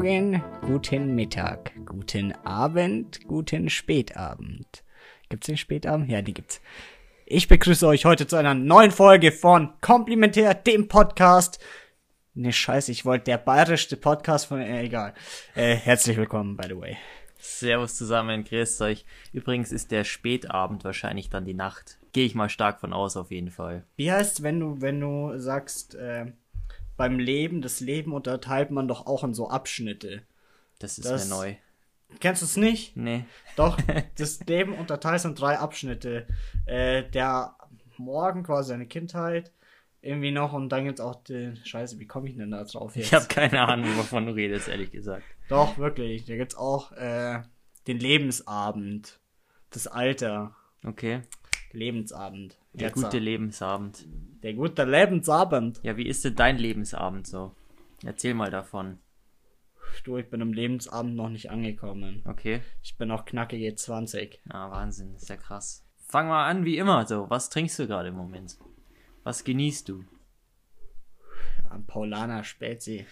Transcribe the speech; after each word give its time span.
Morgen, 0.00 0.42
guten 0.62 1.14
Mittag, 1.14 1.72
guten 1.84 2.32
Abend, 2.46 3.20
guten 3.26 3.68
Spätabend. 3.68 4.82
Gibt's 5.28 5.46
den 5.46 5.58
Spätabend? 5.58 6.08
Ja, 6.10 6.22
die 6.22 6.32
gibt's. 6.32 6.62
Ich 7.26 7.48
begrüße 7.48 7.86
euch 7.86 8.06
heute 8.06 8.26
zu 8.26 8.36
einer 8.36 8.54
neuen 8.54 8.92
Folge 8.92 9.30
von 9.30 9.74
Komplementär, 9.82 10.54
dem 10.54 10.88
Podcast. 10.88 11.62
Ne, 12.32 12.50
scheiße, 12.50 12.90
ich 12.90 13.04
wollte 13.04 13.24
der 13.24 13.36
bayerischste 13.36 13.98
Podcast 13.98 14.46
von, 14.46 14.62
äh, 14.62 14.84
egal. 14.84 15.12
Äh, 15.54 15.74
herzlich 15.74 16.16
willkommen, 16.16 16.56
by 16.56 16.68
the 16.68 16.78
way. 16.78 16.96
Servus 17.38 17.96
zusammen, 17.96 18.44
grüßt 18.44 18.80
euch. 18.80 19.04
Übrigens 19.34 19.70
ist 19.70 19.90
der 19.90 20.04
Spätabend 20.04 20.82
wahrscheinlich 20.82 21.28
dann 21.28 21.44
die 21.44 21.52
Nacht. 21.52 21.98
Gehe 22.12 22.24
ich 22.24 22.34
mal 22.34 22.48
stark 22.48 22.80
von 22.80 22.94
aus, 22.94 23.18
auf 23.18 23.30
jeden 23.30 23.50
Fall. 23.50 23.84
Wie 23.96 24.10
heißt, 24.10 24.42
wenn 24.42 24.60
du, 24.60 24.80
wenn 24.80 24.98
du 24.98 25.38
sagst, 25.38 25.94
äh, 25.94 26.32
beim 27.00 27.18
Leben, 27.18 27.62
das 27.62 27.80
Leben 27.80 28.12
unterteilt 28.12 28.70
man 28.70 28.86
doch 28.86 29.06
auch 29.06 29.24
in 29.24 29.32
so 29.32 29.48
Abschnitte. 29.48 30.20
Das 30.80 30.98
ist 30.98 31.06
Das- 31.08 31.24
mir 31.30 31.34
neu. 31.34 31.54
Kennst 32.20 32.42
du 32.42 32.46
es 32.46 32.56
nicht? 32.58 32.94
Nee. 32.94 33.24
Doch, 33.56 33.78
das 34.18 34.40
Leben 34.44 34.74
unterteilt 34.74 35.24
in 35.24 35.34
drei 35.34 35.58
Abschnitte. 35.58 36.26
Äh, 36.66 37.04
der 37.08 37.56
Morgen, 37.96 38.42
quasi 38.42 38.68
seine 38.70 38.84
Kindheit, 38.86 39.50
irgendwie 40.02 40.30
noch 40.30 40.52
und 40.52 40.68
dann 40.70 40.84
gibt's 40.84 41.00
auch 41.00 41.22
den. 41.24 41.56
Scheiße, 41.64 41.98
wie 42.00 42.06
komme 42.06 42.28
ich 42.28 42.36
denn 42.36 42.50
da 42.50 42.64
drauf 42.64 42.96
jetzt? 42.96 43.06
Ich 43.06 43.14
habe 43.14 43.26
keine 43.28 43.62
Ahnung, 43.66 43.96
wovon 43.96 44.26
du 44.26 44.32
redest, 44.34 44.68
ehrlich 44.68 44.90
gesagt. 44.90 45.22
Doch, 45.48 45.78
wirklich. 45.78 46.26
Da 46.26 46.36
gibt's 46.36 46.54
auch 46.56 46.92
äh, 46.92 47.40
den 47.86 47.98
Lebensabend. 47.98 49.18
Das 49.70 49.86
Alter. 49.86 50.54
Okay. 50.84 51.22
Lebensabend. 51.72 52.58
Der 52.72 52.88
Jetzt, 52.88 52.94
gute 53.02 53.18
Lebensabend. 53.18 54.06
der 54.42 54.54
gute 54.54 54.84
Lebensabend. 54.84 55.80
Ja, 55.82 55.96
wie 55.96 56.06
ist 56.06 56.24
denn 56.24 56.36
dein 56.36 56.56
Lebensabend 56.58 57.26
so? 57.26 57.54
Erzähl 58.04 58.34
mal 58.34 58.50
davon. 58.50 58.98
Du, 60.04 60.16
ich 60.16 60.30
bin 60.30 60.40
im 60.40 60.52
Lebensabend 60.52 61.16
noch 61.16 61.28
nicht 61.28 61.50
angekommen. 61.50 62.22
Okay. 62.26 62.62
Ich 62.82 62.96
bin 62.96 63.08
noch 63.08 63.24
knackige 63.24 63.74
20. 63.74 64.40
Ah, 64.48 64.70
Wahnsinn, 64.70 65.14
ist 65.16 65.28
ja 65.28 65.36
krass. 65.36 65.84
Fang 66.06 66.28
mal 66.28 66.46
an, 66.48 66.64
wie 66.64 66.78
immer 66.78 67.06
so. 67.06 67.28
Was 67.28 67.50
trinkst 67.50 67.78
du 67.78 67.86
gerade 67.86 68.08
im 68.08 68.14
Moment? 68.16 68.56
Was 69.24 69.44
genießt 69.44 69.88
du? 69.88 70.04
Am 71.68 71.86
Paulaner 71.86 72.44
Spezi. 72.44 73.06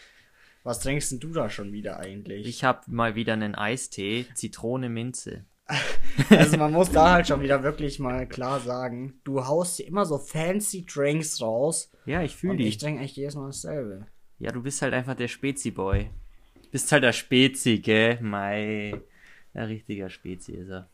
Was 0.63 0.81
trinkst 0.81 1.13
denn 1.13 1.21
du 1.21 1.33
da 1.33 1.51
schon 1.51 1.73
wieder 1.73 1.99
eigentlich? 1.99 2.47
Ich 2.47 2.65
habe 2.65 2.83
mal 2.91 3.15
wieder 3.15 3.33
einen 3.35 3.55
Eistee, 3.55 4.27
Zitrone, 4.35 4.89
Minze. 4.89 5.45
Also 6.31 6.57
man 6.57 6.73
muss 6.73 6.91
da 6.91 7.13
halt 7.13 7.29
schon 7.29 7.43
wieder 7.43 7.63
wirklich 7.63 8.01
mal 8.01 8.27
klar 8.27 8.59
sagen, 8.59 9.21
du 9.23 9.47
haust 9.47 9.79
dir 9.79 9.87
immer 9.87 10.05
so 10.05 10.19
fancy 10.19 10.85
Drinks 10.85 11.41
raus 11.41 11.93
Ja, 12.07 12.23
ich 12.23 12.35
fühle 12.35 12.53
und 12.53 12.59
dich. 12.59 12.69
ich 12.69 12.79
trinke 12.79 13.01
eigentlich 13.01 13.15
jedes 13.17 13.37
Mal 13.37 13.47
dasselbe. 13.47 14.07
Ja, 14.41 14.51
du 14.51 14.63
bist 14.63 14.83
halt 14.83 14.95
einfach 14.95 15.15
der 15.15 15.29
Spezi-Boy. 15.29 16.11
Bist 16.71 16.91
halt 16.91 17.05
der 17.05 17.13
Spezi, 17.13 17.79
gell? 17.79 18.21
Mei. 18.21 19.01
Ein 19.55 19.65
richtiger 19.67 20.11
Spezi 20.11 20.53
ist 20.53 20.71
er. 20.71 20.89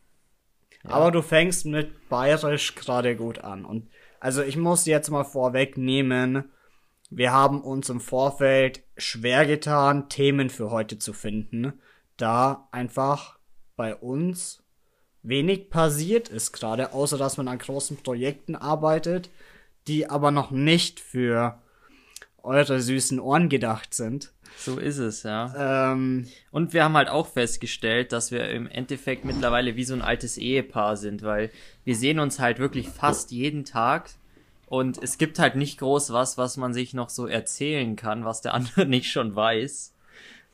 Aber 0.84 1.10
du 1.10 1.22
fängst 1.22 1.64
mit 1.66 2.08
bayerisch 2.08 2.74
gerade 2.74 3.16
gut 3.16 3.38
an. 3.38 3.64
Und 3.64 3.88
also 4.20 4.42
ich 4.42 4.56
muss 4.56 4.86
jetzt 4.86 5.10
mal 5.10 5.24
vorwegnehmen, 5.24 6.44
wir 7.10 7.32
haben 7.32 7.62
uns 7.62 7.88
im 7.88 8.00
Vorfeld 8.00 8.82
schwer 8.96 9.46
getan, 9.46 10.08
Themen 10.08 10.50
für 10.50 10.70
heute 10.70 10.98
zu 10.98 11.12
finden, 11.12 11.74
da 12.16 12.68
einfach 12.72 13.38
bei 13.76 13.94
uns 13.94 14.63
wenig 15.24 15.70
passiert 15.70 16.28
ist 16.28 16.52
gerade, 16.52 16.92
außer 16.92 17.18
dass 17.18 17.36
man 17.36 17.48
an 17.48 17.58
großen 17.58 17.96
Projekten 17.96 18.54
arbeitet, 18.54 19.30
die 19.88 20.08
aber 20.08 20.30
noch 20.30 20.50
nicht 20.52 21.00
für 21.00 21.58
eure 22.42 22.80
süßen 22.80 23.18
Ohren 23.18 23.48
gedacht 23.48 23.94
sind. 23.94 24.32
So 24.56 24.78
ist 24.78 24.98
es, 24.98 25.24
ja. 25.24 25.92
Ähm, 25.92 26.28
Und 26.52 26.72
wir 26.74 26.84
haben 26.84 26.96
halt 26.96 27.08
auch 27.08 27.26
festgestellt, 27.26 28.12
dass 28.12 28.30
wir 28.30 28.48
im 28.50 28.68
Endeffekt 28.68 29.24
mittlerweile 29.24 29.74
wie 29.74 29.84
so 29.84 29.94
ein 29.94 30.02
altes 30.02 30.36
Ehepaar 30.38 30.96
sind, 30.96 31.22
weil 31.22 31.50
wir 31.84 31.96
sehen 31.96 32.20
uns 32.20 32.38
halt 32.38 32.58
wirklich 32.60 32.88
fast 32.88 33.32
jeden 33.32 33.64
Tag 33.64 34.10
und 34.66 35.02
es 35.02 35.18
gibt 35.18 35.38
halt 35.40 35.56
nicht 35.56 35.78
groß 35.78 36.12
was, 36.12 36.38
was 36.38 36.56
man 36.56 36.72
sich 36.72 36.94
noch 36.94 37.08
so 37.10 37.26
erzählen 37.26 37.96
kann, 37.96 38.24
was 38.24 38.42
der 38.42 38.54
andere 38.54 38.86
nicht 38.86 39.10
schon 39.10 39.34
weiß. 39.34 39.92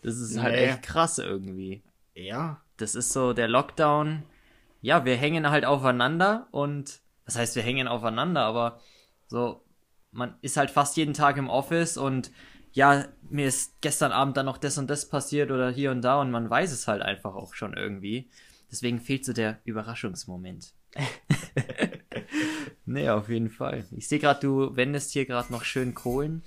Das 0.02 0.16
ist 0.16 0.40
halt 0.40 0.54
Nee. 0.54 0.64
echt 0.66 0.82
krass 0.82 1.18
irgendwie. 1.18 1.82
ja, 2.14 2.60
Das 2.78 2.94
ist 2.94 3.12
so 3.12 3.34
der 3.34 3.48
Lockdown. 3.48 4.22
Ja, 4.80 5.04
wir 5.04 5.16
hängen 5.16 5.50
halt 5.50 5.64
aufeinander 5.64 6.48
und 6.50 7.00
was 7.24 7.36
heißt, 7.36 7.56
wir 7.56 7.62
hängen 7.62 7.88
aufeinander, 7.88 8.42
aber 8.42 8.80
so, 9.26 9.62
man 10.10 10.34
ist 10.40 10.56
halt 10.56 10.70
fast 10.70 10.96
jeden 10.96 11.14
Tag 11.14 11.36
im 11.36 11.48
Office 11.48 11.96
und 11.96 12.30
ja, 12.72 13.06
mir 13.28 13.46
ist 13.46 13.80
gestern 13.80 14.12
Abend 14.12 14.36
dann 14.36 14.46
noch 14.46 14.58
das 14.58 14.78
und 14.78 14.88
das 14.88 15.08
passiert 15.08 15.50
oder 15.50 15.70
hier 15.70 15.90
und 15.90 16.02
da 16.02 16.20
und 16.20 16.30
man 16.30 16.48
weiß 16.48 16.72
es 16.72 16.88
halt 16.88 17.02
einfach 17.02 17.34
auch 17.34 17.54
schon 17.54 17.74
irgendwie. 17.74 18.30
Deswegen 18.70 19.00
fehlt 19.00 19.24
so 19.24 19.32
der 19.32 19.58
Überraschungsmoment. 19.64 20.72
nee, 22.86 23.08
auf 23.08 23.28
jeden 23.28 23.50
Fall. 23.50 23.84
Ich 23.96 24.08
sehe 24.08 24.20
gerade, 24.20 24.40
du 24.40 24.76
wendest 24.76 25.12
hier 25.12 25.26
gerade 25.26 25.52
noch 25.52 25.64
schön 25.64 25.94
Kohlen. 25.94 26.42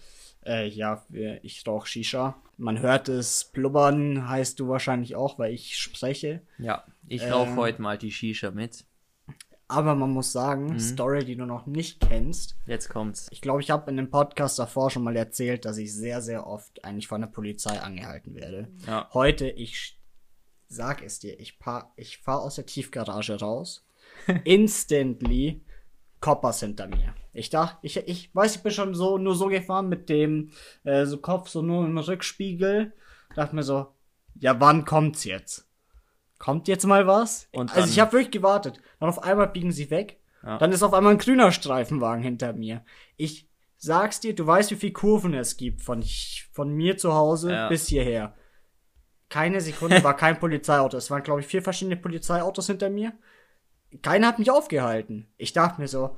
Äh, 0.46 0.68
ja, 0.68 1.06
ich 1.42 1.66
rauche 1.68 1.88
Shisha. 1.88 2.36
Man 2.58 2.80
hört 2.80 3.10
es 3.10 3.46
blubbern, 3.46 4.28
heißt 4.28 4.60
du 4.60 4.68
wahrscheinlich 4.68 5.16
auch, 5.16 5.40
weil 5.40 5.54
ich 5.54 5.78
spreche. 5.78 6.42
Ja, 6.58 6.84
ich 7.14 7.24
Ähm. 7.24 7.32
rauche 7.34 7.56
heute 7.56 7.82
mal 7.82 7.98
die 7.98 8.12
Shisha 8.12 8.52
mit. 8.52 8.86
Aber 9.68 9.96
man 9.96 10.12
muss 10.12 10.32
sagen, 10.32 10.80
Story, 10.80 11.26
die 11.26 11.36
du 11.36 11.46
noch 11.46 11.66
nicht 11.66 12.00
kennst. 12.02 12.58
Jetzt 12.68 12.90
kommt's. 12.90 13.28
Ich 13.32 13.42
glaube, 13.42 13.62
ich 13.62 13.72
habe 13.72 13.90
in 13.90 13.98
dem 13.98 14.12
Podcast 14.12 14.60
davor 14.60 14.92
schon 14.92 15.04
mal 15.04 15.16
erzählt, 15.16 15.66
dass 15.66 15.78
ich 15.78 15.94
sehr, 15.96 16.22
sehr 16.22 16.46
oft 16.46 16.84
eigentlich 16.84 17.08
von 17.08 17.22
der 17.22 17.28
Polizei 17.30 17.80
angehalten 17.80 18.36
werde. 18.36 18.68
Ja. 18.86 19.10
Heute, 19.14 19.50
ich 19.50 20.00
sag 20.68 21.02
es 21.02 21.20
dir, 21.20 21.40
ich, 21.40 21.58
ich 21.96 22.18
fahre 22.20 22.42
aus 22.42 22.56
der 22.56 22.66
Tiefgarage 22.66 23.40
raus. 23.40 23.86
Instantly 24.44 25.64
Coppers 26.20 26.60
hinter 26.60 26.88
mir. 26.88 27.16
Ich 27.34 27.50
dachte, 27.50 27.78
ich, 27.82 27.98
ich 27.98 28.34
weiß, 28.36 28.58
ich 28.58 28.64
bin 28.64 28.72
schon 28.72 28.94
so 28.94 29.18
nur 29.18 29.36
so 29.36 29.48
gefahren 29.48 29.90
mit 29.90 30.08
dem 30.08 30.52
äh, 30.84 31.06
so 31.06 31.18
Kopf 31.18 31.50
so 31.50 31.62
nur 31.62 31.86
im 31.86 31.98
Rückspiegel. 31.98 32.94
Dachte 33.36 33.56
mir 33.56 33.64
so, 33.64 33.88
ja, 34.40 34.60
wann 34.60 34.86
kommt's 34.86 35.24
jetzt? 35.24 35.68
Kommt 36.44 36.68
jetzt 36.68 36.86
mal 36.86 37.08
was? 37.08 37.48
Und 37.54 37.70
also 37.70 37.80
dann- 37.84 37.90
ich 37.90 38.02
habe 38.02 38.12
wirklich 38.12 38.32
gewartet. 38.32 38.82
Dann 39.00 39.08
auf 39.08 39.24
einmal 39.24 39.48
biegen 39.48 39.72
sie 39.72 39.90
weg. 39.90 40.20
Ja. 40.44 40.58
Dann 40.58 40.74
ist 40.74 40.84
auf 40.84 40.94
einmal 40.94 41.14
ein 41.14 41.18
grüner 41.18 41.54
Streifenwagen 41.54 42.22
hinter 42.22 42.52
mir. 42.52 42.84
Ich 43.16 43.48
sag's 43.78 44.20
dir, 44.20 44.36
du 44.36 44.46
weißt, 44.46 44.72
wie 44.72 44.76
viel 44.76 44.92
Kurven 44.92 45.34
es 45.36 45.56
gibt 45.56 45.82
von, 45.82 46.04
von 46.52 46.74
mir 46.74 46.98
zu 46.98 47.14
Hause 47.14 47.54
Ja. 47.54 47.70
bis 47.70 47.88
hierher. 47.88 48.36
Keine 49.30 49.62
Sekunde 49.62 50.04
war 50.04 50.18
kein 50.18 50.38
Polizeiauto. 50.38 50.98
Es 50.98 51.10
waren, 51.10 51.24
glaube 51.24 51.40
ich, 51.40 51.48
vier 51.48 51.64
verschiedene 51.64 51.96
Polizeiautos 51.96 52.68
hinter 52.68 52.90
mir. 52.90 53.14
Keiner 54.02 54.28
hat 54.28 54.38
mich 54.40 54.52
aufgehalten. 54.52 55.32
Ich 55.38 55.54
dachte 55.54 55.80
mir 55.80 55.88
so, 55.88 56.14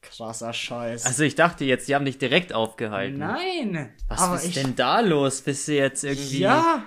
krasser 0.00 0.52
Scheiß. 0.52 1.06
Also 1.06 1.22
ich 1.22 1.36
dachte 1.36 1.64
jetzt, 1.64 1.86
die 1.86 1.94
haben 1.94 2.04
dich 2.04 2.18
direkt 2.18 2.52
aufgehalten. 2.52 3.18
Nein. 3.18 3.94
Was 4.08 4.42
ist 4.42 4.56
ich, 4.56 4.62
denn 4.62 4.74
da 4.74 4.98
los? 4.98 5.42
Bist 5.42 5.68
du 5.68 5.74
jetzt 5.76 6.02
irgendwie 6.02 6.40
Ja. 6.40 6.82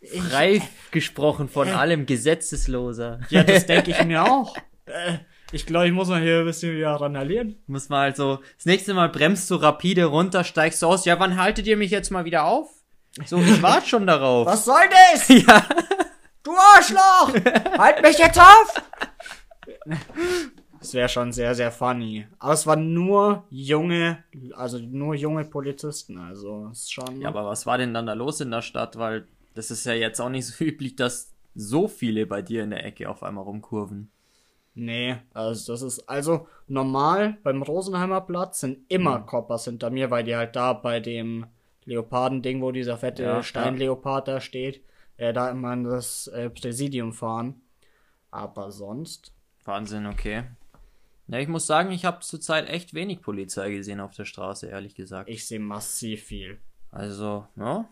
Ich, 0.00 0.22
frei 0.22 0.62
gesprochen 0.90 1.48
von 1.48 1.68
allem 1.68 2.06
Gesetzesloser? 2.06 3.20
ja, 3.30 3.42
das 3.42 3.66
denke 3.66 3.90
ich 3.90 4.04
mir 4.04 4.24
auch. 4.30 4.56
Äh, 4.86 5.18
ich 5.50 5.66
glaube, 5.66 5.86
ich 5.86 5.92
muss 5.92 6.08
mal 6.08 6.20
hier 6.20 6.40
ein 6.40 6.44
bisschen 6.44 6.76
wieder 6.76 6.92
randalieren. 6.92 7.56
Muss 7.66 7.88
mal 7.88 8.02
also, 8.02 8.40
das 8.56 8.66
nächste 8.66 8.94
Mal 8.94 9.08
bremst 9.08 9.50
du 9.50 9.56
rapide 9.56 10.04
runter, 10.04 10.44
steigst 10.44 10.82
du 10.82 10.86
aus. 10.86 11.04
Ja, 11.04 11.18
wann 11.18 11.40
haltet 11.40 11.66
ihr 11.66 11.76
mich 11.76 11.90
jetzt 11.90 12.10
mal 12.10 12.24
wieder 12.24 12.44
auf? 12.44 12.70
So, 13.24 13.38
ich 13.38 13.62
warte 13.62 13.88
schon 13.88 14.06
darauf. 14.06 14.46
Was 14.46 14.64
soll 14.64 14.88
das? 15.12 15.28
Ja. 15.46 15.64
Du 16.44 16.52
Arschloch! 16.56 17.34
halt 17.76 18.00
mich 18.00 18.16
jetzt 18.16 18.40
auf! 18.40 18.82
Das 20.78 20.94
wäre 20.94 21.08
schon 21.08 21.32
sehr, 21.32 21.54
sehr 21.54 21.70
funny. 21.70 22.26
Aber 22.38 22.52
es 22.54 22.66
waren 22.66 22.94
nur 22.94 23.44
junge, 23.50 24.24
also 24.54 24.78
nur 24.78 25.14
junge 25.14 25.44
Polizisten, 25.44 26.16
also 26.16 26.68
ist 26.72 26.90
schon. 26.90 27.20
Ja, 27.20 27.28
aber 27.28 27.44
was 27.44 27.66
war 27.66 27.76
denn 27.76 27.92
dann 27.92 28.06
da 28.06 28.14
los 28.14 28.40
in 28.40 28.50
der 28.50 28.62
Stadt? 28.62 28.96
Weil 28.96 29.26
das 29.58 29.72
ist 29.72 29.84
ja 29.86 29.92
jetzt 29.92 30.20
auch 30.20 30.28
nicht 30.28 30.46
so 30.46 30.64
üblich, 30.64 30.94
dass 30.94 31.34
so 31.52 31.88
viele 31.88 32.26
bei 32.26 32.42
dir 32.42 32.62
in 32.62 32.70
der 32.70 32.84
Ecke 32.86 33.10
auf 33.10 33.24
einmal 33.24 33.42
rumkurven. 33.42 34.12
Nee, 34.74 35.16
also 35.34 35.72
das 35.72 35.82
ist, 35.82 36.08
also 36.08 36.46
normal 36.68 37.38
beim 37.42 37.62
Rosenheimer 37.62 38.20
Platz 38.20 38.60
sind 38.60 38.88
immer 38.88 39.18
Koppers 39.18 39.64
hinter 39.64 39.90
mir, 39.90 40.12
weil 40.12 40.22
die 40.22 40.36
halt 40.36 40.54
da 40.54 40.72
bei 40.72 41.00
dem 41.00 41.46
Leopardending, 41.86 42.62
wo 42.62 42.70
dieser 42.70 42.96
fette 42.96 43.24
Ja, 43.24 43.42
Steinleopard 43.42 44.28
da 44.28 44.40
steht, 44.40 44.84
äh, 45.16 45.32
da 45.32 45.50
immer 45.50 45.72
in 45.72 45.82
das 45.82 46.28
äh, 46.28 46.48
Präsidium 46.50 47.12
fahren. 47.12 47.60
Aber 48.30 48.70
sonst, 48.70 49.32
Wahnsinn, 49.64 50.06
okay. 50.06 50.44
Ja, 51.26 51.38
ich 51.40 51.48
muss 51.48 51.66
sagen, 51.66 51.90
ich 51.90 52.04
habe 52.04 52.20
zurzeit 52.20 52.68
echt 52.68 52.94
wenig 52.94 53.22
Polizei 53.22 53.70
gesehen 53.70 53.98
auf 53.98 54.14
der 54.14 54.24
Straße, 54.24 54.68
ehrlich 54.68 54.94
gesagt. 54.94 55.28
ich 55.28 55.48
sehe 55.48 55.58
massiv 55.58 56.22
viel. 56.22 56.58
Also, 56.92 57.48
ja. 57.56 57.88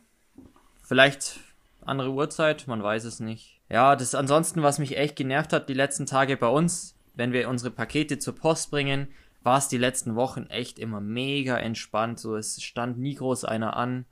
Vielleicht 0.84 1.40
andere 1.87 2.11
Uhrzeit, 2.11 2.67
man 2.67 2.83
weiß 2.83 3.05
es 3.05 3.21
nicht. 3.21 3.61
Ja, 3.69 3.97
das 3.97 4.15
ansonsten, 4.15 4.62
was 4.62 4.79
mich 4.79 4.97
echt 4.97 5.17
genervt 5.17 5.53
hat 5.53 5.69
die 5.69 5.75
letzten 5.75 6.06
Tage 6.06 6.37
bei 6.37 6.49
uns, 6.49 6.97
wenn 7.15 7.33
wir 7.33 7.49
unsere 7.49 7.71
Pakete 7.71 8.19
zur 8.19 8.35
Post 8.35 8.71
bringen, 8.71 9.09
war 9.43 9.59
es 9.59 9.69
die 9.69 9.79
letzten 9.79 10.17
Wochen 10.17 10.47
echt 10.47 10.79
immer 10.79 11.00
mega 11.00 11.56
entspannt. 11.56 12.19
So, 12.19 12.37
es 12.37 12.62
stand 12.62 12.99
nie 12.99 13.15
groß 13.15 13.44
einer 13.44 13.77
an. 13.77 14.05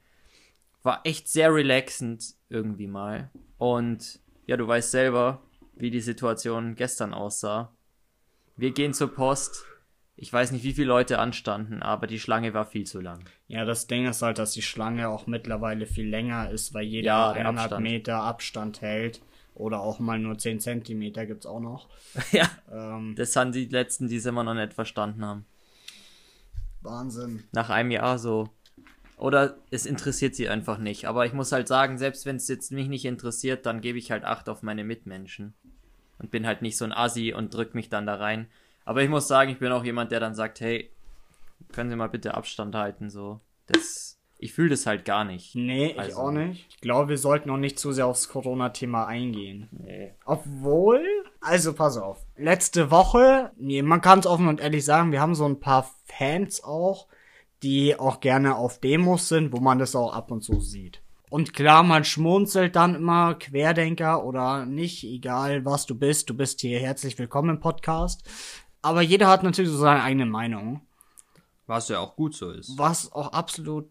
war 0.82 1.00
echt 1.05 1.29
sehr 1.29 1.53
relaxend 1.53 2.35
irgendwie 2.50 2.87
mal. 2.87 3.31
Und 3.59 4.21
ja, 4.47 4.56
du 4.56 4.69
weißt 4.69 4.91
selber, 4.91 5.43
wie 5.75 5.91
die 5.91 6.00
Situation 6.00 6.75
gestern 6.75 7.15
aussah. 7.15 7.73
Wir 8.56 8.73
gehen 8.73 8.94
zur 8.94 9.12
Post. 9.12 9.65
Ich 10.16 10.32
weiß 10.32 10.52
nicht, 10.52 10.62
wie 10.62 10.72
viele 10.72 10.87
Leute 10.87 11.19
anstanden, 11.19 11.82
aber 11.82 12.06
die 12.06 12.20
Schlange 12.20 12.55
war 12.55 12.66
viel 12.66 12.84
zu 12.87 13.00
lang. 13.00 13.25
Ja, 13.49 13.64
das 13.64 13.88
Ding 13.88 14.06
ist 14.06 14.22
halt, 14.22 14.38
dass 14.38 14.52
die 14.52 14.62
Schlange 14.62 15.08
auch 15.08 15.26
mittlerweile 15.26 15.87
viel 15.87 16.08
länger 16.08 16.50
ist, 16.50 16.72
weil 16.72 16.84
jeder 16.84 17.06
Ja, 17.06 17.31
eineinhalb 17.32 17.72
Abstand. 17.72 17.82
Meter 17.82 18.16
Abstand 18.22 18.81
hält. 18.81 19.20
Oder 19.56 19.81
auch 19.81 20.00
mal 20.00 20.19
nur 20.19 20.37
10 20.38 20.58
Zentimeter 20.61 21.26
gibt's 21.26 21.46
auch 21.46 21.61
noch. 21.61 21.88
ja. 22.32 22.49
Ähm, 22.72 23.14
Das 23.16 23.32
sind 23.32 23.55
die 23.55 23.66
letzten, 23.66 24.08
die 24.08 24.16
es 24.16 24.26
immer 24.26 24.44
noch 24.44 24.55
nicht 24.55 24.75
verstanden 24.75 25.25
haben. 25.25 25.46
Wahnsinn. 26.82 27.44
Nach 27.52 27.70
einem 27.70 27.90
Jahr 27.90 28.19
so. 28.19 28.50
Oder 29.16 29.56
es 29.70 29.87
interessiert 29.87 30.34
sie 30.34 30.49
einfach 30.49 30.78
nicht. 30.78 31.06
Aber 31.06 31.25
ich 31.25 31.32
muss 31.32 31.52
halt 31.52 31.69
sagen, 31.69 31.99
selbst 31.99 32.26
wenn 32.26 32.37
es 32.37 32.49
jetzt 32.49 32.72
mich 32.72 32.88
nicht 32.88 33.05
interessiert, 33.05 33.64
dann 33.64 33.81
gebe 33.81 33.99
ich 33.99 34.11
halt 34.11 34.25
Acht 34.25 34.49
auf 34.49 34.62
meine 34.62 34.84
Mitmenschen. 34.84 35.55
Und 36.19 36.31
bin 36.31 36.46
halt 36.46 36.62
nicht 36.62 36.76
so 36.76 36.84
ein 36.84 36.93
Assi 36.93 37.32
und 37.32 37.55
drück 37.55 37.75
mich 37.75 37.88
dann 37.88 38.06
da 38.06 38.16
rein. 38.16 38.49
Aber 38.84 39.02
ich 39.02 39.08
muss 39.08 39.28
sagen, 39.28 39.50
ich 39.50 39.58
bin 39.58 39.72
auch 39.72 39.84
jemand, 39.84 40.12
der 40.12 40.20
dann 40.20 40.34
sagt, 40.34 40.60
hey, 40.60 40.90
können 41.72 41.90
Sie 41.90 41.96
mal 41.96 42.08
bitte 42.08 42.34
Abstand 42.34 42.75
halten, 42.75 43.10
so. 43.10 43.40
Das, 43.66 44.19
ich 44.38 44.52
fühle 44.52 44.70
das 44.70 44.86
halt 44.86 45.04
gar 45.04 45.25
nicht. 45.25 45.54
Nee, 45.54 45.92
ich 45.92 45.98
Also- 45.98 46.19
auch 46.20 46.31
nicht. 46.31 46.66
Ich 46.69 46.81
glaube, 46.81 47.08
wir 47.08 47.19
sollten 47.19 47.48
auch 47.50 47.56
nicht 47.56 47.78
zu 47.78 47.92
sehr 47.92 48.06
aufs 48.06 48.28
Corona-Thema 48.28 49.06
eingehen. 49.06 49.69
Nee. 49.72 50.12
Obwohl, 50.26 51.02
also 51.40 51.72
pass 51.72 51.96
auf. 51.96 52.26
Letzte 52.36 52.90
Woche, 52.90 53.52
nee, 53.56 53.81
man 53.82 54.00
kann 54.02 54.19
es 54.19 54.26
offen 54.26 54.48
und 54.48 54.60
ehrlich 54.60 54.84
sagen, 54.84 55.12
wir 55.12 55.20
haben 55.20 55.34
so 55.34 55.46
ein 55.46 55.60
paar 55.60 55.90
Fans 56.04 56.62
auch, 56.62 57.06
die 57.62 57.98
auch 57.98 58.20
gerne 58.20 58.56
auf 58.56 58.78
Demos 58.80 59.28
sind, 59.28 59.52
wo 59.52 59.60
man 59.60 59.78
das 59.78 59.96
auch 59.96 60.12
ab 60.12 60.30
und 60.30 60.42
zu 60.42 60.60
sieht. 60.60 61.00
Und 61.30 61.54
klar, 61.54 61.82
man 61.82 62.04
schmunzelt 62.04 62.76
dann 62.76 62.94
immer 62.94 63.34
Querdenker 63.34 64.25
oder 64.25 64.66
nicht, 64.66 65.02
egal 65.04 65.64
was 65.64 65.87
du 65.87 65.94
bist, 65.98 66.28
du 66.30 66.34
bist 66.34 66.60
hier 66.60 66.78
herzlich 66.78 67.19
willkommen 67.19 67.56
im 67.56 67.60
Podcast. 67.60 68.22
Aber 68.84 69.02
jeder 69.02 69.28
hat 69.28 69.42
natürlich 69.42 69.70
so 69.70 69.78
seine 69.78 70.02
eigene 70.02 70.26
Meinung, 70.26 70.82
Was 71.66 71.88
ja 71.88 72.00
auch 72.00 72.16
gut 72.16 72.34
so 72.34 72.50
ist. 72.50 72.76
was 72.76 73.10
auch 73.12 73.32
absolut 73.32 73.88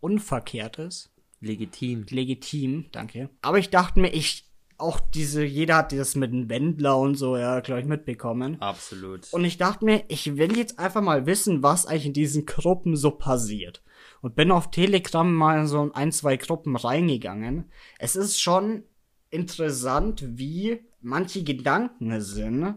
unverkehrt 0.00 0.78
ist. 0.78 1.10
Legitim. 1.40 2.04
legitim, 2.10 2.86
danke. 2.92 3.30
Aber 3.42 3.58
ich 3.58 3.70
dachte 3.70 4.00
mir, 4.00 4.12
ich 4.12 4.44
auch 4.76 5.00
diese, 5.00 5.44
jeder 5.44 5.76
hat 5.78 5.92
das 5.92 6.14
mit 6.14 6.32
dem 6.32 6.48
Wendler 6.48 6.98
und 6.98 7.16
so, 7.16 7.36
ja, 7.36 7.60
glaube 7.60 7.80
ich, 7.80 7.86
mitbekommen. 7.86 8.60
Absolut. 8.60 9.32
Und 9.32 9.44
ich 9.44 9.56
dachte 9.56 9.84
mir, 9.84 10.04
ich 10.08 10.36
will 10.36 10.56
jetzt 10.56 10.78
einfach 10.78 11.00
mal 11.00 11.26
wissen, 11.26 11.62
was 11.62 11.86
eigentlich 11.86 12.06
in 12.06 12.12
diesen 12.12 12.46
Gruppen 12.46 12.96
so 12.96 13.10
passiert. 13.10 13.82
Und 14.20 14.36
bin 14.36 14.50
auf 14.52 14.70
Telegram 14.70 15.32
mal 15.32 15.60
in 15.60 15.66
so 15.66 15.90
ein, 15.92 16.12
zwei 16.12 16.36
Gruppen 16.36 16.76
reingegangen. 16.76 17.70
Es 17.98 18.14
ist 18.14 18.40
schon 18.40 18.84
interessant, 19.30 20.24
wie 20.38 20.80
manche 21.00 21.42
Gedanken 21.42 22.20
sind, 22.20 22.76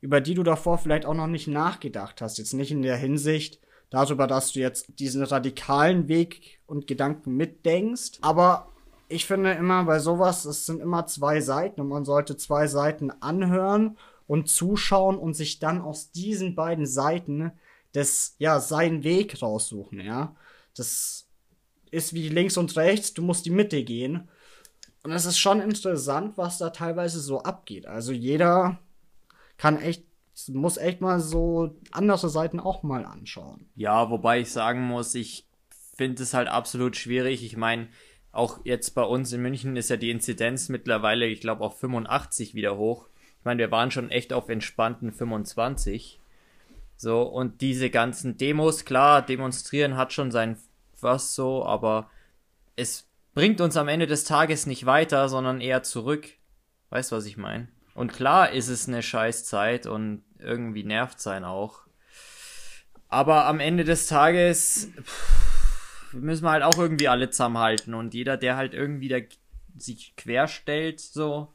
über 0.00 0.20
die 0.20 0.34
du 0.34 0.42
davor 0.42 0.78
vielleicht 0.78 1.06
auch 1.06 1.14
noch 1.14 1.26
nicht 1.26 1.48
nachgedacht 1.48 2.20
hast. 2.20 2.38
Jetzt 2.38 2.54
nicht 2.54 2.70
in 2.70 2.82
der 2.82 2.96
Hinsicht 2.96 3.60
darüber, 3.90 4.26
dass 4.26 4.52
du 4.52 4.60
jetzt 4.60 4.98
diesen 4.98 5.22
radikalen 5.22 6.08
Weg 6.08 6.60
und 6.66 6.86
Gedanken 6.86 7.36
mitdenkst. 7.36 8.18
Aber 8.20 8.68
ich 9.08 9.26
finde 9.26 9.52
immer 9.52 9.84
bei 9.84 9.98
sowas, 9.98 10.44
es 10.44 10.66
sind 10.66 10.80
immer 10.80 11.06
zwei 11.06 11.40
Seiten 11.40 11.80
und 11.80 11.88
man 11.88 12.04
sollte 12.04 12.36
zwei 12.36 12.66
Seiten 12.66 13.10
anhören 13.10 13.96
und 14.26 14.48
zuschauen 14.48 15.16
und 15.16 15.34
sich 15.34 15.58
dann 15.58 15.80
aus 15.80 16.12
diesen 16.12 16.54
beiden 16.54 16.86
Seiten 16.86 17.52
das, 17.92 18.34
ja, 18.38 18.60
seinen 18.60 19.02
Weg 19.02 19.40
raussuchen, 19.42 20.00
ja. 20.00 20.36
Das 20.76 21.26
ist 21.90 22.12
wie 22.12 22.28
links 22.28 22.58
und 22.58 22.76
rechts, 22.76 23.14
du 23.14 23.22
musst 23.22 23.46
die 23.46 23.50
Mitte 23.50 23.82
gehen. 23.82 24.28
Und 25.02 25.12
es 25.12 25.24
ist 25.24 25.38
schon 25.38 25.60
interessant, 25.60 26.36
was 26.36 26.58
da 26.58 26.68
teilweise 26.68 27.20
so 27.20 27.42
abgeht. 27.42 27.86
Also 27.86 28.12
jeder 28.12 28.78
kann 29.58 29.78
echt, 29.78 30.04
muss 30.48 30.78
echt 30.78 31.00
mal 31.00 31.20
so 31.20 31.76
andere 31.90 32.28
Seiten 32.30 32.60
auch 32.60 32.82
mal 32.82 33.04
anschauen. 33.04 33.68
Ja, 33.74 34.08
wobei 34.08 34.40
ich 34.40 34.50
sagen 34.50 34.86
muss, 34.86 35.14
ich 35.14 35.46
finde 35.96 36.22
es 36.22 36.32
halt 36.32 36.48
absolut 36.48 36.96
schwierig. 36.96 37.44
Ich 37.44 37.56
meine, 37.56 37.88
auch 38.32 38.60
jetzt 38.64 38.94
bei 38.94 39.02
uns 39.02 39.32
in 39.32 39.42
München 39.42 39.76
ist 39.76 39.90
ja 39.90 39.96
die 39.96 40.10
Inzidenz 40.10 40.68
mittlerweile, 40.68 41.26
ich 41.26 41.40
glaube, 41.40 41.64
auf 41.64 41.78
85 41.80 42.54
wieder 42.54 42.76
hoch. 42.78 43.08
Ich 43.40 43.44
meine, 43.44 43.58
wir 43.58 43.70
waren 43.70 43.90
schon 43.90 44.10
echt 44.10 44.32
auf 44.32 44.48
entspannten 44.48 45.12
25. 45.12 46.20
So, 46.96 47.22
und 47.22 47.60
diese 47.60 47.90
ganzen 47.90 48.36
Demos, 48.36 48.84
klar, 48.84 49.22
demonstrieren 49.22 49.96
hat 49.96 50.12
schon 50.12 50.30
sein 50.30 50.56
was 51.00 51.34
so, 51.34 51.64
aber 51.64 52.10
es 52.74 53.08
bringt 53.34 53.60
uns 53.60 53.76
am 53.76 53.88
Ende 53.88 54.06
des 54.06 54.24
Tages 54.24 54.66
nicht 54.66 54.86
weiter, 54.86 55.28
sondern 55.28 55.60
eher 55.60 55.82
zurück. 55.82 56.28
Weißt 56.90 57.12
was 57.12 57.26
ich 57.26 57.36
meine? 57.36 57.68
Und 57.98 58.12
klar 58.12 58.52
ist 58.52 58.68
es 58.68 58.86
eine 58.86 59.02
Scheißzeit 59.02 59.86
und 59.86 60.22
irgendwie 60.38 60.84
nervt 60.84 61.20
sein 61.20 61.44
auch. 61.44 61.80
Aber 63.08 63.46
am 63.46 63.58
Ende 63.58 63.82
des 63.82 64.06
Tages 64.06 64.92
pff, 65.02 66.12
müssen 66.12 66.44
wir 66.44 66.52
halt 66.52 66.62
auch 66.62 66.78
irgendwie 66.78 67.08
alle 67.08 67.28
zusammenhalten 67.30 67.94
und 67.94 68.14
jeder, 68.14 68.36
der 68.36 68.56
halt 68.56 68.72
irgendwie 68.72 69.08
da 69.08 69.18
sich 69.76 70.14
querstellt, 70.14 71.00
so, 71.00 71.52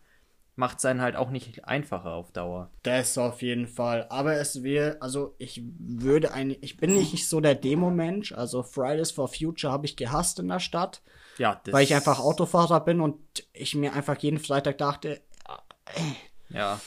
macht 0.58 0.82
sein 0.82 1.00
halt 1.00 1.16
auch 1.16 1.30
nicht 1.30 1.64
einfacher 1.64 2.12
auf 2.12 2.34
Dauer. 2.34 2.70
Das 2.84 3.18
auf 3.18 3.42
jeden 3.42 3.68
Fall. 3.68 4.08
Aber 4.10 4.34
es 4.34 4.64
wäre, 4.64 5.02
also 5.02 5.36
ich 5.38 5.64
würde 5.80 6.34
ein, 6.34 6.58
ich 6.60 6.76
bin 6.76 6.94
nicht 6.94 7.30
so 7.30 7.40
der 7.40 7.56
Demo-Mensch. 7.56 8.34
Also 8.34 8.64
Fridays 8.64 9.12
for 9.12 9.30
Future 9.30 9.72
habe 9.72 9.86
ich 9.86 9.96
gehasst 9.96 10.40
in 10.40 10.50
der 10.50 10.60
Stadt, 10.60 11.04
Ja, 11.38 11.62
das, 11.64 11.74
weil 11.74 11.86
ich 11.86 11.96
einfach 11.96 12.20
Autofahrer 12.20 12.82
bin 12.84 13.00
und 13.00 13.18
ich 13.54 13.76
mir 13.76 13.94
einfach 13.94 14.18
jeden 14.18 14.40
Freitag 14.40 14.78
dachte, 14.80 15.22
Ja, 16.54 16.80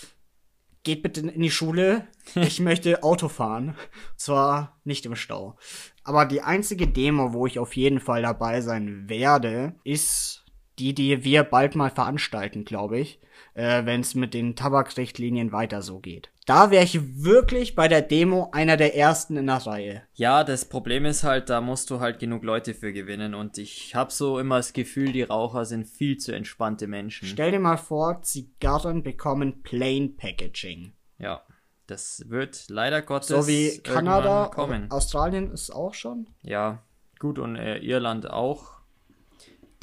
geht 0.86 1.02
bitte 1.02 1.20
in 1.20 1.42
die 1.42 1.50
Schule. 1.50 2.06
Ich 2.36 2.60
möchte 2.60 3.02
Auto 3.02 3.28
fahren. 3.28 3.76
Zwar 4.16 4.80
nicht 4.84 5.04
im 5.04 5.16
Stau. 5.16 5.58
Aber 6.04 6.24
die 6.24 6.42
einzige 6.42 6.86
Demo, 6.86 7.32
wo 7.32 7.46
ich 7.46 7.58
auf 7.58 7.76
jeden 7.76 8.00
Fall 8.00 8.22
dabei 8.22 8.60
sein 8.60 9.08
werde, 9.08 9.74
ist 9.82 10.45
die, 10.78 10.94
die 10.94 11.24
wir 11.24 11.44
bald 11.44 11.74
mal 11.74 11.90
veranstalten, 11.90 12.64
glaube 12.64 12.98
ich, 12.98 13.20
äh, 13.54 13.84
wenn 13.84 14.00
es 14.00 14.14
mit 14.14 14.34
den 14.34 14.56
Tabakrichtlinien 14.56 15.52
weiter 15.52 15.82
so 15.82 15.98
geht. 16.00 16.30
Da 16.46 16.70
wäre 16.70 16.84
ich 16.84 17.24
wirklich 17.24 17.74
bei 17.74 17.88
der 17.88 18.02
Demo 18.02 18.50
einer 18.52 18.76
der 18.76 18.96
ersten 18.96 19.36
in 19.36 19.46
der 19.46 19.66
Reihe. 19.66 20.02
Ja, 20.14 20.44
das 20.44 20.64
Problem 20.64 21.04
ist 21.04 21.24
halt, 21.24 21.50
da 21.50 21.60
musst 21.60 21.90
du 21.90 21.98
halt 21.98 22.20
genug 22.20 22.44
Leute 22.44 22.72
für 22.74 22.92
gewinnen 22.92 23.34
und 23.34 23.58
ich 23.58 23.94
habe 23.96 24.12
so 24.12 24.38
immer 24.38 24.58
das 24.58 24.72
Gefühl, 24.72 25.10
die 25.12 25.22
Raucher 25.22 25.64
sind 25.64 25.86
viel 25.88 26.18
zu 26.18 26.32
entspannte 26.32 26.86
Menschen. 26.86 27.26
Stell 27.26 27.50
dir 27.50 27.58
mal 27.58 27.78
vor, 27.78 28.22
Zigarren 28.22 29.02
bekommen 29.02 29.62
Plain 29.62 30.16
Packaging. 30.16 30.92
ja, 31.18 31.42
das 31.88 32.24
wird 32.28 32.64
leider 32.68 33.00
Gottes 33.00 33.28
So 33.28 33.46
wie 33.46 33.78
Kanada, 33.78 34.50
kommen. 34.52 34.90
Australien 34.90 35.52
ist 35.52 35.70
auch 35.70 35.94
schon. 35.94 36.28
Ja, 36.42 36.82
gut 37.20 37.38
und 37.38 37.54
äh, 37.56 37.78
Irland 37.78 38.28
auch. 38.28 38.75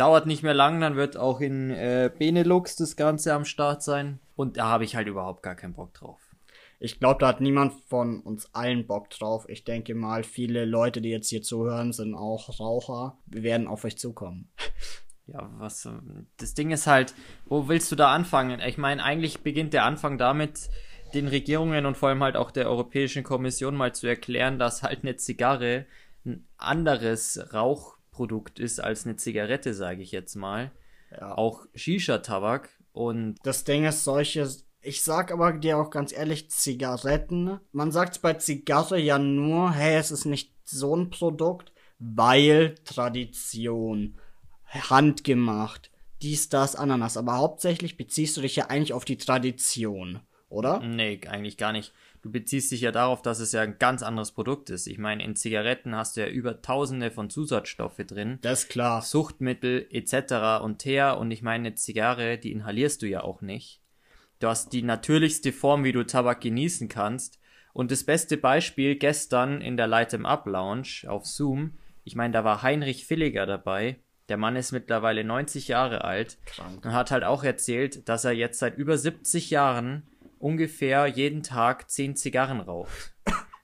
Dauert 0.03 0.25
nicht 0.25 0.43
mehr 0.43 0.53
lang, 0.53 0.81
dann 0.81 0.97
wird 0.97 1.15
auch 1.15 1.39
in 1.39 1.69
äh, 1.69 2.11
Benelux 2.19 2.75
das 2.75 2.97
Ganze 2.97 3.33
am 3.33 3.45
Start 3.45 3.81
sein 3.81 4.19
und 4.35 4.57
da 4.57 4.65
habe 4.65 4.83
ich 4.83 4.97
halt 4.97 5.07
überhaupt 5.07 5.43
gar 5.43 5.55
keinen 5.55 5.75
Bock 5.75 5.93
drauf. 5.93 6.19
Ich 6.81 6.99
glaube, 6.99 7.21
da 7.21 7.29
hat 7.29 7.39
niemand 7.39 7.71
von 7.87 8.19
uns 8.19 8.53
allen 8.53 8.85
Bock 8.85 9.09
drauf. 9.11 9.45
Ich 9.47 9.63
denke 9.63 9.95
mal, 9.95 10.25
viele 10.25 10.65
Leute, 10.65 10.99
die 10.99 11.07
jetzt 11.07 11.29
hier 11.29 11.41
zuhören, 11.41 11.93
sind 11.93 12.15
auch 12.15 12.59
Raucher. 12.59 13.17
Wir 13.27 13.43
werden 13.43 13.65
auf 13.65 13.85
euch 13.85 13.97
zukommen. 13.97 14.49
Ja, 15.25 15.49
was 15.57 15.85
ähm, 15.85 16.27
das 16.35 16.53
Ding 16.53 16.71
ist 16.71 16.85
halt, 16.85 17.13
wo 17.45 17.69
willst 17.69 17.89
du 17.89 17.95
da 17.95 18.13
anfangen? 18.13 18.59
Ich 18.59 18.77
meine, 18.77 19.01
eigentlich 19.01 19.39
beginnt 19.39 19.71
der 19.71 19.85
Anfang 19.85 20.17
damit, 20.17 20.69
den 21.13 21.29
Regierungen 21.29 21.85
und 21.85 21.95
vor 21.95 22.09
allem 22.09 22.21
halt 22.21 22.35
auch 22.35 22.51
der 22.51 22.67
Europäischen 22.67 23.23
Kommission 23.23 23.73
mal 23.73 23.95
zu 23.95 24.05
erklären, 24.05 24.59
dass 24.59 24.83
halt 24.83 25.03
eine 25.03 25.15
Zigarre 25.15 25.85
ein 26.25 26.45
anderes 26.57 27.53
Rauchprodukt 28.13 28.59
ist 28.59 28.79
als 28.79 29.05
eine 29.05 29.15
Zigarette, 29.15 29.73
sage 29.73 30.01
ich 30.01 30.11
jetzt 30.11 30.35
mal. 30.35 30.71
Ja. 31.11 31.37
Auch 31.37 31.65
Shisha-Tabak 31.75 32.69
und 32.91 33.35
Das 33.43 33.63
Ding 33.63 33.85
ist, 33.85 34.03
solche. 34.03 34.47
Ich 34.81 35.03
sag 35.03 35.31
aber 35.31 35.53
dir 35.53 35.77
auch 35.77 35.89
ganz 35.89 36.11
ehrlich, 36.11 36.51
Zigaretten. 36.51 37.59
Man 37.71 37.91
sagt 37.91 38.21
bei 38.21 38.33
Zigarre 38.33 38.99
ja 38.99 39.17
nur, 39.17 39.71
hey, 39.71 39.97
es 39.97 40.11
ist 40.11 40.25
nicht 40.25 40.51
so 40.65 40.95
ein 40.95 41.09
Produkt, 41.09 41.71
weil 41.99 42.75
Tradition, 42.83 44.17
handgemacht, 44.65 45.89
dies, 46.21 46.49
das, 46.49 46.75
Ananas. 46.75 47.17
Aber 47.17 47.37
hauptsächlich 47.37 47.97
beziehst 47.97 48.35
du 48.37 48.41
dich 48.41 48.55
ja 48.55 48.67
eigentlich 48.67 48.93
auf 48.93 49.05
die 49.05 49.17
Tradition, 49.17 50.19
oder? 50.49 50.79
Nee, 50.81 51.21
eigentlich 51.27 51.57
gar 51.57 51.71
nicht. 51.71 51.93
Du 52.23 52.31
beziehst 52.31 52.71
dich 52.71 52.79
ja 52.79 52.93
darauf, 52.93 53.21
dass 53.21 53.39
es 53.39 53.51
ja 53.51 53.61
ein 53.61 53.77
ganz 53.79 54.01
anderes 54.01 54.31
Produkt 54.31 54.69
ist. 54.69 54.87
Ich 54.87 54.97
meine, 54.97 55.23
in 55.25 55.35
Zigaretten 55.35 55.93
hast 55.93 56.15
du 56.15 56.21
ja 56.21 56.27
über 56.27 56.61
tausende 56.61 57.11
von 57.11 57.29
Zusatzstoffe 57.29 57.97
drin. 58.07 58.39
Das 58.41 58.63
ist 58.63 58.69
klar. 58.69 59.01
Suchtmittel 59.01 59.85
etc. 59.91 60.63
und 60.63 60.85
her. 60.85 61.17
Und 61.17 61.31
ich 61.31 61.41
meine, 61.41 61.67
eine 61.67 61.75
Zigarre, 61.75 62.37
die 62.37 62.53
inhalierst 62.53 63.01
du 63.01 63.07
ja 63.07 63.23
auch 63.23 63.41
nicht. 63.41 63.81
Du 64.39 64.47
hast 64.47 64.71
die 64.71 64.83
natürlichste 64.83 65.51
Form, 65.51 65.83
wie 65.83 65.91
du 65.91 66.05
Tabak 66.05 66.39
genießen 66.39 66.87
kannst. 66.87 67.39
Und 67.73 67.91
das 67.91 68.05
beste 68.05 68.37
Beispiel 68.37 68.95
gestern 68.95 69.59
in 69.61 69.75
der 69.75 69.87
Light 69.87 70.13
'em 70.13 70.25
Up 70.25 70.47
Lounge 70.47 71.03
auf 71.07 71.25
Zoom, 71.25 71.77
ich 72.05 72.15
meine, 72.15 72.31
da 72.33 72.43
war 72.45 72.61
Heinrich 72.63 73.09
Villiger 73.09 73.45
dabei. 73.45 73.97
Der 74.29 74.35
Der 74.35 74.37
Mann 74.37 74.55
ist 74.55 74.71
mittlerweile 74.71 75.25
90 75.25 75.67
Jahre 75.67 76.05
alt 76.05 76.37
Krank. 76.45 76.85
und 76.85 76.93
hat 76.93 77.11
halt 77.11 77.25
auch 77.25 77.43
erzählt, 77.43 78.07
dass 78.07 78.23
er 78.23 78.31
jetzt 78.31 78.59
seit 78.59 78.77
über 78.77 78.97
70 78.97 79.49
Jahren 79.49 80.03
ungefähr 80.43 81.07
jeden 81.07 81.41
Tag 81.41 81.89
10 81.89 82.15
Zigarren 82.15 82.59
raucht. 82.59 83.15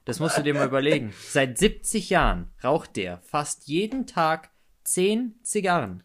Das 0.06 0.18
musst 0.18 0.38
du 0.38 0.42
dir 0.42 0.54
mal 0.54 0.66
überlegen. 0.66 1.12
Seit 1.28 1.58
70 1.58 2.10
Jahren 2.10 2.50
raucht 2.64 2.96
der 2.96 3.18
fast 3.18 3.68
jeden 3.68 4.06
Tag 4.06 4.50
10 4.84 5.34
Zigarren. 5.42 6.02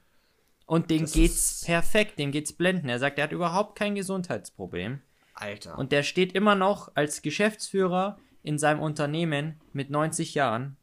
Und 0.65 0.89
dem 0.89 1.03
Das 1.03 1.13
geht's 1.13 1.63
perfekt, 1.65 2.19
dem 2.19 2.31
geht's 2.31 2.53
blenden. 2.53 2.89
Er 2.89 2.99
sagt, 2.99 3.17
er 3.17 3.23
hat 3.23 3.31
überhaupt 3.31 3.77
kein 3.77 3.95
Gesundheitsproblem. 3.95 5.01
Alter. 5.33 5.77
Und 5.77 5.91
der 5.91 6.03
steht 6.03 6.33
immer 6.33 6.55
noch 6.55 6.91
als 6.95 7.21
Geschäftsführer 7.21 8.19
in 8.43 8.57
seinem 8.57 8.81
Unternehmen 8.81 9.59
mit 9.73 9.89
90 9.89 10.35
Jahren. 10.35 10.77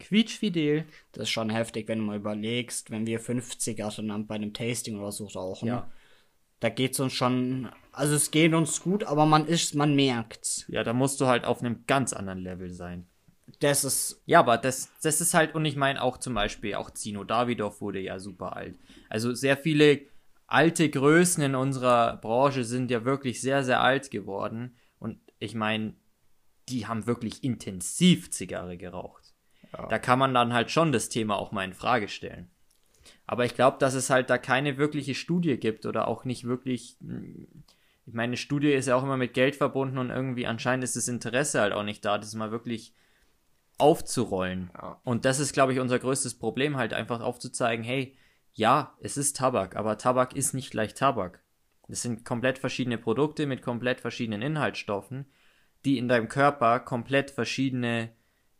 Quietschfidel. 0.00 0.84
das 1.12 1.24
ist 1.24 1.30
schon 1.30 1.50
heftig, 1.50 1.88
wenn 1.88 1.98
du 2.00 2.04
mal 2.04 2.16
überlegst, 2.16 2.90
wenn 2.90 3.06
wir 3.06 3.20
50er 3.20 3.90
schon 3.90 4.26
bei 4.26 4.34
einem 4.34 4.52
Tasting 4.52 4.98
oder 4.98 5.12
so 5.12 5.26
rauchen. 5.26 5.68
Ja. 5.68 5.90
Da 6.60 6.68
geht's 6.68 7.00
uns 7.00 7.12
schon, 7.12 7.70
also 7.94 8.14
es 8.14 8.30
geht 8.30 8.54
uns 8.54 8.82
gut, 8.82 9.04
aber 9.04 9.26
man 9.26 9.46
ist, 9.46 9.74
man 9.74 9.94
merkt's. 9.94 10.64
Ja, 10.68 10.82
da 10.82 10.92
musst 10.92 11.20
du 11.20 11.26
halt 11.26 11.44
auf 11.44 11.60
einem 11.60 11.84
ganz 11.86 12.12
anderen 12.12 12.40
Level 12.40 12.70
sein. 12.70 13.06
Das 13.60 13.84
ist, 13.84 14.22
Ja, 14.26 14.40
aber 14.40 14.58
das, 14.58 14.90
das 15.02 15.20
ist 15.20 15.34
halt, 15.34 15.54
und 15.54 15.64
ich 15.64 15.76
meine 15.76 16.02
auch 16.02 16.18
zum 16.18 16.34
Beispiel, 16.34 16.74
auch 16.74 16.90
Zino 16.90 17.24
Davidoff 17.24 17.80
wurde 17.80 18.00
ja 18.00 18.18
super 18.18 18.56
alt. 18.56 18.74
Also 19.08 19.34
sehr 19.34 19.56
viele 19.56 20.00
alte 20.46 20.88
Größen 20.88 21.42
in 21.42 21.54
unserer 21.54 22.16
Branche 22.16 22.64
sind 22.64 22.90
ja 22.90 23.04
wirklich 23.04 23.40
sehr, 23.40 23.64
sehr 23.64 23.80
alt 23.80 24.10
geworden. 24.10 24.76
Und 24.98 25.18
ich 25.38 25.54
meine, 25.54 25.94
die 26.68 26.86
haben 26.86 27.06
wirklich 27.06 27.44
intensiv 27.44 28.30
Zigarre 28.30 28.76
geraucht. 28.76 29.34
Ja. 29.72 29.86
Da 29.88 29.98
kann 29.98 30.18
man 30.18 30.34
dann 30.34 30.52
halt 30.52 30.70
schon 30.70 30.92
das 30.92 31.08
Thema 31.08 31.36
auch 31.36 31.52
mal 31.52 31.64
in 31.64 31.74
Frage 31.74 32.08
stellen. 32.08 32.50
Aber 33.26 33.44
ich 33.44 33.54
glaube, 33.54 33.78
dass 33.78 33.94
es 33.94 34.10
halt 34.10 34.30
da 34.30 34.38
keine 34.38 34.76
wirkliche 34.76 35.14
Studie 35.14 35.56
gibt 35.56 35.86
oder 35.86 36.08
auch 36.08 36.24
nicht 36.24 36.44
wirklich. 36.44 36.96
Ich 38.06 38.12
meine, 38.12 38.30
eine 38.30 38.36
Studie 38.36 38.72
ist 38.72 38.86
ja 38.86 38.96
auch 38.96 39.02
immer 39.02 39.16
mit 39.16 39.34
Geld 39.34 39.56
verbunden 39.56 39.98
und 39.98 40.10
irgendwie 40.10 40.46
anscheinend 40.46 40.84
ist 40.84 40.96
das 40.96 41.08
Interesse 41.08 41.60
halt 41.60 41.72
auch 41.72 41.84
nicht 41.84 42.04
da, 42.04 42.18
das 42.18 42.34
mal 42.34 42.50
wirklich 42.50 42.94
aufzurollen. 43.78 44.70
Ja. 44.74 45.00
Und 45.04 45.24
das 45.24 45.40
ist, 45.40 45.52
glaube 45.52 45.72
ich, 45.72 45.80
unser 45.80 45.98
größtes 45.98 46.34
Problem, 46.34 46.76
halt 46.76 46.92
einfach 46.92 47.20
aufzuzeigen, 47.20 47.84
hey, 47.84 48.16
ja, 48.52 48.96
es 49.00 49.16
ist 49.16 49.36
Tabak, 49.36 49.74
aber 49.76 49.98
Tabak 49.98 50.36
ist 50.36 50.54
nicht 50.54 50.70
gleich 50.70 50.94
Tabak. 50.94 51.42
Das 51.88 52.02
sind 52.02 52.24
komplett 52.24 52.58
verschiedene 52.58 52.98
Produkte 52.98 53.46
mit 53.46 53.62
komplett 53.62 54.00
verschiedenen 54.00 54.42
Inhaltsstoffen, 54.42 55.26
die 55.84 55.98
in 55.98 56.08
deinem 56.08 56.28
Körper 56.28 56.80
komplett 56.80 57.30
verschiedene, 57.30 58.10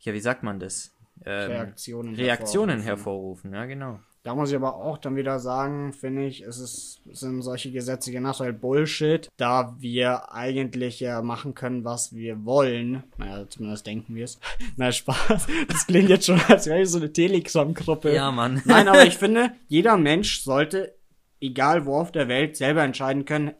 ja, 0.00 0.12
wie 0.12 0.20
sagt 0.20 0.42
man 0.42 0.58
das? 0.58 0.94
Ähm, 1.24 1.50
Reaktionen. 1.52 2.14
Reaktionen 2.14 2.80
hervorrufen. 2.80 3.52
hervorrufen, 3.52 3.54
ja, 3.54 3.64
genau. 3.66 4.00
Da 4.24 4.34
muss 4.34 4.48
ich 4.48 4.56
aber 4.56 4.76
auch 4.76 4.96
dann 4.96 5.16
wieder 5.16 5.38
sagen, 5.38 5.92
finde 5.92 6.24
ich, 6.24 6.40
es 6.40 6.58
ist, 6.58 7.02
sind 7.12 7.42
solche 7.42 7.70
Gesetze 7.70 8.10
generell 8.10 8.54
Bullshit, 8.54 9.28
da 9.36 9.76
wir 9.78 10.32
eigentlich 10.32 10.98
ja 11.00 11.20
machen 11.20 11.54
können, 11.54 11.84
was 11.84 12.14
wir 12.14 12.46
wollen. 12.46 13.04
Naja, 13.18 13.46
zumindest 13.46 13.86
denken 13.86 14.14
wir 14.14 14.24
es. 14.24 14.40
Na, 14.76 14.90
Spaß. 14.90 15.46
Das 15.68 15.86
klingt 15.86 16.08
jetzt 16.08 16.24
schon, 16.24 16.40
als 16.48 16.64
wäre 16.64 16.80
ich 16.80 16.88
so 16.88 16.96
eine 16.96 17.12
Telegram-Gruppe. 17.12 18.14
Ja, 18.14 18.32
Mann. 18.32 18.62
Nein, 18.64 18.88
aber 18.88 19.04
ich 19.04 19.18
finde, 19.18 19.52
jeder 19.68 19.98
Mensch 19.98 20.40
sollte, 20.40 20.94
egal 21.42 21.84
wo 21.84 21.96
auf 21.98 22.10
der 22.10 22.26
Welt, 22.26 22.56
selber 22.56 22.82
entscheiden 22.82 23.26
können, 23.26 23.52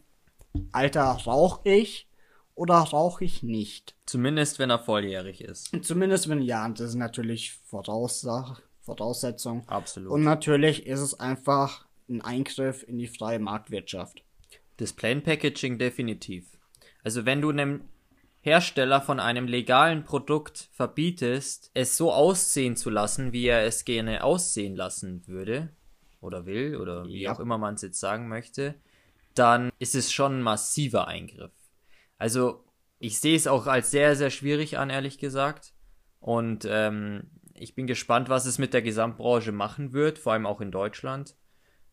Alter, 0.72 1.02
rauche 1.26 1.68
ich 1.68 2.08
oder 2.54 2.76
rauche 2.76 3.22
ich 3.22 3.42
nicht? 3.42 3.94
Zumindest, 4.06 4.58
wenn 4.58 4.70
er 4.70 4.78
volljährig 4.78 5.42
ist. 5.42 5.76
Zumindest 5.84 6.30
wenn 6.30 6.40
ja, 6.40 6.64
und 6.64 6.80
das 6.80 6.90
ist 6.90 6.94
natürlich 6.94 7.52
Voraussach 7.52 8.62
Voraussetzung. 8.84 9.66
Absolut. 9.68 10.10
Und 10.12 10.22
natürlich 10.22 10.86
ist 10.86 11.00
es 11.00 11.18
einfach 11.18 11.86
ein 12.08 12.20
Eingriff 12.20 12.84
in 12.86 12.98
die 12.98 13.08
freie 13.08 13.38
Marktwirtschaft. 13.38 14.22
Das 14.76 14.92
Plain 14.92 15.22
Packaging 15.22 15.78
definitiv. 15.78 16.46
Also 17.02 17.24
wenn 17.24 17.40
du 17.40 17.50
einem 17.50 17.84
Hersteller 18.40 19.00
von 19.00 19.20
einem 19.20 19.46
legalen 19.46 20.04
Produkt 20.04 20.68
verbietest, 20.72 21.70
es 21.72 21.96
so 21.96 22.12
aussehen 22.12 22.76
zu 22.76 22.90
lassen, 22.90 23.32
wie 23.32 23.46
er 23.46 23.64
es 23.64 23.84
gerne 23.84 24.22
aussehen 24.22 24.76
lassen 24.76 25.26
würde 25.26 25.70
oder 26.20 26.44
will 26.44 26.76
oder 26.76 27.06
wie 27.06 27.22
Ja. 27.22 27.32
auch 27.32 27.40
immer 27.40 27.56
man 27.56 27.74
es 27.74 27.82
jetzt 27.82 28.00
sagen 28.00 28.28
möchte, 28.28 28.74
dann 29.34 29.72
ist 29.78 29.94
es 29.94 30.12
schon 30.12 30.38
ein 30.38 30.42
massiver 30.42 31.08
Eingriff. 31.08 31.52
Also 32.18 32.64
ich 32.98 33.18
sehe 33.18 33.36
es 33.36 33.46
auch 33.46 33.66
als 33.66 33.90
sehr, 33.90 34.14
sehr 34.14 34.30
schwierig 34.30 34.78
an, 34.78 34.90
ehrlich 34.90 35.18
gesagt. 35.18 35.72
Und 36.20 36.66
ähm, 36.68 37.30
ich 37.54 37.74
bin 37.74 37.86
gespannt, 37.86 38.28
was 38.28 38.46
es 38.46 38.58
mit 38.58 38.74
der 38.74 38.82
Gesamtbranche 38.82 39.52
machen 39.52 39.92
wird, 39.92 40.18
vor 40.18 40.32
allem 40.32 40.46
auch 40.46 40.60
in 40.60 40.70
Deutschland, 40.70 41.36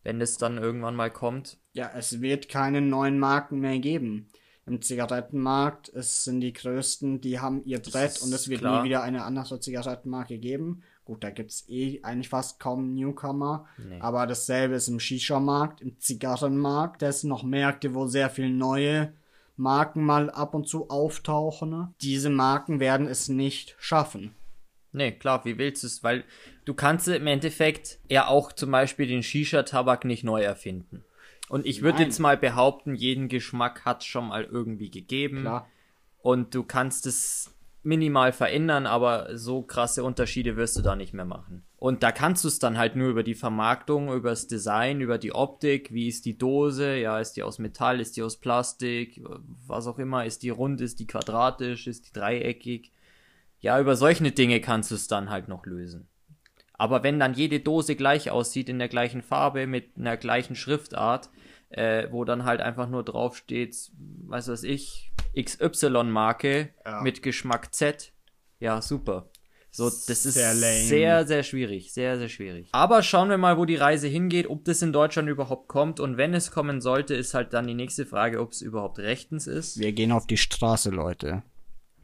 wenn 0.02 0.20
es 0.20 0.36
dann 0.36 0.58
irgendwann 0.58 0.96
mal 0.96 1.10
kommt. 1.10 1.58
Ja, 1.72 1.90
es 1.94 2.20
wird 2.20 2.48
keine 2.48 2.80
neuen 2.80 3.18
Marken 3.18 3.60
mehr 3.60 3.78
geben. 3.78 4.28
Im 4.64 4.80
Zigarettenmarkt 4.80 5.88
es 5.88 6.22
sind 6.22 6.40
die 6.40 6.52
größten, 6.52 7.20
die 7.20 7.40
haben 7.40 7.64
ihr 7.64 7.80
Brett 7.80 8.22
und 8.22 8.32
es 8.32 8.48
wird 8.48 8.60
klar. 8.60 8.82
nie 8.82 8.88
wieder 8.88 9.02
eine 9.02 9.24
andere 9.24 9.58
Zigarettenmarke 9.58 10.38
geben. 10.38 10.82
Gut, 11.04 11.24
da 11.24 11.30
gibt's 11.30 11.68
eh 11.68 12.00
eigentlich 12.04 12.28
fast 12.28 12.60
kaum 12.60 12.94
Newcomer. 12.94 13.66
Nee. 13.76 13.98
Aber 14.00 14.24
dasselbe 14.26 14.76
ist 14.76 14.86
im 14.86 15.00
Shisha-Markt, 15.00 15.80
im 15.80 15.98
Zigarrenmarkt. 15.98 17.02
Da 17.02 17.10
sind 17.10 17.28
noch 17.28 17.42
Märkte, 17.42 17.92
wo 17.94 18.06
sehr 18.06 18.30
viel 18.30 18.50
neue 18.50 19.12
Marken 19.56 20.04
mal 20.04 20.30
ab 20.30 20.54
und 20.54 20.68
zu 20.68 20.90
auftauchen. 20.90 21.92
Diese 22.00 22.30
Marken 22.30 22.78
werden 22.78 23.08
es 23.08 23.28
nicht 23.28 23.74
schaffen. 23.78 24.36
Nee, 24.92 25.12
klar, 25.12 25.44
wie 25.44 25.58
willst 25.58 25.82
du 25.82 25.86
es? 25.86 26.04
Weil 26.04 26.24
du 26.64 26.74
kannst 26.74 27.08
im 27.08 27.26
Endeffekt 27.26 27.98
ja 28.08 28.28
auch 28.28 28.52
zum 28.52 28.70
Beispiel 28.70 29.06
den 29.06 29.22
Shisha-Tabak 29.22 30.04
nicht 30.04 30.22
neu 30.22 30.42
erfinden. 30.42 31.04
Und 31.48 31.66
ich 31.66 31.82
würde 31.82 32.02
jetzt 32.02 32.18
mal 32.18 32.36
behaupten, 32.36 32.94
jeden 32.94 33.28
Geschmack 33.28 33.84
hat 33.84 34.04
schon 34.04 34.28
mal 34.28 34.44
irgendwie 34.44 34.90
gegeben. 34.90 35.40
Klar. 35.40 35.68
Und 36.20 36.54
du 36.54 36.62
kannst 36.62 37.06
es 37.06 37.54
minimal 37.82 38.32
verändern, 38.32 38.86
aber 38.86 39.36
so 39.36 39.62
krasse 39.62 40.04
Unterschiede 40.04 40.56
wirst 40.56 40.78
du 40.78 40.82
da 40.82 40.94
nicht 40.94 41.12
mehr 41.14 41.24
machen. 41.24 41.64
Und 41.76 42.04
da 42.04 42.12
kannst 42.12 42.44
du 42.44 42.48
es 42.48 42.60
dann 42.60 42.78
halt 42.78 42.94
nur 42.94 43.08
über 43.08 43.24
die 43.24 43.34
Vermarktung, 43.34 44.12
über 44.12 44.30
das 44.30 44.46
Design, 44.46 45.00
über 45.00 45.18
die 45.18 45.34
Optik, 45.34 45.92
wie 45.92 46.06
ist 46.06 46.24
die 46.26 46.38
Dose, 46.38 46.94
ja, 46.96 47.18
ist 47.18 47.32
die 47.32 47.42
aus 47.42 47.58
Metall, 47.58 48.00
ist 48.00 48.16
die 48.16 48.22
aus 48.22 48.36
Plastik, 48.36 49.20
was 49.66 49.88
auch 49.88 49.98
immer, 49.98 50.24
ist 50.24 50.44
die 50.44 50.50
rund, 50.50 50.80
ist 50.80 51.00
die 51.00 51.08
quadratisch, 51.08 51.88
ist 51.88 52.06
die 52.06 52.12
dreieckig. 52.12 52.92
Ja, 53.62 53.80
über 53.80 53.96
solche 53.96 54.30
Dinge 54.32 54.60
kannst 54.60 54.90
du 54.90 54.96
es 54.96 55.08
dann 55.08 55.30
halt 55.30 55.48
noch 55.48 55.64
lösen. 55.66 56.08
Aber 56.74 57.04
wenn 57.04 57.20
dann 57.20 57.34
jede 57.34 57.60
Dose 57.60 57.94
gleich 57.94 58.30
aussieht, 58.30 58.68
in 58.68 58.80
der 58.80 58.88
gleichen 58.88 59.22
Farbe, 59.22 59.68
mit 59.68 59.96
einer 59.96 60.16
gleichen 60.16 60.56
Schriftart, 60.56 61.30
äh, 61.70 62.08
wo 62.10 62.24
dann 62.24 62.44
halt 62.44 62.60
einfach 62.60 62.88
nur 62.88 63.04
draufsteht, 63.04 63.92
weiß 64.26 64.48
was 64.48 64.64
ich, 64.64 65.12
XY-Marke 65.40 66.70
Ja. 66.84 67.00
mit 67.02 67.22
Geschmack 67.22 67.72
Z, 67.72 68.12
ja, 68.58 68.82
super. 68.82 69.30
So, 69.70 69.84
das 69.84 70.08
ist 70.08 70.34
Sehr 70.34 70.54
sehr, 70.54 71.26
sehr 71.26 71.42
schwierig, 71.44 71.94
sehr, 71.94 72.18
sehr 72.18 72.28
schwierig. 72.28 72.68
Aber 72.72 73.02
schauen 73.02 73.30
wir 73.30 73.38
mal, 73.38 73.56
wo 73.56 73.64
die 73.64 73.76
Reise 73.76 74.06
hingeht, 74.08 74.50
ob 74.50 74.64
das 74.64 74.82
in 74.82 74.92
Deutschland 74.92 75.28
überhaupt 75.28 75.68
kommt 75.68 76.00
und 76.00 76.16
wenn 76.18 76.34
es 76.34 76.50
kommen 76.50 76.80
sollte, 76.80 77.14
ist 77.14 77.32
halt 77.32 77.54
dann 77.54 77.66
die 77.66 77.74
nächste 77.74 78.04
Frage, 78.06 78.40
ob 78.40 78.50
es 78.50 78.60
überhaupt 78.60 78.98
rechtens 78.98 79.46
ist. 79.46 79.78
Wir 79.78 79.92
gehen 79.92 80.12
auf 80.12 80.26
die 80.26 80.36
Straße, 80.36 80.90
Leute. 80.90 81.42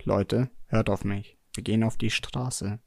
Leute, 0.04 0.50
hört 0.68 0.88
auf 0.88 1.04
mich. 1.04 1.37
Wir 1.54 1.64
gehen 1.64 1.82
auf 1.84 1.96
die 1.96 2.10
Straße. 2.10 2.78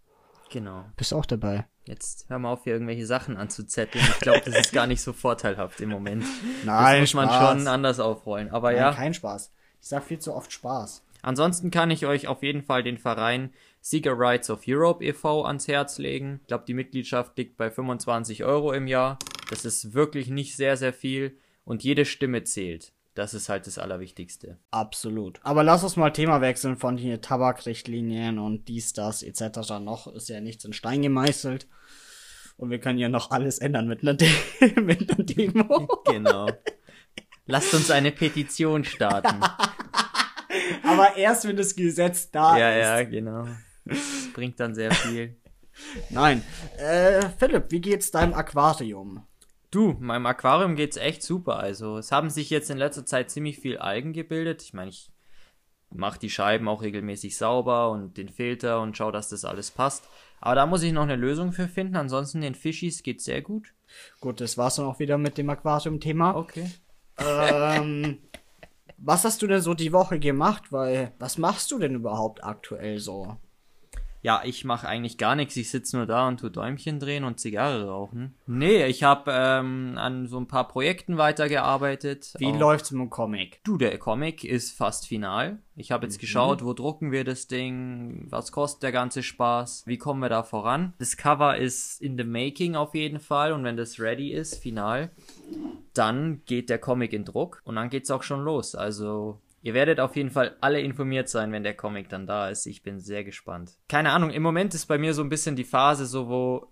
Genau. 0.51 0.85
Bist 0.97 1.13
auch 1.13 1.25
dabei? 1.25 1.65
Jetzt 1.85 2.25
hör 2.29 2.39
mal 2.39 2.51
auf, 2.51 2.63
hier 2.65 2.73
irgendwelche 2.73 3.05
Sachen 3.05 3.37
anzuzetteln. 3.37 4.05
Ich 4.05 4.19
glaube, 4.19 4.41
das 4.45 4.55
ist 4.55 4.73
gar 4.73 4.85
nicht 4.85 5.01
so 5.01 5.13
vorteilhaft 5.13 5.79
im 5.81 5.89
Moment. 5.89 6.23
Nein, 6.65 7.01
das 7.01 7.13
muss 7.13 7.13
man 7.15 7.29
Spaß. 7.29 7.57
schon 7.57 7.67
anders 7.67 7.99
aufrollen. 7.99 8.49
Aber 8.51 8.71
Nein, 8.71 8.79
ja, 8.79 8.93
kein 8.93 9.13
Spaß. 9.13 9.51
Ich 9.81 9.87
sag 9.87 10.03
viel 10.03 10.19
zu 10.19 10.33
oft 10.35 10.51
Spaß. 10.51 11.03
ansonsten 11.23 11.71
kann 11.71 11.89
ich 11.89 12.05
euch 12.05 12.27
auf 12.27 12.43
jeden 12.43 12.61
Fall 12.63 12.83
den 12.83 12.97
Verein 12.97 13.51
Seeker 13.79 14.13
Rights 14.15 14.49
of 14.51 14.61
Europe 14.67 15.03
e.V. 15.03 15.43
ans 15.45 15.67
Herz 15.67 15.97
legen. 15.97 16.39
Ich 16.41 16.47
glaube, 16.47 16.65
die 16.67 16.75
Mitgliedschaft 16.75 17.35
liegt 17.37 17.57
bei 17.57 17.71
25 17.71 18.43
Euro 18.43 18.73
im 18.73 18.85
Jahr. 18.87 19.17
Das 19.49 19.65
ist 19.65 19.93
wirklich 19.93 20.29
nicht 20.29 20.55
sehr, 20.55 20.77
sehr 20.77 20.93
viel. 20.93 21.37
Und 21.65 21.83
jede 21.83 22.05
Stimme 22.05 22.43
zählt. 22.43 22.93
Das 23.13 23.33
ist 23.33 23.49
halt 23.49 23.67
das 23.67 23.77
Allerwichtigste. 23.77 24.57
Absolut. 24.71 25.39
Aber 25.43 25.63
lass 25.63 25.83
uns 25.83 25.97
mal 25.97 26.11
Thema 26.11 26.39
wechseln 26.39 26.77
von 26.77 26.97
hier 26.97 27.19
Tabakrichtlinien 27.19 28.39
und 28.39 28.69
dies, 28.69 28.93
das 28.93 29.21
etc. 29.21 29.79
Noch 29.81 30.07
ist 30.07 30.29
ja 30.29 30.39
nichts 30.39 30.63
in 30.63 30.71
Stein 30.71 31.01
gemeißelt. 31.01 31.67
Und 32.55 32.69
wir 32.69 32.79
können 32.79 32.99
ja 32.99 33.09
noch 33.09 33.31
alles 33.31 33.59
ändern 33.59 33.87
mit 33.87 34.01
einer, 34.01 34.13
De 34.13 34.29
mit 34.81 35.11
einer 35.11 35.23
Demo. 35.23 35.87
Genau. 36.05 36.47
Lasst 37.45 37.73
uns 37.73 37.91
eine 37.91 38.11
Petition 38.11 38.85
starten. 38.85 39.41
Aber 40.83 41.17
erst, 41.17 41.47
wenn 41.47 41.57
das 41.57 41.75
Gesetz 41.75 42.31
da 42.31 42.57
ja, 42.57 42.71
ist. 42.71 42.85
ja, 42.85 43.03
genau. 43.03 43.47
Das 43.85 44.29
bringt 44.33 44.59
dann 44.59 44.75
sehr 44.75 44.93
viel. 44.93 45.35
Nein. 46.09 46.43
Äh, 46.77 47.29
Philipp, 47.37 47.71
wie 47.71 47.81
geht's 47.81 48.11
deinem 48.11 48.33
Aquarium? 48.33 49.25
Du, 49.71 49.95
meinem 50.01 50.25
Aquarium 50.25 50.75
geht's 50.75 50.97
echt 50.97 51.23
super. 51.23 51.57
Also, 51.57 51.97
es 51.97 52.11
haben 52.11 52.29
sich 52.29 52.49
jetzt 52.49 52.69
in 52.69 52.77
letzter 52.77 53.05
Zeit 53.05 53.31
ziemlich 53.31 53.57
viel 53.57 53.77
Algen 53.77 54.11
gebildet. 54.11 54.61
Ich 54.63 54.73
meine, 54.73 54.89
ich 54.89 55.09
mache 55.89 56.19
die 56.19 56.29
Scheiben 56.29 56.67
auch 56.67 56.81
regelmäßig 56.81 57.37
sauber 57.37 57.89
und 57.89 58.17
den 58.17 58.27
Filter 58.27 58.81
und 58.81 58.97
schaue, 58.97 59.13
dass 59.13 59.29
das 59.29 59.45
alles 59.45 59.71
passt. 59.71 60.09
Aber 60.41 60.55
da 60.55 60.65
muss 60.65 60.83
ich 60.83 60.91
noch 60.91 61.03
eine 61.03 61.15
Lösung 61.15 61.53
für 61.53 61.69
finden. 61.69 61.95
Ansonsten 61.95 62.41
den 62.41 62.55
Fischis 62.55 63.01
geht 63.01 63.21
sehr 63.21 63.41
gut. 63.41 63.73
Gut, 64.19 64.41
das 64.41 64.57
war's 64.57 64.75
dann 64.75 64.85
auch 64.85 64.99
wieder 64.99 65.17
mit 65.17 65.37
dem 65.37 65.49
Aquarium-Thema. 65.49 66.35
Okay. 66.35 66.69
Ähm, 67.17 68.19
was 68.97 69.23
hast 69.23 69.41
du 69.41 69.47
denn 69.47 69.61
so 69.61 69.73
die 69.73 69.93
Woche 69.93 70.19
gemacht? 70.19 70.71
Weil, 70.71 71.13
was 71.17 71.37
machst 71.37 71.71
du 71.71 71.79
denn 71.79 71.95
überhaupt 71.95 72.43
aktuell 72.43 72.99
so? 72.99 73.37
Ja, 74.23 74.41
ich 74.45 74.65
mache 74.65 74.87
eigentlich 74.87 75.17
gar 75.17 75.35
nichts. 75.35 75.55
Ich 75.57 75.71
sitze 75.71 75.97
nur 75.97 76.05
da 76.05 76.27
und 76.27 76.39
tu 76.39 76.49
Däumchen 76.49 76.99
drehen 76.99 77.23
und 77.23 77.39
Zigarre 77.39 77.87
rauchen. 77.87 78.35
Nee, 78.45 78.85
ich 78.85 79.01
habe 79.01 79.31
ähm, 79.33 79.93
an 79.97 80.27
so 80.27 80.39
ein 80.39 80.47
paar 80.47 80.67
Projekten 80.67 81.17
weitergearbeitet. 81.17 82.33
Wie 82.37 82.45
Auch- 82.47 82.59
läuft's 82.59 82.91
mit 82.91 83.01
dem 83.01 83.09
Comic? 83.09 83.59
Du, 83.63 83.77
der 83.77 83.97
Comic 83.97 84.43
ist 84.43 84.77
fast 84.77 85.07
final. 85.07 85.59
Ich 85.75 85.91
habe 85.91 86.05
jetzt 86.05 86.19
geschaut, 86.19 86.63
wo 86.63 86.73
drucken 86.73 87.11
wir 87.11 87.23
das 87.23 87.47
Ding, 87.47 88.27
was 88.29 88.51
kostet 88.51 88.83
der 88.83 88.91
ganze 88.91 89.23
Spaß, 89.23 89.83
wie 89.87 89.97
kommen 89.97 90.19
wir 90.19 90.29
da 90.29 90.43
voran. 90.43 90.93
Das 90.99 91.17
Cover 91.17 91.57
ist 91.57 91.99
in 92.01 92.17
the 92.17 92.23
making 92.23 92.75
auf 92.75 92.93
jeden 92.93 93.19
Fall 93.19 93.53
und 93.53 93.63
wenn 93.63 93.77
das 93.77 93.99
ready 93.99 94.31
ist, 94.31 94.61
final, 94.61 95.09
dann 95.93 96.41
geht 96.45 96.69
der 96.69 96.77
Comic 96.79 97.13
in 97.13 97.25
Druck 97.25 97.61
und 97.63 97.75
dann 97.75 97.89
geht's 97.89 98.11
auch 98.11 98.23
schon 98.23 98.41
los. 98.43 98.75
Also 98.75 99.39
ihr 99.61 99.73
werdet 99.73 99.99
auf 99.99 100.15
jeden 100.15 100.31
Fall 100.31 100.57
alle 100.61 100.81
informiert 100.81 101.29
sein, 101.29 101.51
wenn 101.51 101.63
der 101.63 101.75
Comic 101.75 102.09
dann 102.09 102.27
da 102.27 102.49
ist. 102.49 102.65
Ich 102.65 102.83
bin 102.83 102.99
sehr 102.99 103.23
gespannt. 103.23 103.77
Keine 103.87 104.11
Ahnung, 104.11 104.31
im 104.31 104.43
Moment 104.43 104.73
ist 104.73 104.87
bei 104.87 104.97
mir 104.97 105.13
so 105.13 105.21
ein 105.21 105.29
bisschen 105.29 105.55
die 105.55 105.63
Phase 105.63 106.05
so, 106.05 106.27
wo 106.27 106.67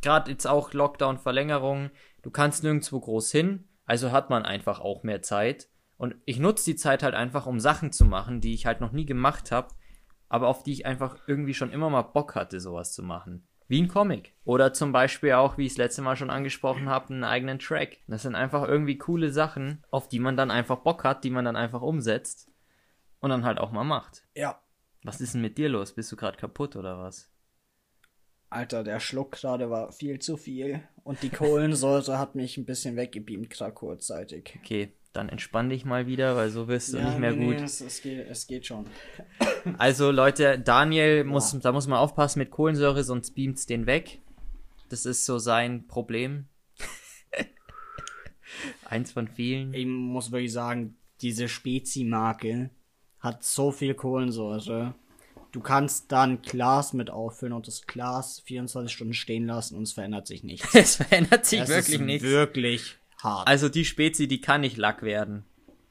gerade 0.00 0.30
jetzt 0.30 0.46
auch 0.46 0.72
Lockdown-Verlängerung, 0.72 1.90
du 2.22 2.30
kannst 2.30 2.62
nirgendwo 2.62 3.00
groß 3.00 3.30
hin, 3.30 3.68
also 3.84 4.12
hat 4.12 4.30
man 4.30 4.44
einfach 4.44 4.80
auch 4.80 5.02
mehr 5.02 5.22
Zeit. 5.22 5.68
Und 5.96 6.14
ich 6.26 6.38
nutze 6.38 6.64
die 6.64 6.76
Zeit 6.76 7.02
halt 7.02 7.14
einfach, 7.14 7.46
um 7.46 7.58
Sachen 7.58 7.90
zu 7.90 8.04
machen, 8.04 8.40
die 8.40 8.54
ich 8.54 8.66
halt 8.66 8.80
noch 8.80 8.92
nie 8.92 9.06
gemacht 9.06 9.50
habe, 9.50 9.74
aber 10.28 10.46
auf 10.46 10.62
die 10.62 10.72
ich 10.72 10.86
einfach 10.86 11.16
irgendwie 11.26 11.54
schon 11.54 11.72
immer 11.72 11.90
mal 11.90 12.02
Bock 12.02 12.34
hatte, 12.34 12.60
sowas 12.60 12.92
zu 12.92 13.02
machen. 13.02 13.47
Wie 13.68 13.82
ein 13.82 13.88
Comic. 13.88 14.32
Oder 14.44 14.72
zum 14.72 14.92
Beispiel 14.92 15.32
auch, 15.32 15.58
wie 15.58 15.66
ich 15.66 15.72
es 15.72 15.78
letzte 15.78 16.00
Mal 16.00 16.16
schon 16.16 16.30
angesprochen 16.30 16.88
habe, 16.88 17.12
einen 17.12 17.24
eigenen 17.24 17.58
Track. 17.58 17.98
Das 18.06 18.22
sind 18.22 18.34
einfach 18.34 18.66
irgendwie 18.66 18.96
coole 18.96 19.30
Sachen, 19.30 19.84
auf 19.90 20.08
die 20.08 20.18
man 20.18 20.38
dann 20.38 20.50
einfach 20.50 20.78
Bock 20.78 21.04
hat, 21.04 21.22
die 21.22 21.30
man 21.30 21.44
dann 21.44 21.56
einfach 21.56 21.82
umsetzt 21.82 22.50
und 23.20 23.28
dann 23.28 23.44
halt 23.44 23.58
auch 23.58 23.70
mal 23.70 23.84
macht. 23.84 24.26
Ja. 24.34 24.60
Was 25.04 25.20
ist 25.20 25.34
denn 25.34 25.42
mit 25.42 25.58
dir 25.58 25.68
los? 25.68 25.94
Bist 25.94 26.10
du 26.10 26.16
gerade 26.16 26.38
kaputt 26.38 26.76
oder 26.76 26.98
was? 26.98 27.30
Alter, 28.50 28.82
der 28.82 29.00
Schluck 29.00 29.32
gerade 29.32 29.68
war 29.68 29.92
viel 29.92 30.18
zu 30.18 30.38
viel. 30.38 30.82
Und 31.04 31.22
die 31.22 31.28
Kohlensäure 31.28 32.18
hat 32.18 32.34
mich 32.34 32.56
ein 32.56 32.64
bisschen 32.64 32.96
weggebeamt, 32.96 33.50
gerade 33.50 33.72
kurzzeitig. 33.72 34.58
Okay, 34.58 34.92
dann 35.12 35.28
entspann 35.28 35.70
dich 35.70 35.84
mal 35.84 36.06
wieder, 36.06 36.36
weil 36.36 36.50
so 36.50 36.68
wirst 36.68 36.92
du 36.92 36.98
nicht 36.98 37.18
mehr 37.18 37.32
nee, 37.32 37.46
gut. 37.46 37.56
Nee, 37.56 37.62
es, 37.62 37.80
es, 37.80 38.02
geht, 38.02 38.26
es 38.28 38.46
geht 38.46 38.66
schon. 38.66 38.86
Also 39.76 40.10
Leute, 40.10 40.58
Daniel 40.58 41.24
muss, 41.24 41.58
da 41.60 41.72
muss 41.72 41.86
man 41.86 41.98
aufpassen 41.98 42.38
mit 42.38 42.50
Kohlensäure, 42.50 43.02
sonst 43.04 43.32
beamt's 43.32 43.66
den 43.66 43.86
weg. 43.86 44.20
Das 44.88 45.04
ist 45.04 45.26
so 45.26 45.38
sein 45.38 45.86
Problem. 45.86 46.46
Eins 48.84 49.12
von 49.12 49.28
vielen. 49.28 49.74
Ich 49.74 49.84
muss 49.84 50.30
wirklich 50.30 50.52
sagen, 50.52 50.96
diese 51.20 51.48
Spezi-Marke 51.48 52.70
hat 53.18 53.44
so 53.44 53.72
viel 53.72 53.94
Kohlensäure. 53.94 54.94
Du 55.50 55.60
kannst 55.60 56.12
da 56.12 56.22
ein 56.22 56.42
Glas 56.42 56.92
mit 56.92 57.10
auffüllen 57.10 57.52
und 57.52 57.66
das 57.66 57.86
Glas 57.86 58.40
24 58.40 58.94
Stunden 58.94 59.14
stehen 59.14 59.46
lassen 59.46 59.76
und 59.76 59.82
es 59.82 59.92
verändert 59.92 60.26
sich 60.26 60.44
nichts. 60.44 60.74
Es 60.74 60.96
verändert 60.96 61.46
sich 61.46 61.60
Es 61.60 61.68
wirklich 61.68 62.00
nichts. 62.00 62.28
wirklich 62.28 62.97
hart. 63.22 63.46
Also 63.48 63.68
die 63.68 63.84
Spezi, 63.84 64.28
die 64.28 64.40
kann 64.40 64.60
nicht 64.62 64.76
Lack 64.76 65.02
werden. 65.02 65.44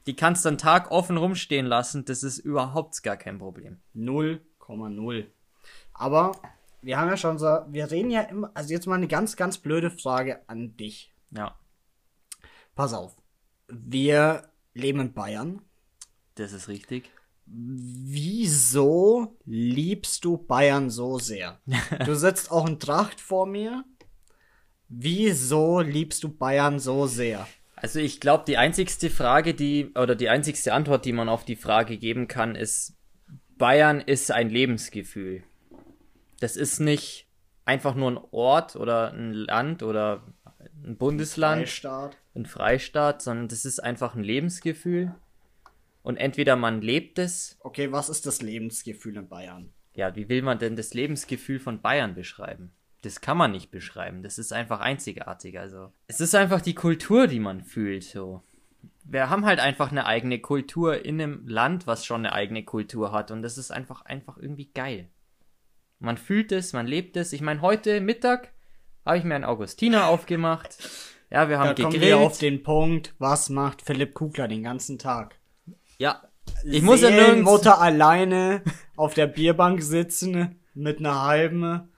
Die 0.06 0.16
kannst 0.16 0.44
du 0.44 0.48
einen 0.48 0.58
Tag 0.58 0.90
offen 0.90 1.16
rumstehen 1.16 1.66
lassen, 1.66 2.04
das 2.04 2.22
ist 2.22 2.38
überhaupt 2.38 3.02
gar 3.02 3.16
kein 3.16 3.38
Problem. 3.38 3.78
0,0. 3.94 5.26
Aber 5.92 6.32
wir 6.80 6.98
haben 6.98 7.08
ja 7.08 7.16
schon 7.16 7.38
so, 7.38 7.60
wir 7.68 7.90
reden 7.90 8.10
ja 8.10 8.22
immer, 8.22 8.50
also 8.54 8.72
jetzt 8.72 8.86
mal 8.86 8.94
eine 8.94 9.08
ganz, 9.08 9.36
ganz 9.36 9.58
blöde 9.58 9.90
Frage 9.90 10.48
an 10.48 10.76
dich. 10.76 11.12
Ja, 11.30 11.56
Pass 12.74 12.94
auf. 12.94 13.16
Wir 13.66 14.48
leben 14.72 15.00
in 15.00 15.12
Bayern. 15.12 15.62
das 16.36 16.52
ist 16.52 16.68
richtig. 16.68 17.10
Wieso 17.44 19.36
liebst 19.44 20.24
du 20.24 20.36
Bayern 20.36 20.88
so 20.88 21.18
sehr? 21.18 21.60
Du 22.06 22.14
sitzt 22.14 22.52
auch 22.52 22.68
in 22.68 22.78
Tracht 22.78 23.20
vor 23.20 23.46
mir. 23.46 23.84
Wieso 24.88 25.80
liebst 25.80 26.24
du 26.24 26.28
Bayern 26.30 26.78
so 26.78 27.06
sehr? 27.06 27.46
Also 27.76 28.00
ich 28.00 28.20
glaube, 28.20 28.44
die 28.46 28.56
einzigste 28.56 29.10
Frage, 29.10 29.54
die, 29.54 29.92
oder 29.94 30.16
die 30.16 30.28
einzigste 30.28 30.72
Antwort, 30.72 31.04
die 31.04 31.12
man 31.12 31.28
auf 31.28 31.44
die 31.44 31.56
Frage 31.56 31.96
geben 31.98 32.26
kann, 32.26 32.54
ist, 32.56 32.96
Bayern 33.56 34.00
ist 34.00 34.30
ein 34.32 34.50
Lebensgefühl. 34.50 35.44
Das 36.40 36.56
ist 36.56 36.80
nicht 36.80 37.28
einfach 37.64 37.94
nur 37.94 38.12
ein 38.12 38.20
Ort 38.30 38.76
oder 38.76 39.12
ein 39.12 39.32
Land 39.32 39.82
oder 39.82 40.24
ein 40.84 40.96
Bundesland, 40.96 41.62
Freistaat. 41.68 42.16
ein 42.34 42.46
Freistaat, 42.46 43.22
sondern 43.22 43.48
das 43.48 43.64
ist 43.64 43.80
einfach 43.80 44.14
ein 44.14 44.24
Lebensgefühl. 44.24 45.14
Und 46.02 46.16
entweder 46.16 46.56
man 46.56 46.80
lebt 46.80 47.18
es, 47.18 47.58
Okay, 47.60 47.92
was 47.92 48.08
ist 48.08 48.26
das 48.26 48.40
Lebensgefühl 48.40 49.16
in 49.16 49.28
Bayern? 49.28 49.72
ja, 49.94 50.14
wie 50.16 50.28
will 50.28 50.42
man 50.42 50.58
denn 50.60 50.76
das 50.76 50.94
Lebensgefühl 50.94 51.58
von 51.58 51.80
Bayern 51.80 52.14
beschreiben? 52.14 52.72
Das 53.02 53.20
kann 53.20 53.36
man 53.36 53.52
nicht 53.52 53.70
beschreiben. 53.70 54.22
Das 54.22 54.38
ist 54.38 54.52
einfach 54.52 54.80
einzigartig. 54.80 55.58
Also, 55.58 55.92
es 56.08 56.20
ist 56.20 56.34
einfach 56.34 56.60
die 56.60 56.74
Kultur, 56.74 57.26
die 57.26 57.40
man 57.40 57.62
fühlt, 57.62 58.04
so. 58.04 58.42
Wir 59.04 59.30
haben 59.30 59.46
halt 59.46 59.60
einfach 59.60 59.90
eine 59.90 60.04
eigene 60.04 60.38
Kultur 60.40 61.04
in 61.04 61.20
einem 61.20 61.46
Land, 61.48 61.86
was 61.86 62.04
schon 62.04 62.26
eine 62.26 62.32
eigene 62.34 62.64
Kultur 62.64 63.12
hat. 63.12 63.30
Und 63.30 63.42
das 63.42 63.56
ist 63.56 63.70
einfach, 63.70 64.04
einfach 64.04 64.36
irgendwie 64.36 64.70
geil. 64.74 65.08
Man 65.98 66.18
fühlt 66.18 66.52
es, 66.52 66.72
man 66.72 66.86
lebt 66.86 67.16
es. 67.16 67.32
Ich 67.32 67.40
meine, 67.40 67.62
heute 67.62 68.00
Mittag 68.00 68.52
habe 69.06 69.16
ich 69.16 69.24
mir 69.24 69.34
einen 69.36 69.44
Augustiner 69.44 70.06
aufgemacht. 70.08 70.76
Ja, 71.30 71.48
wir 71.48 71.58
haben 71.58 71.68
Da 71.68 71.74
kommen 71.74 71.92
gegrillt. 71.92 72.18
wir 72.18 72.18
auf 72.18 72.38
den 72.38 72.62
Punkt, 72.62 73.14
was 73.18 73.48
macht 73.48 73.82
Philipp 73.82 74.14
Kugler 74.14 74.48
den 74.48 74.62
ganzen 74.62 74.98
Tag? 74.98 75.36
ja, 75.98 76.22
ich 76.64 76.82
muss 76.82 77.02
ja 77.02 77.10
nirgends... 77.10 77.44
Mutter 77.44 77.78
alleine 77.80 78.62
auf 78.96 79.12
der 79.12 79.26
Bierbank 79.26 79.82
sitzen 79.82 80.58
mit 80.74 80.98
einer 80.98 81.22
halben 81.22 81.88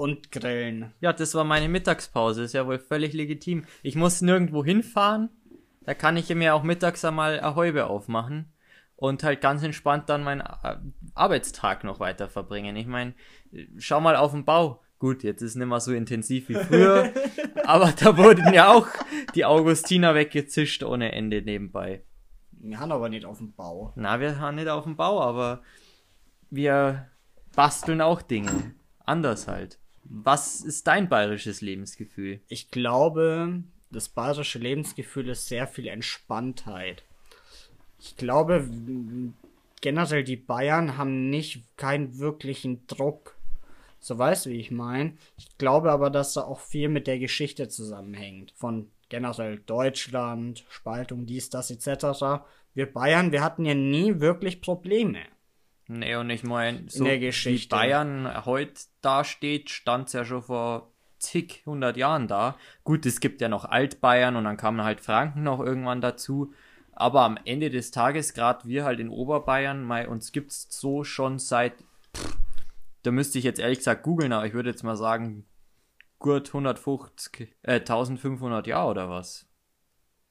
und 0.00 0.32
grillen. 0.32 0.94
Ja, 1.00 1.12
das 1.12 1.34
war 1.34 1.44
meine 1.44 1.68
Mittagspause, 1.68 2.42
ist 2.44 2.54
ja 2.54 2.66
wohl 2.66 2.78
völlig 2.78 3.12
legitim. 3.12 3.64
Ich 3.82 3.96
muss 3.96 4.22
nirgendwo 4.22 4.64
hinfahren, 4.64 5.28
da 5.84 5.92
kann 5.92 6.16
ich 6.16 6.34
mir 6.34 6.54
auch 6.54 6.62
mittags 6.62 7.04
einmal 7.04 7.38
eine 7.38 7.54
Häube 7.54 7.86
aufmachen 7.86 8.50
und 8.96 9.22
halt 9.22 9.42
ganz 9.42 9.62
entspannt 9.62 10.08
dann 10.08 10.24
meinen 10.24 10.40
äh, 10.40 10.76
Arbeitstag 11.14 11.84
noch 11.84 12.00
weiter 12.00 12.28
verbringen. 12.28 12.76
Ich 12.76 12.86
meine, 12.86 13.14
schau 13.76 14.00
mal 14.00 14.16
auf 14.16 14.32
den 14.32 14.46
Bau. 14.46 14.82
Gut, 14.98 15.22
jetzt 15.22 15.42
ist 15.42 15.56
nicht 15.56 15.66
mehr 15.66 15.80
so 15.80 15.92
intensiv 15.92 16.48
wie 16.48 16.54
früher, 16.54 17.12
aber 17.64 17.92
da 17.92 18.16
wurden 18.16 18.52
ja 18.54 18.72
auch 18.72 18.88
die 19.34 19.44
Augustiner 19.44 20.14
weggezischt 20.14 20.82
ohne 20.82 21.12
Ende 21.12 21.42
nebenbei. 21.42 22.04
Wir 22.52 22.80
haben 22.80 22.92
aber 22.92 23.08
nicht 23.08 23.24
auf 23.26 23.38
dem 23.38 23.52
Bau. 23.54 23.92
Na, 23.96 24.20
wir 24.20 24.38
haben 24.38 24.56
nicht 24.56 24.68
auf 24.68 24.84
dem 24.84 24.96
Bau, 24.96 25.20
aber 25.22 25.62
wir 26.50 27.08
basteln 27.54 28.00
auch 28.00 28.22
Dinge. 28.22 28.74
Anders 29.06 29.48
halt. 29.48 29.79
Was 30.04 30.60
ist 30.62 30.86
dein 30.86 31.08
bayerisches 31.08 31.60
Lebensgefühl? 31.60 32.40
Ich 32.48 32.70
glaube, 32.70 33.62
das 33.90 34.08
bayerische 34.08 34.58
Lebensgefühl 34.58 35.28
ist 35.28 35.46
sehr 35.46 35.66
viel 35.66 35.88
Entspanntheit. 35.88 37.04
Ich 37.98 38.16
glaube, 38.16 38.68
generell 39.80 40.24
die 40.24 40.36
Bayern 40.36 40.96
haben 40.96 41.28
nicht 41.30 41.64
keinen 41.76 42.18
wirklichen 42.18 42.86
Druck. 42.86 43.36
So 43.98 44.16
weißt 44.16 44.46
du, 44.46 44.50
wie 44.50 44.60
ich 44.60 44.70
meine. 44.70 45.14
Ich 45.36 45.58
glaube 45.58 45.90
aber, 45.92 46.08
dass 46.08 46.32
da 46.32 46.42
auch 46.42 46.60
viel 46.60 46.88
mit 46.88 47.06
der 47.06 47.18
Geschichte 47.18 47.68
zusammenhängt. 47.68 48.52
Von 48.56 48.90
generell 49.10 49.58
Deutschland, 49.58 50.64
Spaltung, 50.70 51.26
dies, 51.26 51.50
das, 51.50 51.70
etc. 51.70 52.44
Wir 52.72 52.90
Bayern, 52.90 53.32
wir 53.32 53.42
hatten 53.42 53.66
ja 53.66 53.74
nie 53.74 54.20
wirklich 54.20 54.62
Probleme. 54.62 55.20
Nee, 55.88 56.14
und 56.14 56.30
ich 56.30 56.44
meine, 56.44 56.84
so. 56.88 57.04
Bayern 57.04 58.46
heute 58.46 58.80
dasteht, 59.02 59.70
stand's 59.70 60.12
ja 60.12 60.24
schon 60.24 60.42
vor 60.42 60.92
zig, 61.18 61.62
hundert 61.66 61.96
Jahren 61.96 62.28
da. 62.28 62.56
Gut, 62.84 63.06
es 63.06 63.20
gibt 63.20 63.40
ja 63.40 63.48
noch 63.48 63.64
Altbayern 63.64 64.36
und 64.36 64.44
dann 64.44 64.56
kamen 64.56 64.82
halt 64.82 65.00
Franken 65.00 65.42
noch 65.42 65.60
irgendwann 65.60 66.00
dazu. 66.00 66.52
Aber 66.92 67.22
am 67.22 67.38
Ende 67.44 67.70
des 67.70 67.90
Tages, 67.90 68.34
gerade 68.34 68.68
wir 68.68 68.84
halt 68.84 69.00
in 69.00 69.08
Oberbayern, 69.08 69.84
mei, 69.84 70.08
uns 70.08 70.32
gibt's 70.32 70.66
so 70.70 71.04
schon 71.04 71.38
seit, 71.38 71.74
pff, 72.16 72.36
da 73.02 73.10
müsste 73.10 73.38
ich 73.38 73.44
jetzt 73.44 73.60
ehrlich 73.60 73.78
gesagt 73.78 74.02
googeln, 74.02 74.32
aber 74.32 74.46
ich 74.46 74.52
würde 74.52 74.70
jetzt 74.70 74.82
mal 74.82 74.96
sagen, 74.96 75.46
gut 76.18 76.48
150, 76.48 77.56
äh, 77.62 77.80
1500 77.80 78.66
Jahre 78.66 78.90
oder 78.90 79.10
was. 79.10 79.46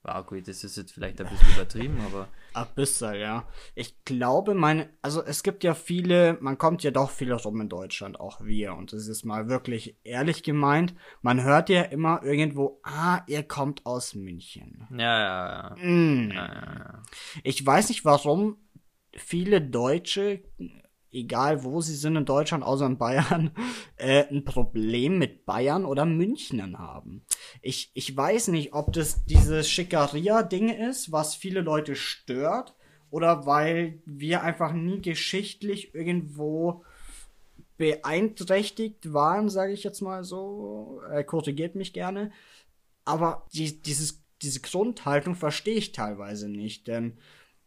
Ja, 0.06 0.22
gut, 0.22 0.48
das 0.48 0.64
ist 0.64 0.78
jetzt 0.78 0.94
vielleicht 0.94 1.20
ein 1.20 1.28
bisschen 1.28 1.54
übertrieben, 1.54 2.00
aber 2.06 2.28
Bisschen, 2.76 3.16
ja. 3.16 3.48
Ich 3.76 4.04
glaube, 4.06 4.54
meine, 4.54 4.90
also 5.02 5.24
es 5.24 5.44
gibt 5.44 5.64
ja 5.64 5.74
viele, 5.74 6.38
man 6.42 6.58
kommt 6.58 6.84
ja 6.84 6.92
doch 6.92 7.10
viel 7.10 7.32
rum 7.34 7.62
in 7.62 7.70
Deutschland, 7.70 8.20
auch 8.20 8.42
wir. 8.42 8.74
Und 8.74 8.94
das 8.94 9.08
ist 9.08 9.26
mal 9.26 9.50
wirklich 9.50 9.98
ehrlich 10.04 10.44
gemeint. 10.44 10.94
Man 11.22 11.44
hört 11.44 11.70
ja 11.70 11.84
immer 11.84 12.24
irgendwo, 12.24 12.80
ah, 12.84 13.22
ihr 13.28 13.44
kommt 13.44 13.86
aus 13.86 14.16
München. 14.16 14.88
ja, 14.92 14.98
ja, 14.98 15.76
ja. 15.78 15.86
Mm. 15.86 16.32
Ich 17.44 17.66
weiß 17.66 17.90
nicht, 17.90 18.06
warum 18.06 18.58
viele 19.16 19.62
Deutsche, 19.62 20.44
egal 21.12 21.64
wo 21.64 21.82
sie 21.82 21.96
sind 21.96 22.16
in 22.16 22.26
Deutschland, 22.26 22.64
außer 22.64 22.86
in 22.86 22.98
Bayern, 22.98 23.52
äh, 23.98 24.26
ein 24.28 24.44
Problem 24.44 25.18
mit 25.18 25.46
Bayern 25.46 25.86
oder 25.86 26.06
Münchnern 26.06 26.78
haben. 26.78 27.24
Ich, 27.62 27.92
ich 27.94 28.16
weiß 28.16 28.50
nicht, 28.50 28.74
ob 28.74 28.94
das 28.94 29.26
dieses 29.26 29.70
Schickeria-Ding 29.70 30.70
ist, 30.70 31.12
was 31.12 31.36
viele 31.36 31.62
Leute 31.62 31.96
stört, 31.96 32.76
oder 33.12 33.46
weil 33.46 34.02
wir 34.06 34.44
einfach 34.44 34.74
nie 34.74 35.02
geschichtlich 35.02 35.96
irgendwo 35.96 36.84
beeinträchtigt 37.78 39.14
waren, 39.14 39.50
sage 39.50 39.74
ich 39.74 39.84
jetzt 39.84 40.02
mal 40.02 40.24
so. 40.24 41.02
Er 41.10 41.24
korrigiert 41.24 41.76
mich 41.76 41.94
gerne. 41.94 42.32
Aber 43.06 43.48
die, 43.54 43.82
dieses, 43.82 44.22
diese 44.42 44.60
Grundhaltung 44.60 45.34
verstehe 45.34 45.76
ich 45.76 45.92
teilweise 45.92 46.50
nicht, 46.50 46.88
denn 46.88 47.18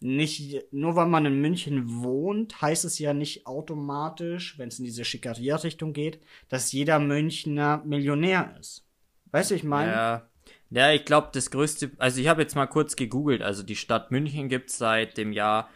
nicht, 0.02 0.72
nur 0.72 0.96
weil 0.96 1.06
man 1.06 1.26
in 1.26 1.40
München 1.40 2.02
wohnt, 2.02 2.60
heißt 2.60 2.84
es 2.84 2.98
ja 2.98 3.14
nicht 3.14 3.46
automatisch, 3.46 4.58
wenn 4.58 4.68
es 4.68 4.78
in 4.78 4.84
diese 4.84 5.04
Schickeria-Richtung 5.04 5.92
geht, 5.92 6.20
dass 6.48 6.72
jeder 6.72 6.98
Münchner 6.98 7.82
Millionär 7.84 8.56
ist. 8.60 8.84
Weißt 9.30 9.50
du, 9.50 9.54
ich 9.54 9.64
meine? 9.64 9.92
Ja. 9.92 10.28
Ja, 10.70 10.90
ich 10.90 11.04
glaube, 11.04 11.28
das 11.32 11.50
größte, 11.50 11.90
also 11.98 12.18
ich 12.18 12.28
habe 12.28 12.40
jetzt 12.40 12.56
mal 12.56 12.66
kurz 12.66 12.96
gegoogelt, 12.96 13.42
also 13.42 13.62
die 13.62 13.76
Stadt 13.76 14.10
München 14.10 14.48
gibt 14.48 14.70
es 14.70 14.78
seit 14.78 15.18
dem 15.18 15.32
Jahr 15.32 15.68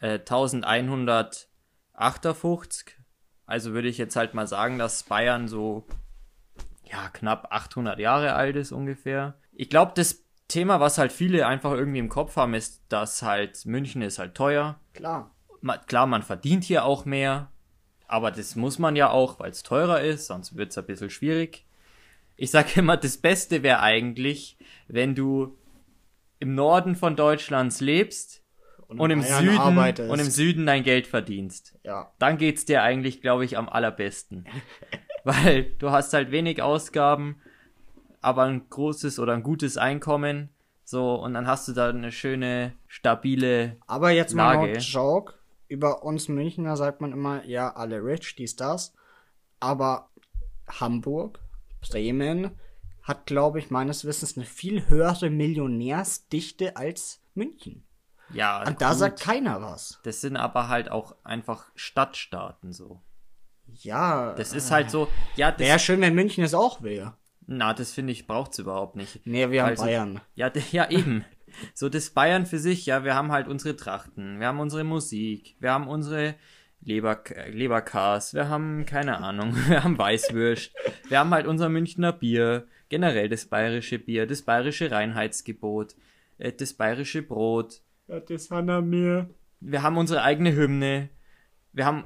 äh, 0.00 0.18
1158. 0.18 2.98
Also 3.46 3.72
würde 3.72 3.88
ich 3.88 3.96
jetzt 3.96 4.14
halt 4.14 4.34
mal 4.34 4.46
sagen, 4.46 4.78
dass 4.78 5.04
Bayern 5.04 5.48
so 5.48 5.86
ja 6.84 7.08
knapp 7.08 7.48
800 7.50 7.98
Jahre 7.98 8.34
alt 8.34 8.56
ist 8.56 8.72
ungefähr. 8.72 9.38
Ich 9.52 9.70
glaube, 9.70 9.92
das 9.94 10.22
Thema, 10.52 10.80
was 10.80 10.98
halt 10.98 11.12
viele 11.12 11.46
einfach 11.46 11.72
irgendwie 11.72 11.98
im 11.98 12.08
Kopf 12.08 12.36
haben, 12.36 12.54
ist, 12.54 12.82
dass 12.88 13.22
halt 13.22 13.64
München 13.64 14.02
ist 14.02 14.18
halt 14.18 14.34
teuer. 14.34 14.78
Klar. 14.92 15.30
Ma 15.62 15.78
klar, 15.78 16.06
man 16.06 16.22
verdient 16.22 16.64
hier 16.64 16.84
auch 16.84 17.04
mehr, 17.04 17.50
aber 18.06 18.30
das 18.30 18.56
muss 18.56 18.78
man 18.78 18.94
ja 18.94 19.10
auch, 19.10 19.40
weil 19.40 19.50
es 19.50 19.62
teurer 19.62 20.02
ist, 20.02 20.26
sonst 20.26 20.56
wird 20.56 20.70
es 20.70 20.78
ein 20.78 20.86
bisschen 20.86 21.10
schwierig. 21.10 21.64
Ich 22.36 22.50
sage 22.50 22.68
immer, 22.76 22.96
das 22.96 23.16
Beste 23.16 23.62
wäre 23.62 23.80
eigentlich, 23.80 24.58
wenn 24.88 25.14
du 25.14 25.56
im 26.38 26.54
Norden 26.54 26.96
von 26.96 27.16
Deutschlands 27.16 27.80
lebst 27.80 28.42
und, 28.88 29.00
und 29.00 29.10
im 29.10 29.22
Süden 29.22 29.58
arbeitest. 29.58 30.10
und 30.10 30.18
im 30.18 30.28
Süden 30.28 30.66
dein 30.66 30.82
Geld 30.82 31.06
verdienst. 31.06 31.78
Ja. 31.84 32.12
Dann 32.18 32.36
geht's 32.36 32.64
dir 32.66 32.82
eigentlich, 32.82 33.22
glaube 33.22 33.44
ich, 33.44 33.56
am 33.56 33.68
allerbesten. 33.68 34.46
Weil 35.24 35.64
du 35.78 35.90
hast 35.90 36.12
halt 36.12 36.30
wenig 36.30 36.60
Ausgaben, 36.60 37.40
aber 38.22 38.44
ein 38.44 38.68
großes 38.70 39.18
oder 39.18 39.34
ein 39.34 39.42
gutes 39.42 39.76
Einkommen. 39.76 40.48
So, 40.84 41.14
und 41.14 41.34
dann 41.34 41.46
hast 41.46 41.68
du 41.68 41.72
da 41.72 41.90
eine 41.90 42.12
schöne, 42.12 42.72
stabile. 42.86 43.76
Aber 43.86 44.10
jetzt 44.10 44.34
mal 44.34 44.54
Lage. 44.54 44.72
no 44.72 44.78
Joke. 44.78 45.34
Über 45.68 46.02
uns 46.02 46.28
Münchner 46.28 46.76
sagt 46.76 47.00
man 47.00 47.12
immer, 47.12 47.44
ja, 47.44 47.74
alle 47.74 48.02
rich, 48.04 48.34
dies, 48.36 48.56
das. 48.56 48.94
Aber 49.58 50.10
Hamburg, 50.68 51.40
Bremen 51.80 52.52
hat, 53.02 53.26
glaube 53.26 53.58
ich, 53.58 53.70
meines 53.70 54.04
Wissens 54.04 54.36
eine 54.36 54.46
viel 54.46 54.88
höhere 54.88 55.30
Millionärsdichte 55.30 56.76
als 56.76 57.20
München. 57.34 57.84
Ja, 58.32 58.66
Und 58.66 58.80
da 58.80 58.90
gut. 58.90 58.98
sagt 58.98 59.20
keiner 59.20 59.60
was. 59.60 59.98
Das 60.04 60.20
sind 60.20 60.36
aber 60.36 60.68
halt 60.68 60.90
auch 60.90 61.16
einfach 61.24 61.70
Stadtstaaten 61.74 62.72
so. 62.72 63.00
Ja. 63.66 64.34
Das 64.34 64.52
ist 64.52 64.70
halt 64.70 64.90
so, 64.90 65.08
ja, 65.36 65.58
Wäre 65.58 65.74
das, 65.74 65.82
schön, 65.82 66.00
wenn 66.00 66.14
München 66.14 66.44
es 66.44 66.54
auch 66.54 66.82
wäre. 66.82 67.14
Na, 67.46 67.74
das 67.74 67.92
finde 67.92 68.12
ich, 68.12 68.26
braucht's 68.26 68.58
überhaupt 68.58 68.96
nicht. 68.96 69.20
Nee, 69.26 69.50
wir 69.50 69.62
haben 69.62 69.70
Also- 69.70 69.84
Bayern. 69.84 70.20
Ja, 70.34 70.50
ja, 70.72 70.90
eben. 70.90 71.24
So 71.74 71.88
das 71.90 72.10
Bayern 72.10 72.46
für 72.46 72.58
sich, 72.58 72.86
ja, 72.86 73.04
wir 73.04 73.14
haben 73.14 73.30
halt 73.30 73.46
unsere 73.46 73.76
Trachten, 73.76 74.40
wir 74.40 74.46
haben 74.46 74.58
unsere 74.60 74.84
Musik, 74.84 75.56
wir 75.60 75.70
haben 75.72 75.86
unsere 75.86 76.34
Leber, 76.80 77.22
Leberkas, 77.50 78.32
wir 78.34 78.48
haben, 78.48 78.86
keine 78.86 79.18
Ahnung, 79.18 79.54
wir 79.68 79.84
haben 79.84 79.98
Weißwürst, 79.98 80.72
wir 81.08 81.18
haben 81.18 81.30
halt 81.30 81.46
unser 81.46 81.68
Münchner 81.68 82.12
Bier, 82.12 82.66
generell 82.88 83.28
das 83.28 83.44
bayerische 83.46 83.98
Bier, 83.98 84.26
das 84.26 84.42
bayerische 84.42 84.90
Reinheitsgebot, 84.90 85.94
äh, 86.38 86.52
das 86.52 86.72
bayerische 86.72 87.22
Brot, 87.22 87.82
Ja, 88.08 88.18
das 88.20 88.50
hat 88.50 88.66
er 88.68 88.80
mir. 88.80 89.28
wir 89.60 89.82
haben 89.82 89.98
unsere 89.98 90.22
eigene 90.22 90.54
Hymne, 90.56 91.10
wir 91.74 91.84
haben 91.84 92.04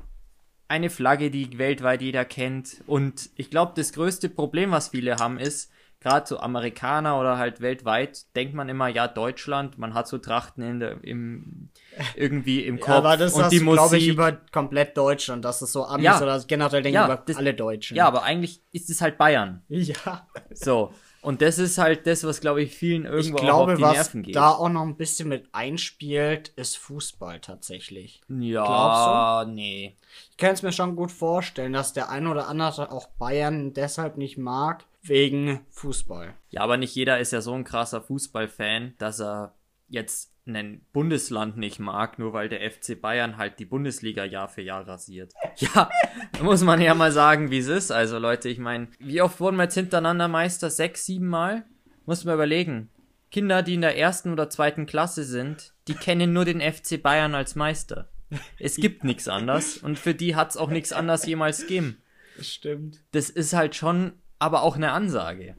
eine 0.69 0.91
Flagge, 0.91 1.31
die 1.31 1.59
weltweit 1.59 2.03
jeder 2.03 2.25
kennt. 2.25 2.83
Und 2.87 3.31
ich 3.37 3.51
glaube, 3.51 3.73
das 3.77 3.93
größte 3.93 4.29
Problem, 4.29 4.71
was 4.71 4.89
viele 4.89 5.17
haben, 5.17 5.39
ist, 5.39 5.71
gerade 6.01 6.27
so 6.27 6.39
Amerikaner 6.39 7.19
oder 7.19 7.39
halt 7.39 7.61
weltweit, 7.61 8.27
denkt 8.37 8.55
man 8.55 8.69
immer, 8.69 8.87
ja, 8.89 9.09
Deutschland, 9.09 9.79
man 9.79 9.95
hat 9.95 10.07
so 10.07 10.19
Trachten 10.19 10.63
in 10.63 10.79
der, 10.81 11.03
im, 11.03 11.71
irgendwie 12.15 12.61
im 12.65 12.79
Kopf 12.79 12.89
Ja, 12.91 12.95
aber 12.99 13.17
das 13.17 13.33
und 13.35 13.51
die 13.51 13.59
glaube 13.59 13.97
ich, 13.97 14.07
über 14.09 14.33
komplett 14.53 14.97
Deutschland. 14.97 15.45
Das 15.45 15.63
ist 15.63 15.73
so 15.73 15.85
Amis 15.87 16.05
Ja. 16.05 16.21
oder 16.23 16.39
generell 16.47 16.83
denken 16.83 16.95
Ja, 16.97 17.07
über 17.07 17.17
das- 17.25 17.37
alle 17.37 17.55
Deutschen. 17.55 17.97
ja, 17.97 18.07
aber 18.07 18.23
eigentlich 18.25 18.61
ist 18.73 18.91
es 18.91 19.01
halt 19.01 19.19
Bayern. 19.19 19.63
Ja. 19.69 20.27
So. 20.53 20.93
Und 21.27 21.43
das 21.43 21.59
ist 21.59 21.77
halt 21.77 22.07
das, 22.07 22.23
was, 22.23 22.41
glaube 22.41 22.63
ich, 22.63 22.73
vielen 22.73 23.05
Ich 23.05 23.11
irgendwo 23.11 23.39
auch 23.39 23.43
glaube, 23.43 23.73
auf 23.73 23.79
die 23.79 23.83
was 23.83 23.95
Nerven 23.95 24.23
geht. 24.23 24.37
da 24.37 24.51
auch 24.51 24.69
noch 24.69 24.83
ein 24.83 24.97
bisschen 24.97 25.29
mit 25.29 25.49
einspielt, 25.51 26.51
ist 26.51 26.79
Fußball 26.79 27.41
tatsächlich. 27.41 28.21
ja, 28.29 29.45
nee. 29.45 29.97
Ich 30.31 30.37
kann 30.37 30.53
es 30.53 30.63
mir 30.63 30.71
schon 30.71 30.95
gut 30.95 31.11
vorstellen, 31.11 31.73
dass 31.73 31.93
der 31.93 32.11
ein 32.11 32.29
oder 32.29 32.47
andere 32.47 32.93
auch 32.93 33.09
Bayern 33.19 33.73
deshalb 33.73 34.19
nicht 34.19 34.39
mag, 34.39 34.85
wegen 35.03 35.67
Fußball. 35.71 36.33
Ja, 36.51 36.61
aber 36.61 36.77
nicht 36.77 36.95
jeder 36.95 37.19
ist 37.19 37.33
ja 37.33 37.41
so 37.41 37.55
ein 37.55 37.65
krasser 37.65 38.03
Fußballfan, 38.03 38.95
dass 38.99 39.21
er 39.21 39.53
jetzt 39.89 40.31
ein 40.47 40.81
Bundesland 40.93 41.57
nicht 41.57 41.79
mag, 41.81 42.19
nur 42.19 42.33
weil 42.33 42.49
der 42.49 42.71
FC 42.71 43.01
Bayern 43.01 43.37
halt 43.37 43.59
die 43.59 43.65
Bundesliga 43.65 44.25
Jahr 44.25 44.49
für 44.49 44.63
Jahr 44.63 44.87
rasiert. 44.87 45.33
Ja, 45.59 45.89
da 46.33 46.43
muss 46.43 46.63
man 46.63 46.83
ja 46.83 46.95
mal 46.95 47.13
sagen, 47.13 47.51
wie 47.51 47.59
es 47.59 47.69
ist. 47.69 47.91
Also 47.91 48.19
Leute, 48.19 48.51
ich 48.51 48.59
meine, 48.59 48.89
wie 48.99 49.23
oft 49.23 49.41
wurden 49.41 49.57
wir 49.57 49.63
jetzt 49.65 49.75
hintereinander 49.75 50.29
Meister? 50.29 50.69
Sechs, 50.69 51.07
sieben 51.07 51.29
Mal? 51.29 51.65
Muss 52.05 52.25
man 52.25 52.35
überlegen. 52.35 52.91
Kinder, 53.31 53.63
die 53.63 53.75
in 53.75 53.81
der 53.81 53.97
ersten 53.99 54.31
oder 54.33 54.51
zweiten 54.51 54.85
Klasse 54.85 55.25
sind, 55.25 55.73
die 55.89 55.95
kennen 55.95 56.35
nur 56.35 56.45
den 56.45 56.61
FC 56.61 57.03
Bayern 57.03 57.35
als 57.35 57.55
Meister. 57.55 58.11
Es 58.59 58.77
gibt 58.77 59.03
nichts 59.05 59.29
anders 59.29 59.79
und 59.79 59.99
für 59.99 60.15
die 60.15 60.37
hat's 60.37 60.57
auch 60.59 60.69
nichts 60.71 60.93
anders 60.93 61.25
jemals 61.27 61.63
gegeben 61.63 61.97
Das 62.37 62.49
stimmt. 62.49 63.03
das 63.13 63.31
ist 63.31 63.55
halt 63.55 63.75
schon 63.75 64.13
aber 64.39 64.63
auch 64.63 64.77
eine 64.77 64.93
Ansage. 64.93 65.57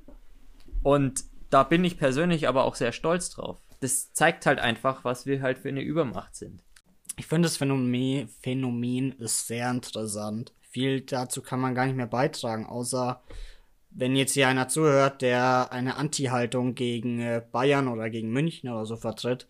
Und 0.84 1.24
da 1.50 1.64
bin 1.64 1.84
ich 1.84 1.98
persönlich 1.98 2.48
aber 2.48 2.66
auch 2.66 2.76
sehr 2.76 2.92
stolz 2.92 3.30
drauf. 3.32 3.60
Das 3.80 4.12
zeigt 4.14 4.46
halt 4.46 4.60
einfach, 4.60 5.04
was 5.04 5.26
wir 5.26 5.42
halt 5.42 5.60
für 5.60 5.70
eine 5.70 5.82
Übermacht 5.82 6.36
sind. 6.36 6.64
Ich 7.16 7.28
finde 7.28 7.48
das 7.48 7.58
Phänomen, 7.58 8.28
Phänomen 8.42 9.12
ist 9.14 9.48
sehr 9.48 9.70
interessant. 9.72 10.54
Viel 10.62 11.02
dazu 11.02 11.42
kann 11.42 11.60
man 11.60 11.74
gar 11.76 11.86
nicht 11.86 11.96
mehr 11.96 12.08
beitragen, 12.08 12.66
außer 12.66 13.22
wenn 13.90 14.16
jetzt 14.16 14.34
hier 14.34 14.48
einer 14.48 14.68
zuhört, 14.68 15.22
der 15.24 15.72
eine 15.72 15.96
Anti-Haltung 15.96 16.76
gegen 16.76 17.20
äh, 17.20 17.42
Bayern 17.52 17.88
oder 17.88 18.10
gegen 18.10 18.30
München 18.32 18.70
oder 18.70 18.86
so 18.86 18.96
vertritt. 18.96 19.48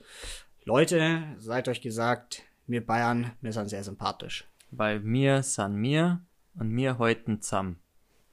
Leute, 0.64 1.24
seid 1.38 1.68
euch 1.68 1.82
gesagt, 1.82 2.44
mir 2.66 2.86
Bayern, 2.86 3.32
mir 3.42 3.52
sind 3.52 3.70
sehr 3.70 3.84
sympathisch. 3.84 4.46
Weil 4.72 5.00
mir 5.00 5.44
san 5.44 5.76
mir 5.76 6.22
und 6.58 6.70
mir 6.70 6.98
heuten 6.98 7.42
zusammen. 7.42 7.80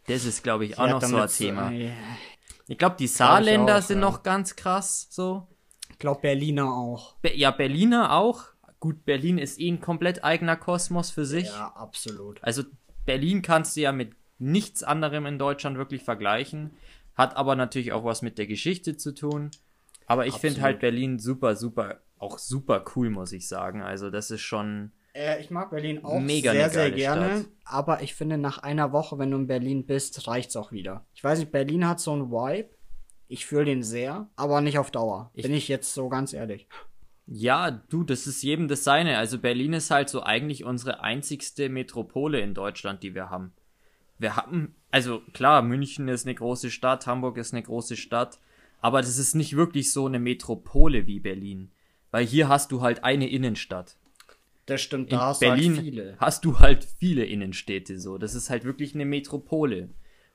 Das 0.07 0.25
ist, 0.25 0.43
glaube 0.43 0.65
ich, 0.67 0.79
auch 0.79 0.87
Ja, 0.87 0.93
noch 0.93 1.03
so 1.03 1.17
ein 1.17 1.29
Thema. 1.29 1.73
äh, 1.73 1.93
Ich 2.67 2.79
glaube, 2.79 2.97
die 2.99 3.07
Saarländer 3.07 3.79
auch, 3.79 3.83
sind 3.83 4.01
ja. 4.01 4.05
noch 4.05 4.23
ganz 4.23 4.55
krass 4.55 5.09
so. 5.11 5.49
Ich 5.95 6.01
glaube 6.01 6.23
Berliner 6.23 6.75
auch. 6.75 7.15
Be 7.23 7.37
ja, 7.37 7.53
Berliner 7.53 8.13
auch. 8.17 8.47
Gut, 8.81 9.05
Berlin 9.05 9.39
ist 9.39 9.61
eh 9.61 9.71
ein 9.71 9.81
komplett 9.81 10.25
eigener 10.25 10.57
Kosmos 10.57 11.13
für 11.13 11.25
sich. 11.25 11.47
Ja, 11.47 11.69
absolut. 11.77 12.43
Also 12.43 12.65
Berlin 13.07 13.43
kannst 13.43 13.77
du 13.77 13.83
ja 13.83 13.93
mit 13.93 14.11
nichts 14.41 14.83
anderem 14.83 15.25
in 15.25 15.39
Deutschland 15.39 15.79
wirklich 15.79 16.03
vergleichen. 16.03 16.73
Hat 17.15 17.37
aber 17.37 17.55
natürlich 17.55 17.93
auch 17.93 18.03
was 18.03 18.23
mit 18.23 18.39
der 18.39 18.49
Geschichte 18.49 18.97
zu 18.97 19.15
tun. 19.15 19.53
Aber 20.07 20.27
ich 20.27 20.35
finde 20.35 20.63
halt 20.63 20.81
Berlin 20.81 21.21
super, 21.21 21.55
super, 21.55 22.01
auch 22.19 22.39
super 22.39 22.85
cool, 22.97 23.09
muss 23.09 23.31
ich 23.31 23.47
sagen. 23.47 23.81
Also 23.81 24.11
das 24.11 24.33
ist 24.33 24.43
schon. 24.43 24.91
Äh, 25.15 25.41
ich 25.41 25.53
mag 25.53 25.71
Berlin 25.71 26.05
auch 26.05 26.19
Mega 26.19 26.51
sehr, 26.51 26.65
eine 26.65 26.73
sehr 26.73 26.91
gerne. 26.91 27.27
Stadt. 27.39 27.47
Aber 27.67 28.03
ich 28.03 28.17
finde, 28.17 28.37
nach 28.37 28.59
einer 28.59 28.91
Woche, 28.91 29.17
wenn 29.17 29.31
du 29.31 29.37
in 29.37 29.47
Berlin 29.47 29.87
bist, 29.87 30.27
reicht's 30.27 30.57
auch 30.57 30.73
wieder. 30.73 31.07
Ich 31.15 31.23
weiß 31.23 31.39
nicht, 31.39 31.53
Berlin 31.53 31.87
hat 31.87 32.01
so 32.01 32.13
einen 32.13 32.33
Vibe. 32.33 32.71
Ich 33.29 33.47
fühle 33.47 33.65
den 33.65 33.83
sehr, 33.83 34.29
aber 34.37 34.61
nicht 34.61 34.79
auf 34.79 34.91
Dauer. 34.91 35.31
Ich- 35.35 35.43
Bin 35.45 35.55
ich 35.55 35.69
jetzt 35.69 35.95
so 35.95 36.09
ganz 36.09 36.33
ehrlich. 36.33 36.67
Ja, 37.27 37.71
du, 37.71 38.05
das 38.05 38.27
ist 38.27 38.43
jedem 38.43 38.69
das 38.69 38.85
seine. 38.85 39.17
Also 39.17 39.39
Berlin 39.39 39.73
ist 39.73 39.91
halt 39.91 40.11
so 40.11 40.23
eigentlich 40.23 40.65
unsere 40.65 41.01
einzigste 41.03 41.71
Metropole 41.71 42.41
in 42.41 42.53
Deutschland, 42.53 43.03
die 43.03 43.15
wir 43.15 43.31
haben. 43.31 43.53
Wir 44.19 44.37
haben, 44.37 44.75
also 44.91 45.21
klar, 45.33 45.63
München 45.63 46.07
ist 46.09 46.27
eine 46.27 46.35
große 46.35 46.71
Stadt, 46.71 47.07
Hamburg 47.07 47.39
ist 47.39 47.55
eine 47.55 47.63
große 47.63 47.97
Stadt, 47.97 48.39
aber 48.81 49.01
das 49.01 49.17
ist 49.17 49.35
nicht 49.35 49.57
wirklich 49.57 49.91
so 49.91 50.05
eine 50.07 50.19
Metropole 50.19 51.07
wie 51.07 51.19
Berlin. 51.19 51.71
Weil 52.11 52.27
hier 52.27 52.49
hast 52.49 52.71
du 52.73 52.83
halt 52.83 53.03
eine 53.05 53.29
Innenstadt. 53.29 53.97
Das 54.67 54.81
stimmt, 54.83 55.11
In 55.11 55.19
da 55.19 55.27
hast 55.29 55.41
Berlin 55.41 55.73
du 55.73 55.77
halt 55.79 55.85
viele. 55.85 56.17
hast 56.19 56.45
du 56.45 56.59
halt 56.61 56.85
viele 56.99 57.25
Innenstädte 57.25 57.99
so. 57.99 58.19
Das 58.19 58.35
ist 58.35 58.51
halt 58.51 58.65
wirklich 58.65 58.95
eine 58.95 59.05
Metropole. 59.07 59.89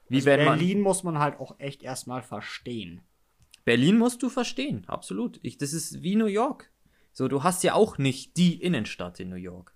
Wie 0.10 0.18
Also 0.18 0.26
Berlin 0.26 0.82
muss 0.82 1.04
man 1.04 1.20
halt 1.20 1.40
auch 1.40 1.60
echt 1.60 1.84
erstmal 1.84 2.22
verstehen. 2.22 3.02
Berlin 3.64 3.98
musst 3.98 4.24
du 4.24 4.30
verstehen, 4.30 4.84
absolut. 4.88 5.40
Ich, 5.44 5.58
das 5.58 5.74
ist 5.74 6.02
wie 6.02 6.16
New 6.16 6.26
York. 6.26 6.72
So, 7.12 7.28
du 7.28 7.44
hast 7.44 7.64
ja 7.64 7.74
auch 7.74 7.98
nicht 7.98 8.38
die 8.38 8.62
Innenstadt 8.62 9.20
in 9.20 9.30
New 9.30 9.36
York. 9.36 9.76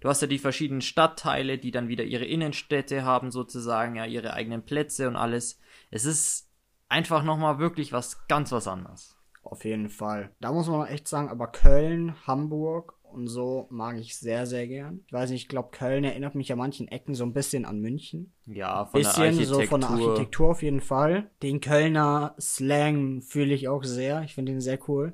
Du 0.00 0.08
hast 0.08 0.22
ja 0.22 0.28
die 0.28 0.38
verschiedenen 0.38 0.80
Stadtteile, 0.80 1.58
die 1.58 1.70
dann 1.70 1.88
wieder 1.88 2.04
ihre 2.04 2.24
Innenstädte 2.24 3.04
haben, 3.04 3.30
sozusagen, 3.30 3.96
ja, 3.96 4.06
ihre 4.06 4.32
eigenen 4.32 4.64
Plätze 4.64 5.06
und 5.06 5.16
alles. 5.16 5.58
Es 5.90 6.06
ist 6.06 6.48
einfach 6.88 7.22
nochmal 7.22 7.58
wirklich 7.58 7.92
was 7.92 8.26
ganz 8.26 8.50
was 8.50 8.66
anderes. 8.66 9.16
Auf 9.42 9.64
jeden 9.64 9.88
Fall. 9.88 10.34
Da 10.40 10.52
muss 10.52 10.68
man 10.68 10.86
echt 10.86 11.06
sagen, 11.06 11.28
aber 11.28 11.48
Köln, 11.48 12.14
Hamburg 12.26 12.94
und 13.12 13.26
so 13.28 13.66
mag 13.70 13.98
ich 13.98 14.16
sehr, 14.16 14.46
sehr 14.46 14.66
gern. 14.66 15.00
Ich 15.06 15.12
weiß 15.12 15.30
nicht, 15.30 15.42
ich 15.42 15.48
glaube, 15.48 15.70
Köln 15.72 16.04
erinnert 16.04 16.34
mich 16.34 16.50
an 16.52 16.58
manchen 16.58 16.88
Ecken 16.88 17.14
so 17.14 17.24
ein 17.24 17.32
bisschen 17.32 17.64
an 17.64 17.80
München. 17.80 18.32
Ja, 18.46 18.86
von 18.86 19.00
bisschen 19.00 19.14
der 19.22 19.24
Architektur. 19.24 19.60
so 19.62 19.66
von 19.66 19.80
der 19.80 19.90
Architektur 19.90 20.50
auf 20.50 20.62
jeden 20.62 20.80
Fall. 20.80 21.30
Den 21.42 21.60
Kölner 21.60 22.34
Slang 22.40 23.22
fühle 23.22 23.54
ich 23.54 23.68
auch 23.68 23.84
sehr. 23.84 24.22
Ich 24.22 24.34
finde 24.34 24.52
ihn 24.52 24.60
sehr 24.60 24.78
cool. 24.88 25.12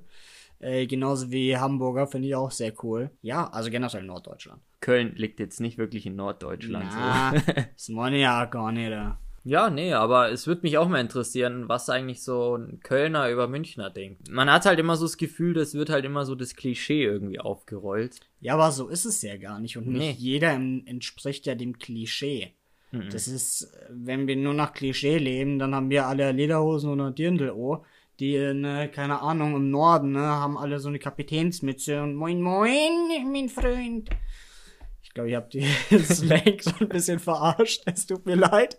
Äh, 0.59 0.87
genauso 0.87 1.31
wie 1.31 1.57
Hamburger 1.59 2.07
finde 2.07 2.29
ich 2.29 2.35
auch 2.35 2.51
sehr 2.51 2.73
cool. 2.83 3.11
Ja, 3.23 3.47
also 3.49 3.71
generell 3.71 4.03
Norddeutschland. 4.03 4.63
Köln 4.81 5.13
liegt 5.17 5.41
jetzt 5.41 5.61
nicht 5.61 5.79
wirklich 5.79 6.07
in 6.07 6.17
Norddeutschland. 6.17 6.87
Na, 6.93 7.33
So. 7.35 7.53
das 7.75 7.89
meine 7.89 8.19
ja 8.19 8.45
gar 8.47 8.73
nicht. 8.73 8.91
Da. 8.91 9.19
Ja, 9.49 9.71
nee, 9.71 9.93
aber 9.93 10.33
es 10.33 10.49
würde 10.49 10.63
mich 10.63 10.77
auch 10.77 10.89
mal 10.89 11.01
interessieren, 11.01 11.69
was 11.69 11.89
eigentlich 11.89 12.21
so 12.23 12.57
ein 12.57 12.81
Kölner 12.83 13.31
über 13.31 13.47
Münchner 13.47 13.91
denkt. 13.91 14.29
Man 14.29 14.51
hat 14.51 14.67
halt 14.67 14.81
immer 14.81 14.97
so 14.97 15.05
das 15.05 15.17
Gefühl, 15.17 15.55
das 15.55 15.75
wird 15.75 15.89
halt 15.89 16.05
immer 16.05 16.25
so 16.27 16.35
das 16.35 16.57
Klischee 16.57 17.05
irgendwie 17.05 17.39
aufgerollt. 17.39 18.19
Ja, 18.41 18.55
aber 18.55 18.73
so 18.73 18.89
ist 18.89 19.05
es 19.05 19.23
ja 19.23 19.37
gar 19.37 19.61
nicht. 19.61 19.77
Und 19.77 19.87
nicht 19.87 19.99
Nee. 20.01 20.15
jeder 20.19 20.53
em- 20.53 20.83
entspricht 20.87 21.47
ja 21.47 21.55
dem 21.55 21.79
Klischee. 21.79 22.55
Das 23.13 23.29
ist, 23.29 23.71
wenn 23.91 24.27
wir 24.27 24.37
nur 24.37 24.55
nach 24.55 24.73
Klischee 24.73 25.19
leben, 25.19 25.59
dann 25.59 25.75
haben 25.75 25.91
wir 25.91 26.07
alle 26.07 26.33
Lederhosen 26.33 26.91
und 26.91 27.01
ein 27.01 27.15
Dirndl, 27.15 27.51
oh. 27.51 27.85
Die, 28.19 28.39
ne, 28.55 28.89
keine 28.91 29.21
Ahnung, 29.21 29.55
im 29.55 29.71
Norden, 29.71 30.13
ne, 30.13 30.21
haben 30.23 30.57
alle 30.57 30.81
so 30.81 30.89
eine 30.89 30.99
Kapitänsmütze 30.99 32.03
und 32.03 32.15
moin 32.15 32.41
moin, 32.41 33.31
mein 33.31 33.51
Freund. 33.51 34.09
Ich 35.17 35.19
glaube, 35.19 35.31
ich 35.31 35.35
habe 35.37 35.49
die 35.49 35.99
Slang 36.05 36.59
so 36.61 36.73
ein 36.79 36.89
bisschen 36.91 37.19
verarscht. 37.19 37.83
Es 37.87 38.07
tut 38.07 38.27
mir 38.27 38.35
leid. 38.35 38.77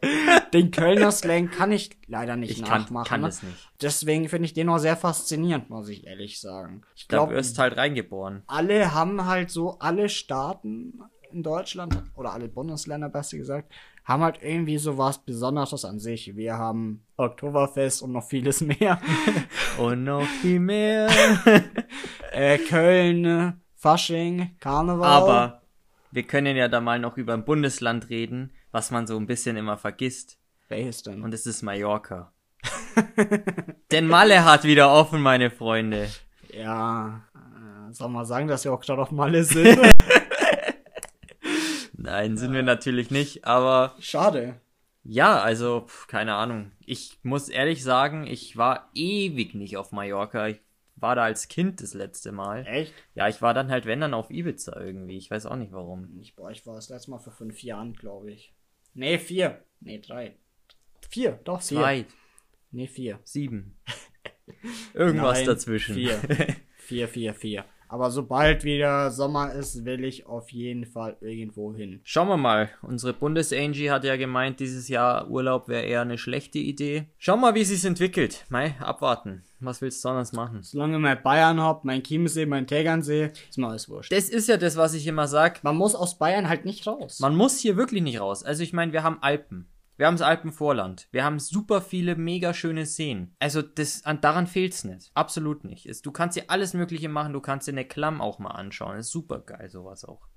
Den 0.53 0.69
Kölner 0.69 1.11
Slang 1.11 1.49
kann 1.49 1.71
ich 1.71 1.97
leider 2.05 2.35
nicht 2.35 2.51
Ich 2.51 2.63
kann, 2.63 2.81
nachmachen. 2.83 3.07
kann 3.07 3.21
ne? 3.21 3.27
es 3.29 3.41
nicht. 3.41 3.69
Deswegen 3.81 4.29
finde 4.29 4.45
ich 4.45 4.53
den 4.53 4.69
auch 4.69 4.77
sehr 4.77 4.95
faszinierend, 4.95 5.71
muss 5.71 5.89
ich 5.89 6.05
ehrlich 6.05 6.39
sagen. 6.39 6.83
Ich 6.95 7.01
Ich 7.03 7.07
glaube, 7.07 7.29
glaube, 7.29 7.33
du 7.33 7.37
wirst 7.39 7.57
halt 7.57 7.75
reingeboren. 7.75 8.43
alle 8.45 8.93
haben 8.93 9.25
halt 9.25 9.49
so, 9.49 9.79
alle 9.79 10.09
Staaten 10.09 11.01
in 11.31 11.41
Deutschland 11.41 12.03
oder 12.15 12.33
alle 12.33 12.49
Bundesländer, 12.49 13.09
besser 13.09 13.37
gesagt, 13.37 13.73
haben 14.05 14.21
halt 14.21 14.37
irgendwie 14.43 14.77
so 14.77 14.99
was 14.99 15.17
Besonderes 15.17 15.85
an 15.85 15.97
sich. 15.97 16.35
Wir 16.35 16.55
haben 16.59 17.03
Oktoberfest 17.17 18.03
und 18.03 18.11
noch 18.11 18.23
vieles 18.23 18.61
mehr. 18.61 19.01
Und 19.79 20.03
noch 20.03 20.23
viel 20.41 20.59
mehr. 20.59 21.07
äh, 22.31 22.59
Köln, 22.59 23.59
Fasching, 23.75 24.55
Karneval. 24.59 25.07
Aber 25.07 25.61
wir 26.17 26.23
können 26.23 26.57
ja 26.57 26.67
da 26.67 26.81
mal 26.81 26.97
noch 26.97 27.15
über 27.17 27.35
ein 27.35 27.45
Bundesland 27.45 28.09
reden, 28.09 28.51
was 28.71 28.89
man 28.89 29.05
so 29.05 29.15
ein 29.17 29.27
bisschen 29.27 29.55
immer 29.55 29.77
vergisst. 29.77 30.39
Welches 30.67 31.03
denn? 31.03 31.21
Und 31.21 31.31
es 31.31 31.45
ist 31.45 31.61
Mallorca. 31.61 32.33
Denn 33.91 34.07
Malle 34.07 34.43
hat 34.43 34.63
wieder 34.63 34.91
offen, 34.91 35.21
meine 35.21 35.51
Freunde. 35.51 36.09
ja, 36.51 37.21
äh, 37.35 37.93
soll 37.93 38.09
man 38.09 38.25
sagen, 38.25 38.47
dass 38.47 38.65
wir 38.65 38.73
auch 38.73 38.81
gerade 38.81 39.03
auf 39.03 39.11
Malle 39.11 39.43
sind? 39.43 39.79
Nein, 41.93 42.35
sind 42.35 42.53
wir 42.53 42.63
natürlich 42.63 43.11
nicht, 43.11 43.45
aber 43.45 43.93
Schade. 43.99 44.59
ja, 45.03 45.39
also, 45.39 45.85
keine 46.07 46.33
Ahnung. 46.33 46.71
Ich 46.83 47.19
muss 47.21 47.47
ehrlich 47.47 47.83
sagen, 47.83 48.25
ich 48.25 48.57
war 48.57 48.89
ewig 48.95 49.53
nicht 49.53 49.77
auf 49.77 49.91
Mallorca. 49.91 50.47
Ich 50.47 50.61
war 50.99 51.15
da 51.15 51.23
als 51.23 51.47
Kind 51.47 51.81
das 51.81 51.93
letzte 51.93 52.31
Mal. 52.31 52.65
Echt? 52.67 52.93
Ja, 53.15 53.27
ich 53.27 53.41
war 53.41 53.53
dann 53.53 53.69
halt, 53.69 53.85
wenn 53.85 54.01
dann 54.01 54.13
auf 54.13 54.29
Ibiza 54.29 54.79
irgendwie. 54.79 55.17
Ich 55.17 55.29
weiß 55.31 55.45
auch 55.45 55.55
nicht 55.55 55.71
warum. 55.71 56.17
Ich, 56.19 56.35
boah, 56.35 56.51
ich 56.51 56.65
war 56.65 56.75
das 56.75 56.89
letzte 56.89 57.11
Mal 57.11 57.19
vor 57.19 57.33
fünf 57.33 57.61
Jahren, 57.63 57.93
glaube 57.93 58.31
ich. 58.31 58.53
Nee, 58.93 59.19
vier. 59.19 59.63
Nee, 59.79 59.99
drei. 59.99 60.35
Vier, 61.09 61.39
doch, 61.43 61.61
vier. 61.61 61.79
Zwei, 61.79 62.05
Nee, 62.71 62.87
vier. 62.87 63.19
sieben. 63.23 63.77
Irgendwas 64.93 65.39
Nein, 65.39 65.45
dazwischen. 65.47 65.95
Vier. 65.95 66.17
vier, 66.77 67.07
vier, 67.07 67.33
vier. 67.33 67.65
Aber 67.89 68.11
sobald 68.11 68.63
wieder 68.63 69.11
Sommer 69.11 69.53
ist, 69.53 69.85
will 69.85 70.03
ich 70.03 70.25
auf 70.25 70.49
jeden 70.51 70.85
Fall 70.85 71.17
irgendwo 71.21 71.73
hin. 71.73 72.01
Schauen 72.03 72.27
wir 72.27 72.37
mal. 72.37 72.69
Unsere 72.81 73.13
Bundesangie 73.13 73.91
hat 73.91 74.03
ja 74.03 74.15
gemeint, 74.17 74.59
dieses 74.59 74.87
Jahr 74.87 75.29
Urlaub 75.29 75.67
wäre 75.67 75.83
eher 75.83 76.01
eine 76.01 76.17
schlechte 76.17 76.59
Idee. 76.59 77.07
Schauen 77.17 77.39
wir 77.39 77.47
mal, 77.47 77.55
wie 77.55 77.63
sich's 77.63 77.85
entwickelt. 77.85 78.45
Mai, 78.49 78.75
abwarten. 78.79 79.43
Was 79.59 79.81
willst 79.81 80.03
du 80.03 80.09
sonst 80.09 80.33
machen? 80.33 80.61
Solange 80.61 80.99
mein 80.99 81.21
Bayern 81.23 81.61
hab, 81.61 81.83
mein 81.83 82.03
Chiemsee, 82.03 82.45
mein 82.45 82.67
Tegernsee, 82.67 83.31
ist 83.49 83.57
mir 83.57 83.67
alles 83.67 83.89
wurscht. 83.89 84.11
Das 84.11 84.29
ist 84.29 84.47
ja 84.47 84.57
das, 84.57 84.77
was 84.77 84.93
ich 84.93 85.07
immer 85.07 85.27
sag. 85.27 85.63
Man 85.63 85.75
muss 85.75 85.95
aus 85.95 86.17
Bayern 86.19 86.47
halt 86.47 86.65
nicht 86.65 86.85
raus. 86.85 87.19
Man 87.19 87.35
muss 87.35 87.57
hier 87.57 87.77
wirklich 87.77 88.03
nicht 88.03 88.19
raus. 88.19 88.43
Also 88.43 88.61
ich 88.63 88.73
meine, 88.73 88.93
wir 88.93 89.03
haben 89.03 89.17
Alpen. 89.21 89.67
Wir 89.97 90.05
haben 90.05 90.15
das 90.15 90.25
Alpenvorland. 90.27 91.07
Wir 91.11 91.23
haben 91.23 91.39
super 91.39 91.81
viele 91.81 92.15
mega 92.15 92.53
schöne 92.53 92.85
Seen. 92.85 93.35
Also 93.39 93.63
das, 93.63 94.05
an, 94.05 94.21
daran 94.21 94.45
fehlt's 94.45 94.83
nicht. 94.83 95.09
Absolut 95.15 95.63
nicht. 95.63 95.87
Es, 95.87 96.03
du 96.03 96.11
kannst 96.11 96.37
dir 96.37 96.45
alles 96.49 96.75
Mögliche 96.75 97.09
machen. 97.09 97.33
Du 97.33 97.41
kannst 97.41 97.67
dir 97.67 97.71
eine 97.71 97.85
Klamm 97.85 98.21
auch 98.21 98.37
mal 98.37 98.51
anschauen. 98.51 98.97
ist 98.97 99.09
super 99.09 99.39
geil, 99.39 99.69
sowas 99.69 100.05
auch. 100.05 100.27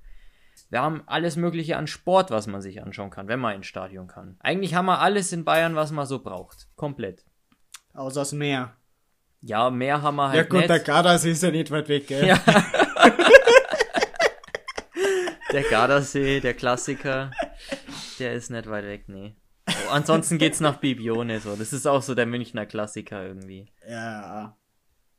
Wir 0.70 0.80
haben 0.80 1.02
alles 1.06 1.36
Mögliche 1.36 1.76
an 1.76 1.86
Sport, 1.86 2.30
was 2.30 2.46
man 2.46 2.62
sich 2.62 2.82
anschauen 2.82 3.10
kann, 3.10 3.28
wenn 3.28 3.40
man 3.40 3.54
ins 3.56 3.66
Stadion 3.66 4.06
kann. 4.08 4.36
Eigentlich 4.40 4.74
haben 4.74 4.86
wir 4.86 5.00
alles 5.00 5.32
in 5.32 5.44
Bayern, 5.44 5.74
was 5.74 5.90
man 5.90 6.06
so 6.06 6.20
braucht. 6.22 6.68
Komplett. 6.76 7.24
Außer 7.92 8.22
das 8.22 8.32
Meer. 8.32 8.76
Ja, 9.42 9.70
mehr 9.70 10.02
haben 10.02 10.16
wir 10.16 10.26
Ja 10.28 10.40
halt 10.40 10.50
gut, 10.50 10.68
der 10.68 10.76
nicht. 10.76 10.86
Gardasee 10.86 11.32
ist 11.32 11.42
ja 11.42 11.50
nicht 11.50 11.70
weit 11.70 11.88
weg, 11.88 12.06
gell? 12.06 12.26
Ja. 12.26 12.40
Der 15.52 15.64
Gardasee, 15.64 16.38
der 16.38 16.54
Klassiker, 16.54 17.32
der 18.20 18.34
ist 18.34 18.50
nicht 18.50 18.70
weit 18.70 18.84
weg, 18.84 19.08
nee. 19.08 19.34
Ansonsten 19.90 20.38
geht's 20.38 20.60
nach 20.60 20.76
Bibione 20.78 21.40
so. 21.40 21.56
Das 21.56 21.72
ist 21.72 21.86
auch 21.86 22.02
so 22.02 22.14
der 22.14 22.26
Münchner 22.26 22.66
Klassiker 22.66 23.26
irgendwie. 23.26 23.66
Ja, 23.88 24.56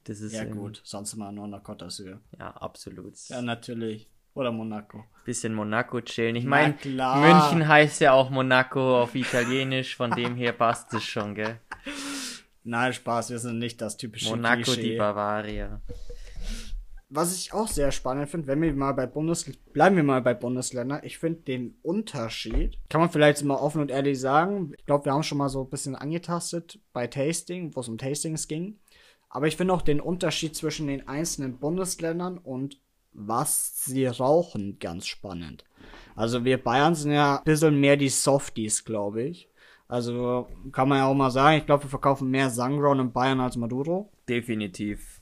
Das 0.04 0.20
ist 0.22 0.34
ja 0.34 0.46
gut. 0.46 0.82
Sonst 0.84 1.14
immer 1.14 1.32
nur 1.32 1.48
nach 1.48 1.62
Côte 1.64 1.86
d'Azur. 1.86 2.18
Ja, 2.40 2.52
absolut. 2.52 3.16
Ja, 3.30 3.42
natürlich. 3.42 4.08
Oder 4.34 4.52
Monaco. 4.52 5.04
Bisschen 5.26 5.54
Monaco 5.54 6.00
chillen. 6.02 6.36
Ich 6.38 6.46
meine, 6.46 6.74
klar. 6.76 7.20
München 7.20 7.68
heißt 7.68 8.00
ja 8.02 8.14
auch 8.14 8.30
Monaco 8.30 9.02
auf 9.02 9.14
Italienisch, 9.14 9.96
von 9.96 10.12
dem 10.12 10.36
her 10.36 10.54
passt 10.54 10.94
es 10.94 11.04
schon, 11.04 11.36
gell? 11.36 11.60
Nein, 12.64 12.94
Spaß, 12.94 13.32
wir 13.32 13.40
sind 13.40 13.60
nicht 13.60 13.82
das 13.82 13.98
typische 13.98 14.30
Monaco 14.30 14.62
Klischee. 14.62 14.82
di 14.92 14.98
Bavaria. 14.98 15.82
Was 17.14 17.36
ich 17.36 17.52
auch 17.52 17.68
sehr 17.68 17.92
spannend 17.92 18.30
finde, 18.30 18.48
wenn 18.48 18.62
wir 18.62 18.74
mal 18.74 18.94
bei 18.94 19.06
Bundes 19.06 19.52
bleiben 19.74 19.98
wir 19.98 20.04
mal 20.04 20.22
bei 20.22 20.34
Bundesländern. 20.34 21.02
Ich 21.04 21.18
finde 21.18 21.42
den 21.42 21.76
Unterschied, 21.82 22.78
kann 22.88 23.02
man 23.02 23.10
vielleicht 23.10 23.44
mal 23.44 23.56
offen 23.56 23.82
und 23.82 23.92
ehrlich 23.92 24.18
sagen. 24.18 24.72
Ich 24.78 24.86
glaube, 24.86 25.04
wir 25.04 25.12
haben 25.12 25.24
schon 25.24 25.38
mal 25.38 25.50
so 25.50 25.64
ein 25.64 25.70
bisschen 25.70 25.98
angetastet 25.98 26.80
bei 26.94 27.08
Tasting, 27.08 27.76
wo 27.76 27.82
es 27.82 27.90
um 27.90 27.98
Tastings 27.98 28.48
ging. 28.48 28.80
Aber 29.28 29.48
ich 29.48 29.58
finde 29.58 29.74
auch 29.74 29.82
den 29.82 30.00
Unterschied 30.00 30.56
zwischen 30.56 30.88
den 30.88 31.06
einzelnen 31.10 31.58
Bundesländern 31.58 32.38
und 32.38 32.80
was 33.12 33.84
sie 33.84 34.06
rauchen 34.06 34.80
ganz 34.80 35.06
spannend. 35.06 35.66
Also 36.16 36.46
wir 36.46 36.64
Bayern 36.64 36.96
sind 36.96 37.12
ja 37.12 37.40
ein 37.40 37.44
bisschen 37.44 37.78
mehr 37.78 37.98
die 37.98 38.08
Softies, 38.08 38.86
glaube 38.86 39.24
ich. 39.24 39.50
Also 39.90 40.48
kann 40.72 40.88
man 40.88 41.00
ja 41.00 41.08
auch 41.08 41.14
mal 41.14 41.30
sagen, 41.30 41.58
ich 41.58 41.66
glaube, 41.66 41.84
wir 41.84 41.90
verkaufen 41.90 42.30
mehr 42.30 42.50
Sangron 42.50 43.02
in 43.02 43.12
Bayern 43.12 43.42
als 43.42 43.58
Maduro. 43.58 44.10
Definitiv. 44.30 45.21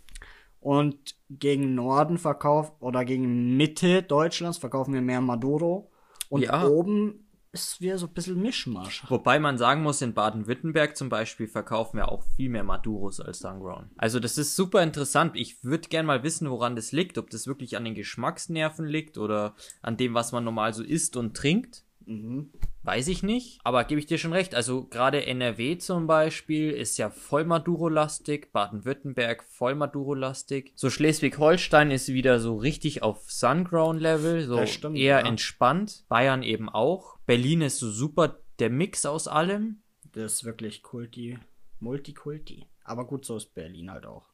Und 0.59 1.15
gegen 1.29 1.75
Norden 1.75 2.17
verkauft 2.17 2.73
oder 2.79 3.05
gegen 3.05 3.55
Mitte 3.55 4.03
Deutschlands 4.03 4.57
verkaufen 4.57 4.93
wir 4.93 5.01
mehr 5.01 5.21
Maduro. 5.21 5.91
Und 6.29 6.41
Ja. 6.43 6.67
oben 6.67 7.25
ist 7.51 7.81
wieder 7.81 7.97
so 7.97 8.05
ein 8.05 8.13
bisschen 8.13 8.39
Mischmasch. 8.41 9.03
Wobei 9.09 9.39
man 9.39 9.57
sagen 9.57 9.81
muss, 9.81 10.01
in 10.01 10.13
Baden-Württemberg 10.13 10.95
zum 10.95 11.09
Beispiel 11.09 11.47
verkaufen 11.47 11.97
wir 11.97 12.11
auch 12.11 12.23
viel 12.35 12.49
mehr 12.49 12.63
Maduros 12.63 13.19
als 13.19 13.39
Sungrown. 13.39 13.89
Also 13.97 14.19
das 14.19 14.37
ist 14.37 14.55
super 14.55 14.83
interessant. 14.83 15.35
Ich 15.35 15.63
würde 15.63 15.89
gern 15.89 16.05
mal 16.05 16.21
wissen, 16.23 16.49
woran 16.49 16.75
das 16.75 16.91
liegt. 16.91 17.17
Ob 17.17 17.29
das 17.31 17.47
wirklich 17.47 17.75
an 17.75 17.85
den 17.85 17.95
Geschmacksnerven 17.95 18.85
liegt 18.85 19.17
oder 19.17 19.55
an 19.81 19.97
dem, 19.97 20.13
was 20.13 20.31
man 20.31 20.43
normal 20.43 20.73
so 20.73 20.83
isst 20.83 21.17
und 21.17 21.35
trinkt. 21.35 21.85
Mhm. 22.09 22.49
Weiß 22.81 23.07
ich 23.07 23.21
nicht, 23.21 23.59
aber 23.63 23.83
gebe 23.83 23.99
ich 23.99 24.07
dir 24.07 24.17
schon 24.17 24.33
recht. 24.33 24.55
Also 24.55 24.85
gerade 24.85 25.27
NRW 25.27 25.77
zum 25.77 26.07
Beispiel 26.07 26.71
ist 26.71 26.97
ja 26.97 27.11
voll 27.11 27.45
Maduro-lastig, 27.45 28.51
Baden-Württemberg 28.51 29.43
voll 29.43 29.75
Maduro-lastig. 29.75 30.71
So 30.75 30.89
Schleswig-Holstein 30.89 31.91
ist 31.91 32.07
wieder 32.07 32.39
so 32.39 32.57
richtig 32.57 33.03
auf 33.03 33.29
Sungrown-Level, 33.31 34.41
so 34.41 34.65
stimmt, 34.65 34.97
eher 34.97 35.19
ja. 35.19 35.27
entspannt. 35.27 36.05
Bayern 36.09 36.41
eben 36.41 36.67
auch. 36.67 37.19
Berlin 37.27 37.61
ist 37.61 37.77
so 37.77 37.91
super 37.91 38.39
der 38.57 38.71
Mix 38.71 39.05
aus 39.05 39.27
allem. 39.27 39.83
Das 40.13 40.33
ist 40.33 40.45
wirklich 40.45 40.81
Kulti, 40.81 41.37
Multikulti. 41.79 42.65
Aber 42.83 43.05
gut, 43.05 43.23
so 43.23 43.37
ist 43.37 43.53
Berlin 43.53 43.91
halt 43.91 44.07
auch. 44.07 44.25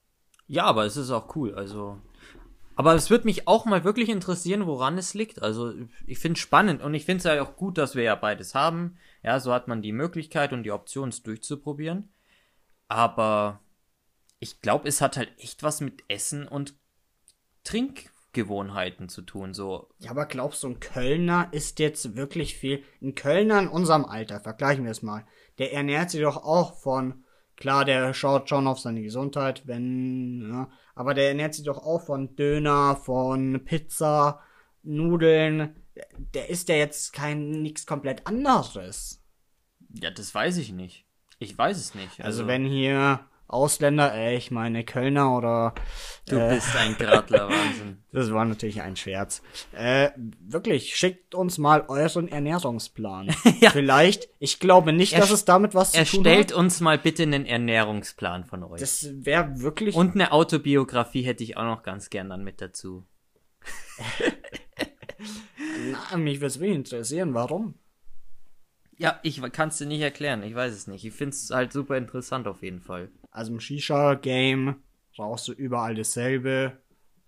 Ja, 0.48 0.64
aber 0.64 0.86
es 0.86 0.96
ist 0.96 1.12
auch 1.12 1.36
cool, 1.36 1.54
also. 1.56 1.98
Aber 2.76 2.94
es 2.94 3.10
würde 3.10 3.26
mich 3.26 3.48
auch 3.48 3.66
mal 3.66 3.84
wirklich 3.84 4.10
interessieren, 4.10 4.68
woran 4.68 4.98
es 4.98 5.14
liegt. 5.14 5.42
Also, 5.42 5.74
ich 6.06 6.20
finde 6.20 6.38
es 6.38 6.42
spannend 6.42 6.82
und 6.82 6.94
ich 6.94 7.06
finde 7.06 7.20
es 7.20 7.24
ja 7.24 7.42
auch 7.42 7.56
gut, 7.56 7.78
dass 7.78 7.96
wir 7.96 8.04
ja 8.04 8.16
beides 8.16 8.54
haben. 8.54 8.98
Ja, 9.24 9.40
so 9.40 9.54
hat 9.54 9.68
man 9.68 9.82
die 9.82 9.94
Möglichkeit 9.94 10.54
und 10.54 10.64
die 10.64 10.72
Option, 10.72 11.10
es 11.10 11.24
durchzuprobieren. 11.24 12.10
Aber 12.88 13.62
ich 14.40 14.62
glaube, 14.62 14.88
es 14.88 15.02
hat 15.02 15.18
halt 15.18 15.32
echt 15.40 15.64
was 15.64 15.82
mit 15.82 16.04
Essen 16.08 16.48
und 16.48 16.76
Trinkgewohnheiten 17.64 19.10
zu 19.10 19.22
tun. 19.22 19.54
So, 19.54 19.90
Ja, 20.00 20.12
aber 20.12 20.26
glaubst 20.26 20.64
du, 20.64 20.68
ein 20.68 20.80
Kölner 20.80 21.48
ist 21.52 21.80
jetzt 21.80 22.16
wirklich 22.16 22.56
viel? 22.56 22.84
Ein 23.02 23.16
Kölner 23.16 23.60
in 23.60 23.68
unserem 23.68 24.06
Alter, 24.06 24.40
vergleichen 24.40 24.84
wir 24.84 24.92
es 24.92 25.02
mal. 25.02 25.26
Der 25.58 25.74
ernährt 25.74 26.12
sich 26.12 26.22
doch 26.22 26.38
auch 26.38 26.76
von, 26.76 27.25
klar, 27.58 27.86
der 27.86 28.14
schaut 28.14 28.50
schon 28.50 28.68
auf 28.68 28.80
seine 28.80 29.02
Gesundheit, 29.02 29.68
wenn, 29.68 30.50
ja, 30.50 30.70
aber 30.96 31.14
der 31.14 31.30
ernährt 31.30 31.54
sich 31.54 31.66
doch 31.66 31.78
auch 31.78 32.02
von 32.02 32.36
Döner, 32.36 32.96
von 32.96 33.64
Pizza, 33.66 34.42
Nudeln. 34.84 35.76
Der 36.34 36.50
ist 36.50 36.70
ja 36.70 36.76
jetzt 36.76 37.14
kein, 37.14 37.50
nix 37.50 37.86
komplett 37.86 38.28
anderes. 38.28 39.24
ja, 40.02 40.12
das 40.12 40.34
weiß 40.34 40.58
ich 40.58 40.72
nicht. 40.72 41.06
Ich 41.40 41.58
weiß 41.58 41.78
es 41.78 41.96
nicht. 41.96 42.22
Also, 42.22 42.48
wenn 42.48 42.66
hier 42.66 43.26
Ausländer, 43.48 44.14
äh, 44.16 44.36
ich 44.36 44.50
meine 44.50 44.84
Kölner 44.84 45.38
oder 45.38 45.76
du 46.28 46.40
bist 46.50 46.76
ein 46.76 46.96
Gradler, 46.98 47.48
Wahnsinn. 47.50 48.04
Das 48.12 48.32
war 48.32 48.44
natürlich 48.44 48.82
ein 48.82 48.96
Scherz. 48.96 49.44
Äh, 49.72 50.10
wirklich, 50.40 50.96
schickt 50.96 51.36
uns 51.36 51.58
mal 51.58 51.86
euren 51.88 52.28
Ernährungsplan. 52.28 53.36
Ja. 53.62 53.70
Vielleicht, 53.70 54.28
ich 54.40 54.60
glaube 54.60 54.92
nicht, 54.92 55.14
Er 55.14 55.22
dass 55.22 55.32
es 55.32 55.46
damit 55.46 55.76
was 55.76 55.92
zu 55.94 56.04
tun 56.04 56.26
Erstellt 56.26 56.52
hat. 56.52 56.58
uns 56.58 56.82
mal 56.82 56.98
bitte 56.98 57.24
einen 57.24 57.46
Ernährungsplan 57.46 58.44
von 58.44 58.64
euch. 58.64 58.82
Das 58.82 59.08
wäre 59.14 59.60
wirklich. 59.62 59.96
Und 59.96 60.16
eine 60.16 60.32
Autobiografie 60.34 61.22
hätte 61.22 61.44
ich 61.44 61.56
auch 61.56 61.64
noch 61.64 61.84
ganz 61.84 62.10
gern 62.10 62.30
dann 62.30 62.44
mit 62.44 62.60
dazu. 62.60 63.06
na, 66.12 66.18
mich 66.18 66.40
würde 66.40 66.48
es 66.48 66.60
wirklich 66.60 66.76
interessieren, 66.76 67.34
warum. 67.34 67.76
Ja, 68.98 69.20
ich 69.24 69.42
kann 69.52 69.70
es 69.70 69.78
dir 69.78 69.86
nicht 69.86 70.02
erklären. 70.02 70.44
Ich 70.44 70.56
weiß 70.56 70.74
es 70.74 70.88
nicht. 70.88 71.06
Ich 71.06 71.14
finde 71.14 71.36
es 71.36 71.50
halt 71.52 71.72
super 71.72 71.98
interessant 71.98 72.48
auf 72.48 72.62
jeden 72.62 72.82
Fall. 72.82 73.10
Also 73.36 73.52
im 73.52 73.60
Shisha-Game 73.60 74.76
rauchst 75.20 75.50
du 75.50 75.52
überall 75.52 75.94
dasselbe. 75.94 76.78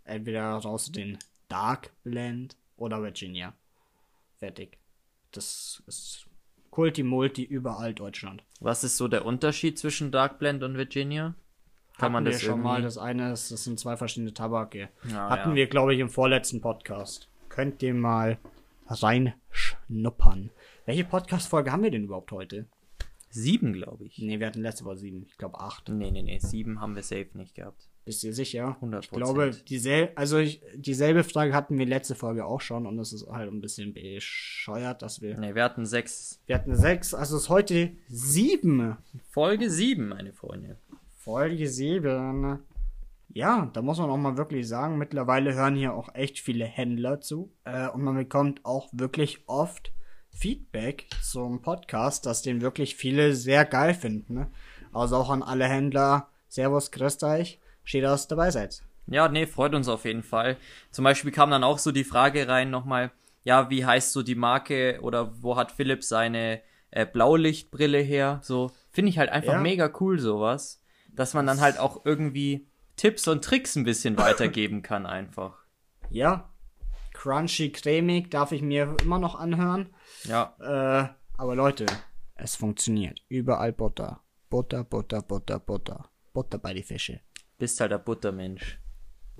Entweder 0.06 0.54
rauchst 0.54 0.88
du 0.88 0.91
den 0.93 1.17
Dark 1.50 1.91
Blend 2.06 2.56
oder 2.78 3.04
Virginia. 3.04 3.54
Fertig. 4.38 4.78
Das 5.34 5.84
ist 5.86 6.26
Kulti-Multi 6.72 7.43
überall 7.43 7.93
Deutschland. 7.93 8.41
Was 8.62 8.86
ist 8.86 8.96
so 8.96 9.10
der 9.10 9.26
Unterschied 9.26 9.78
zwischen 9.78 10.10
Dark 10.10 10.39
Blend 10.39 10.63
und 10.63 10.78
Virginia? 10.78 11.36
Kann 11.98 12.13
man 12.13 12.24
Hatten 12.24 12.32
das 12.32 12.41
wir 12.41 12.46
schon 12.46 12.60
irgendwie... 12.60 12.67
mal. 12.70 12.82
Das 12.84 12.98
eine 12.98 13.34
ist, 13.34 13.52
das 13.52 13.65
sind 13.65 13.78
zwei 13.78 13.98
verschiedene 13.98 14.34
Tabake. 14.34 14.88
Ja, 15.10 15.30
Hatten 15.30 15.50
ja. 15.50 15.56
wir, 15.56 15.67
glaube 15.67 15.93
ich, 15.93 16.00
im 16.00 16.10
vorletzten 16.10 16.62
Podcast. 16.62 17.28
Könnt 17.50 17.84
ihr 17.84 17.93
mal 17.93 18.38
reinschnuppern. 18.88 20.52
Welche 20.86 21.04
Podcast-Folge 21.04 21.70
haben 21.74 21.84
wir 21.84 21.91
denn 21.91 22.06
überhaupt 22.06 22.32
heute? 22.32 22.65
Sieben, 23.38 23.71
glaube 23.71 24.06
ich. 24.06 24.17
Nee, 24.17 24.39
wir 24.39 24.47
hatten 24.47 24.63
letzte 24.63 24.84
Woche 24.84 24.97
sieben. 24.97 25.23
Ich 25.28 25.38
glaube 25.38 25.60
acht. 25.60 25.89
Nee, 25.89 26.10
nee, 26.10 26.23
nee. 26.23 26.39
Sieben 26.39 26.82
haben 26.82 26.95
wir 26.95 27.04
safe 27.04 27.30
nicht 27.36 27.54
gehabt. 27.54 27.88
Bist 28.04 28.23
du 28.23 28.34
sicher? 28.34 28.78
100%. 28.82 29.00
Ich 29.04 29.10
glaube, 29.12 29.52
diesel 29.52 30.10
also 30.15 30.39
ich, 30.39 30.63
dieselbe 30.76 31.23
Frage 31.23 31.54
hatten 31.54 31.78
wir 31.78 31.86
letzte 31.86 32.15
Folge 32.15 32.45
auch 32.45 32.62
schon 32.62 32.88
und 32.88 32.97
es 32.97 33.13
ist 33.13 33.28
halt 33.28 33.52
ein 33.52 33.62
bisschen 33.62 33.93
bescheuert, 33.93 35.04
dass 35.04 35.21
wir. 35.21 35.38
Nee, 35.38 35.54
wir 35.54 35.63
hatten 35.63 35.86
sechs. 35.86 36.41
Wir 36.47 36.56
hatten 36.56 36.76
sechs, 36.76 37.13
also 37.13 37.38
ist 37.38 37.50
heute 37.50 37.91
sieben. 38.08 38.97
Folge 39.30 39.69
sieben, 39.69 40.08
meine 40.08 40.34
Freunde. 40.34 40.78
Folge 41.17 41.67
sieben. 41.67 42.60
Ja, 43.30 43.69
da 43.71 43.84
muss 43.84 44.00
man 44.00 44.10
auch 44.10 44.17
mal 44.17 44.36
wirklich 44.36 44.67
sagen, 44.67 44.97
mittlerweile 44.97 45.54
hören 45.54 45.76
hier 45.76 45.93
auch 45.93 46.15
echt 46.15 46.39
viele 46.39 46.65
Händler 46.65 47.21
zu. 47.21 47.52
Äh, 47.65 47.88
und 47.89 48.02
man 48.02 48.15
bekommt 48.15 48.65
auch 48.65 48.89
wirklich 48.93 49.43
oft 49.45 49.93
Feedback 50.38 51.08
zum 51.23 51.63
Podcast, 51.63 52.28
dass 52.28 52.43
den 52.43 52.62
wirklich 52.62 52.95
viele 52.95 53.34
sehr 53.34 53.65
geil 53.65 53.95
finden. 53.95 54.36
Ne? 54.36 54.52
Also 54.93 55.15
auch 55.15 55.32
an 55.32 55.41
alle 55.41 55.65
Händler. 55.65 56.30
Servus, 56.47 56.91
grüßt 56.91 57.23
euch. 57.23 57.60
Steht 57.84 58.04
dass 58.04 58.26
ihr 58.26 58.30
dabei 58.30 58.52
seid. 58.52 58.84
Ja, 59.08 59.30
nee, 59.30 59.47
freut 59.47 59.73
uns 59.73 59.88
auf 59.88 60.06
jeden 60.06 60.21
Fall. 60.21 60.58
Zum 60.91 61.04
Beispiel 61.04 61.32
kam 61.32 61.50
dann 61.50 61.63
auch 61.63 61.80
so 61.80 61.91
die 61.91 62.04
Frage 62.04 62.47
rein 62.47 62.69
nochmal, 62.69 63.12
ja, 63.45 63.69
wie 63.71 63.84
heißt 63.86 64.12
so 64.12 64.21
die 64.21 64.36
Marke 64.36 65.00
oder 65.02 65.41
wo 65.41 65.56
hat 65.56 65.71
Philipp 65.71 66.04
seine 66.04 66.62
äh, 66.91 67.06
Blaulichtbrille 67.06 68.00
her? 68.00 68.39
So, 68.43 68.71
finde 68.91 69.10
ich 69.10 69.17
halt 69.17 69.32
einfach 69.32 69.54
Ja. 69.54 69.60
mega 69.60 69.91
cool 70.00 70.19
sowas, 70.19 70.84
dass 71.13 71.34
man 71.34 71.47
dann 71.47 71.62
halt 71.62 71.80
auch 71.80 72.06
irgendwie 72.06 72.67
Tipps 72.95 73.28
und 73.28 73.43
Tricks 73.43 73.76
ein 73.76 73.86
bisschen 73.86 74.17
weitergeben 74.19 74.84
kann 74.84 75.08
einfach. 75.08 75.63
Ja, 76.12 76.50
crunchy, 77.17 77.71
cremig 77.71 78.30
darf 78.30 78.51
ich 78.51 78.62
mir 78.62 78.95
immer 79.01 79.19
noch 79.19 79.36
anhören. 79.36 79.93
Ja, 80.23 80.56
Äh, 80.60 81.10
aber 81.38 81.56
Leute, 81.56 81.86
es 82.36 82.56
funktioniert. 82.56 83.19
Überall 83.27 83.73
Butter. 83.73 84.21
Butter, 84.49 84.84
Butter, 84.84 85.21
Butter, 85.21 85.60
Butter. 85.60 86.10
Butter 86.34 86.58
bei 86.60 86.73
die 86.73 86.84
Fische. 86.84 87.19
bist 87.58 87.80
halt 87.82 87.91
der 87.91 87.97
Buttermensch. 87.97 88.80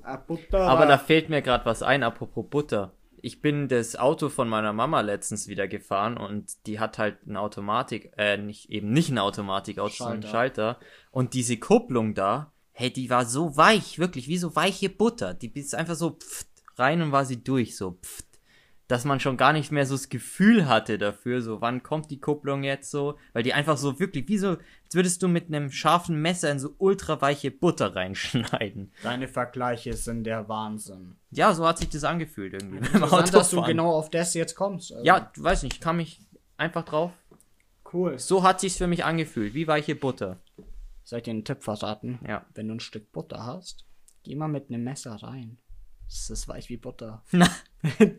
Ah, 0.02 0.18
Butter. 0.18 0.62
Aber 0.68 0.86
da 0.88 0.98
fällt 0.98 1.30
mir 1.30 1.42
gerade 1.42 1.66
was 1.66 1.84
ein, 1.84 2.02
apropos 2.04 2.46
Butter. 2.50 2.94
Ich 3.22 3.42
bin 3.42 3.68
das 3.68 3.96
Auto 3.96 4.30
von 4.30 4.48
meiner 4.48 4.74
Mama 4.74 5.02
letztens 5.02 5.48
wieder 5.48 5.68
gefahren 5.68 6.18
und 6.18 6.66
die 6.66 6.80
hat 6.80 6.98
halt 6.98 7.18
eine 7.28 7.40
Automatik, 7.40 8.12
äh, 8.18 8.38
nicht, 8.38 8.70
eben 8.70 8.92
nicht 8.92 9.12
eine 9.12 9.22
Automatikauto, 9.24 9.94
sondern 9.94 10.24
einen 10.24 10.32
Schalter. 10.32 10.80
Und 11.12 11.34
diese 11.34 11.58
Kupplung 11.58 12.14
da, 12.16 12.54
hey, 12.72 12.92
die 12.92 13.10
war 13.10 13.26
so 13.26 13.58
weich, 13.58 13.98
wirklich, 14.00 14.28
wie 14.28 14.38
so 14.38 14.56
weiche 14.56 14.90
Butter. 14.90 15.34
Die 15.34 15.52
ist 15.60 15.74
einfach 15.76 15.96
so 15.96 16.12
pft, 16.12 16.48
rein 16.80 17.02
und 17.02 17.12
war 17.12 17.26
sie 17.26 17.44
durch, 17.44 17.76
so 17.78 18.00
pft. 18.02 18.26
Dass 18.88 19.04
man 19.04 19.20
schon 19.20 19.36
gar 19.36 19.52
nicht 19.52 19.70
mehr 19.74 19.86
so 19.86 19.96
das 19.96 20.08
Gefühl 20.08 20.66
hatte 20.70 20.98
dafür, 20.98 21.42
so 21.42 21.60
wann 21.60 21.84
kommt 21.84 22.10
die 22.10 22.22
Kupplung 22.22 22.64
jetzt 22.64 22.90
so, 22.90 23.18
weil 23.34 23.44
die 23.44 23.54
einfach 23.54 23.76
so 23.76 24.00
wirklich, 24.00 24.30
wie 24.30 24.38
so, 24.38 24.52
als 24.52 24.94
würdest 24.96 25.22
du 25.22 25.28
mit 25.28 25.48
einem 25.48 25.70
scharfen 25.72 26.22
Messer 26.22 26.50
in 26.52 26.60
so 26.60 26.74
ultra 26.78 27.20
weiche 27.20 27.52
Butter 27.52 27.98
reinschneiden. 27.98 28.94
Deine 29.04 29.28
Vergleiche 29.28 29.92
sind 29.92 30.24
der 30.24 30.48
Wahnsinn. 30.48 31.18
Ja, 31.32 31.54
so 31.54 31.68
hat 31.68 31.80
sich 31.80 31.90
das 31.90 32.06
angefühlt 32.06 32.54
irgendwie. 32.54 32.78
Interessant, 32.78 33.34
dass 33.34 33.50
du 33.52 33.62
genau 33.64 33.92
auf 33.92 34.10
das 34.10 34.34
jetzt 34.36 34.56
kommst. 34.56 34.94
Also, 34.94 35.04
Ja, 35.06 35.32
du 35.36 35.44
weißt 35.44 35.64
nicht, 35.64 35.74
ich 35.74 35.82
kam 35.82 35.98
mich 35.98 36.22
einfach 36.56 36.86
drauf. 36.86 37.12
cool. 37.92 38.18
So 38.18 38.44
hat 38.44 38.62
sich's 38.62 38.78
für 38.78 38.88
mich 38.88 39.04
angefühlt, 39.04 39.54
wie 39.54 39.68
weiche 39.68 39.96
Butter. 39.96 40.38
Soll 41.04 41.20
ich 41.20 41.24
dir 41.24 41.32
einen 41.32 41.44
Tipp 41.44 41.62
verraten? 41.62 42.20
Ja. 42.26 42.46
Wenn 42.54 42.70
du 42.70 42.76
ein 42.76 42.80
Stück 42.80 43.12
Butter 43.12 43.46
hast, 43.46 43.86
geh 44.24 44.36
mal 44.36 44.48
mit 44.48 44.70
einem 44.70 44.86
Messer 44.86 45.16
rein. 45.16 45.58
Das 46.10 46.30
ist 46.30 46.48
weich 46.48 46.70
wie 46.70 46.78
Butter. 46.78 47.24
Na, 47.32 47.48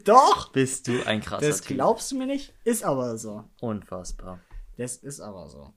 Doch! 0.05 0.53
bist 0.53 0.88
du 0.88 1.03
ein 1.07 1.20
krasser 1.20 1.46
Das 1.46 1.61
Typ. 1.62 1.77
glaubst 1.77 2.12
du 2.12 2.18
mir 2.18 2.27
nicht? 2.27 2.53
Ist 2.64 2.85
aber 2.85 3.16
so. 3.18 3.44
Unfassbar. 3.61 4.40
Das 4.77 4.96
ist 4.96 5.20
aber 5.20 5.48
so. 5.48 5.72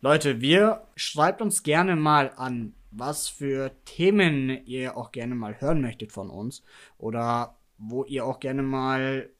Leute, 0.00 0.40
wir 0.40 0.86
schreibt 0.96 1.42
uns 1.42 1.62
gerne 1.62 1.96
mal 1.96 2.32
an, 2.36 2.74
was 2.90 3.28
für 3.28 3.72
Themen 3.84 4.64
ihr 4.66 4.96
auch 4.96 5.12
gerne 5.12 5.34
mal 5.34 5.60
hören 5.60 5.80
möchtet 5.80 6.12
von 6.12 6.30
uns 6.30 6.62
oder 6.98 7.56
wo 7.78 8.04
ihr 8.04 8.24
auch 8.24 8.38
gerne 8.38 8.62
mal 8.62 9.30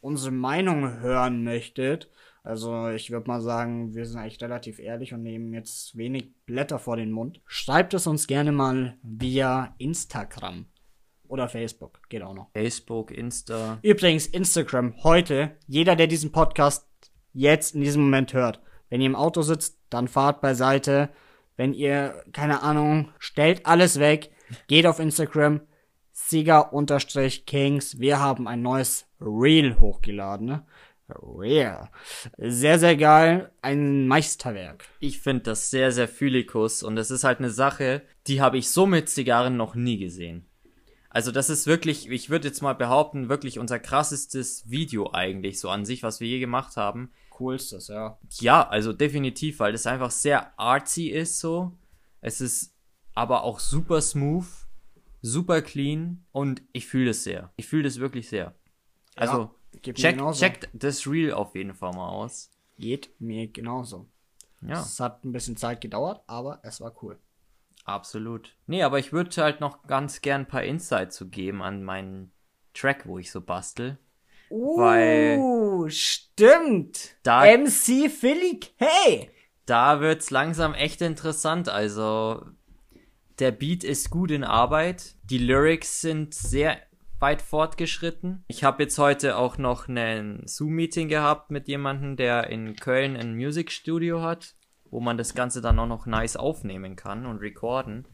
unsere 0.00 0.32
Meinung 0.32 1.00
hören 1.00 1.44
möchtet. 1.44 2.08
Also 2.42 2.88
ich 2.88 3.10
würde 3.10 3.28
mal 3.28 3.40
sagen, 3.40 3.94
wir 3.94 4.06
sind 4.06 4.18
eigentlich 4.18 4.42
relativ 4.42 4.78
ehrlich 4.78 5.12
und 5.12 5.22
nehmen 5.22 5.52
jetzt 5.52 5.96
wenig 5.96 6.32
Blätter 6.46 6.78
vor 6.78 6.96
den 6.96 7.12
Mund. 7.12 7.40
Schreibt 7.46 7.94
es 7.94 8.06
uns 8.06 8.26
gerne 8.26 8.50
mal 8.50 8.96
via 9.02 9.74
Instagram 9.78 10.66
oder 11.32 11.48
Facebook, 11.48 12.00
geht 12.10 12.22
auch 12.22 12.34
noch. 12.34 12.50
Facebook, 12.52 13.10
Insta. 13.10 13.78
Übrigens, 13.80 14.26
Instagram, 14.26 15.02
heute, 15.02 15.56
jeder, 15.66 15.96
der 15.96 16.06
diesen 16.06 16.30
Podcast 16.30 16.86
jetzt 17.32 17.74
in 17.74 17.80
diesem 17.80 18.02
Moment 18.02 18.34
hört, 18.34 18.60
wenn 18.90 19.00
ihr 19.00 19.06
im 19.06 19.16
Auto 19.16 19.40
sitzt, 19.40 19.78
dann 19.88 20.08
fahrt 20.08 20.42
beiseite. 20.42 21.08
Wenn 21.56 21.72
ihr, 21.72 22.22
keine 22.32 22.62
Ahnung, 22.62 23.08
stellt 23.18 23.64
alles 23.64 23.98
weg, 23.98 24.30
geht 24.68 24.86
auf 24.86 24.98
Instagram, 24.98 25.62
Sieger-Kings. 26.12 27.98
Wir 27.98 28.18
haben 28.20 28.46
ein 28.46 28.60
neues 28.60 29.06
Reel 29.18 29.80
hochgeladen, 29.80 30.46
ne? 30.46 30.66
Reel. 31.08 31.88
Sehr, 32.36 32.78
sehr 32.78 32.96
geil. 32.96 33.50
Ein 33.62 34.06
Meisterwerk. 34.06 34.84
Ich 35.00 35.20
finde 35.20 35.44
das 35.44 35.70
sehr, 35.70 35.92
sehr 35.92 36.08
phylikus 36.08 36.82
und 36.82 36.96
das 36.96 37.10
ist 37.10 37.24
halt 37.24 37.38
eine 37.38 37.50
Sache, 37.50 38.02
die 38.26 38.42
habe 38.42 38.58
ich 38.58 38.68
so 38.68 38.84
mit 38.84 39.08
Zigarren 39.08 39.56
noch 39.56 39.74
nie 39.74 39.96
gesehen. 39.96 40.46
Also 41.14 41.30
das 41.30 41.50
ist 41.50 41.66
wirklich, 41.66 42.08
ich 42.08 42.30
würde 42.30 42.48
jetzt 42.48 42.62
mal 42.62 42.72
behaupten, 42.72 43.28
wirklich 43.28 43.58
unser 43.58 43.78
krassestes 43.78 44.70
Video 44.70 45.12
eigentlich 45.12 45.60
so 45.60 45.68
an 45.68 45.84
sich, 45.84 46.02
was 46.02 46.20
wir 46.20 46.28
je 46.28 46.40
gemacht 46.40 46.76
haben. 46.78 47.12
Coolstes, 47.28 47.88
ja. 47.88 48.18
Ja, 48.40 48.66
also 48.66 48.94
definitiv, 48.94 49.60
weil 49.60 49.72
das 49.72 49.86
einfach 49.86 50.10
sehr 50.10 50.58
artsy 50.58 51.08
ist 51.08 51.38
so. 51.38 51.72
Es 52.22 52.40
ist 52.40 52.74
aber 53.14 53.44
auch 53.44 53.58
super 53.58 54.00
smooth, 54.00 54.46
super 55.20 55.60
clean 55.60 56.24
und 56.32 56.62
ich 56.72 56.86
fühle 56.86 57.10
es 57.10 57.24
sehr. 57.24 57.52
Ich 57.56 57.66
fühle 57.66 57.82
das 57.82 57.98
wirklich 57.98 58.30
sehr. 58.30 58.54
Also 59.14 59.50
mir 59.84 59.92
check, 59.94 60.18
checkt 60.32 60.70
das 60.72 61.06
Reel 61.06 61.34
auf 61.34 61.54
jeden 61.54 61.74
Fall 61.74 61.92
mal 61.92 62.08
aus. 62.08 62.50
Geht 62.78 63.10
mir 63.20 63.48
genauso. 63.48 64.08
Ja, 64.66 64.80
Es 64.80 64.98
hat 64.98 65.24
ein 65.24 65.32
bisschen 65.32 65.56
Zeit 65.58 65.82
gedauert, 65.82 66.22
aber 66.26 66.60
es 66.62 66.80
war 66.80 66.94
cool. 67.02 67.18
Absolut. 67.84 68.54
Nee, 68.66 68.82
aber 68.82 68.98
ich 68.98 69.12
würde 69.12 69.42
halt 69.42 69.60
noch 69.60 69.82
ganz 69.84 70.20
gern 70.20 70.42
ein 70.42 70.48
paar 70.48 70.62
Insights 70.64 71.16
zu 71.16 71.28
geben 71.28 71.62
an 71.62 71.82
meinen 71.82 72.32
Track, 72.74 73.06
wo 73.06 73.18
ich 73.18 73.30
so 73.30 73.40
bastel. 73.40 73.98
Weil- 74.50 75.38
Uh, 75.38 75.88
stimmt. 75.88 77.16
Da- 77.22 77.44
MC 77.46 78.08
Philly 78.10 78.60
Hey. 78.76 79.30
Da 79.66 80.00
wird's 80.00 80.30
langsam 80.30 80.74
echt 80.74 81.00
interessant. 81.02 81.68
Also, 81.68 82.44
Der 83.38 83.50
Beat 83.50 83.82
ist 83.82 84.10
gut 84.10 84.30
in 84.30 84.44
Arbeit. 84.44 85.14
Die 85.24 85.38
Lyrics 85.38 86.00
sind 86.02 86.34
sehr 86.34 86.76
weit 87.18 87.40
fortgeschritten. 87.40 88.44
Ich 88.48 88.62
habe 88.62 88.82
jetzt 88.82 88.98
heute 88.98 89.36
auch 89.38 89.56
noch 89.56 89.88
ein 89.88 90.42
Zoom-Meeting 90.44 91.08
gehabt 91.08 91.50
mit 91.50 91.66
jemandem, 91.66 92.16
der 92.16 92.48
in 92.50 92.76
Köln 92.76 93.16
ein 93.16 93.34
Musikstudio 93.36 94.20
hat, 94.22 94.54
wo 94.92 95.00
man 95.00 95.18
das 95.18 95.34
Ganze 95.34 95.60
dann 95.60 95.78
auch 95.80 95.86
noch 95.88 96.06
nice 96.06 96.36
aufnehmen 96.36 96.94
kann 96.94 97.26
und 97.26 97.38
recorden. 97.38 98.06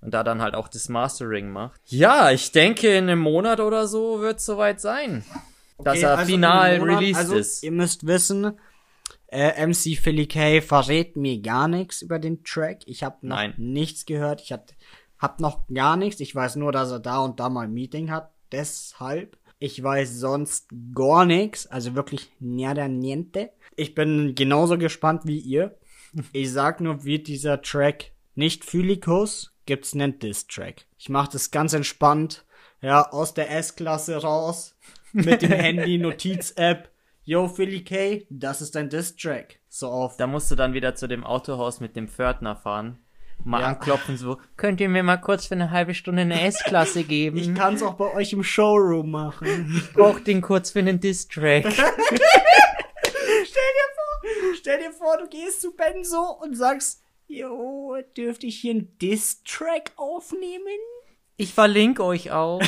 Und 0.00 0.14
da 0.14 0.24
dann 0.24 0.40
halt 0.40 0.54
auch 0.54 0.68
das 0.68 0.88
Mastering 0.88 1.50
macht. 1.50 1.80
Ja, 1.86 2.30
ich 2.30 2.50
denke, 2.50 2.88
in 2.96 3.04
einem 3.04 3.20
Monat 3.20 3.60
oder 3.60 3.86
so 3.86 4.20
wird 4.20 4.38
es 4.38 4.46
soweit 4.46 4.80
sein. 4.80 5.24
dass 5.78 5.96
Okay, 5.98 6.02
er 6.04 6.18
also 6.18 6.32
final 6.32 6.78
Monat- 6.78 6.96
released 7.00 7.18
also, 7.20 7.34
ist. 7.36 7.62
Ihr 7.62 7.72
müsst 7.72 8.06
wissen, 8.06 8.52
äh, 9.28 9.64
MC 9.66 9.96
Philly 9.96 10.26
K 10.26 10.60
verrät 10.60 11.16
mir 11.16 11.40
gar 11.40 11.66
nichts 11.68 12.02
über 12.02 12.18
den 12.18 12.42
Track. 12.44 12.82
Ich 12.86 13.02
habe 13.02 13.16
noch 13.26 13.36
Nein. 13.36 13.54
nichts 13.56 14.06
gehört. 14.06 14.40
Ich 14.42 14.52
hab, 14.52 14.66
hab 15.18 15.40
noch 15.40 15.66
gar 15.72 15.96
nichts. 15.96 16.20
Ich 16.20 16.34
weiß 16.34 16.56
nur, 16.56 16.70
dass 16.72 16.90
er 16.90 17.00
da 17.00 17.18
und 17.20 17.38
da 17.40 17.48
mal 17.48 17.62
ein 17.66 17.72
Meeting 17.72 18.10
hat. 18.10 18.30
Deshalb. 18.52 19.36
Ich 19.58 19.80
weiß 19.82 20.16
sonst 20.18 20.68
gar 20.94 21.24
nichts. 21.24 21.66
Also 21.68 21.94
wirklich 21.94 22.30
nada 22.40 22.88
niente. 22.88 23.50
Ich 23.76 23.94
bin 23.94 24.34
genauso 24.34 24.78
gespannt 24.78 25.22
wie 25.24 25.38
ihr. 25.38 25.76
Ich 26.32 26.52
sag 26.52 26.80
nur, 26.80 27.04
wie 27.04 27.18
dieser 27.18 27.62
Track 27.62 28.12
nicht 28.34 28.64
Phylikus, 28.64 29.52
gibt's 29.66 29.94
einen 29.94 30.18
Diss-Track. 30.18 30.86
Ich 30.98 31.08
mach 31.08 31.28
das 31.28 31.50
ganz 31.50 31.72
entspannt. 31.72 32.44
Ja, 32.80 33.10
aus 33.10 33.34
der 33.34 33.50
S-Klasse 33.50 34.16
raus. 34.16 34.74
Mit 35.12 35.42
dem 35.42 35.52
Handy, 35.52 35.98
Notiz-App. 35.98 36.88
Yo, 37.24 37.46
Philly 37.46 37.84
K, 37.84 38.26
das 38.30 38.60
ist 38.60 38.74
dein 38.74 38.90
Diss-Track. 38.90 39.60
So 39.68 39.88
auf. 39.88 40.16
Da 40.16 40.26
musst 40.26 40.50
du 40.50 40.56
dann 40.56 40.74
wieder 40.74 40.94
zu 40.96 41.06
dem 41.06 41.24
Autohaus 41.24 41.78
mit 41.80 41.94
dem 41.94 42.08
Pförtner 42.08 42.56
fahren. 42.56 42.98
Mal 43.44 43.60
Ja. 43.60 43.66
anklopfen, 43.68 44.16
so, 44.16 44.38
könnt 44.56 44.80
ihr 44.80 44.88
mir 44.88 45.02
mal 45.02 45.16
kurz 45.16 45.46
für 45.46 45.54
eine 45.54 45.70
halbe 45.70 45.94
Stunde 45.94 46.22
eine 46.22 46.40
S-Klasse 46.42 47.04
geben? 47.04 47.36
Ich 47.36 47.54
kann's 47.54 47.82
auch 47.82 47.94
bei 47.94 48.12
euch 48.14 48.32
im 48.32 48.42
Showroom 48.42 49.10
machen. 49.10 49.72
Ich 49.76 49.92
brauch 49.92 50.18
den 50.20 50.40
kurz 50.40 50.70
für 50.70 50.78
einen 50.80 50.98
Diss-Track. 51.00 51.66
Stell 54.62 54.78
dir 54.78 54.92
vor, 54.92 55.18
du 55.18 55.26
gehst 55.26 55.60
zu 55.60 55.74
Benzo 55.74 56.38
und 56.40 56.56
sagst, 56.56 57.02
yo, 57.26 57.96
dürfte 58.16 58.46
ich 58.46 58.60
hier 58.60 58.70
einen 58.70 58.96
Diss-Track 58.98 59.90
aufnehmen? 59.96 60.78
Ich 61.36 61.52
verlinke 61.52 62.04
euch 62.04 62.30
auch. 62.30 62.60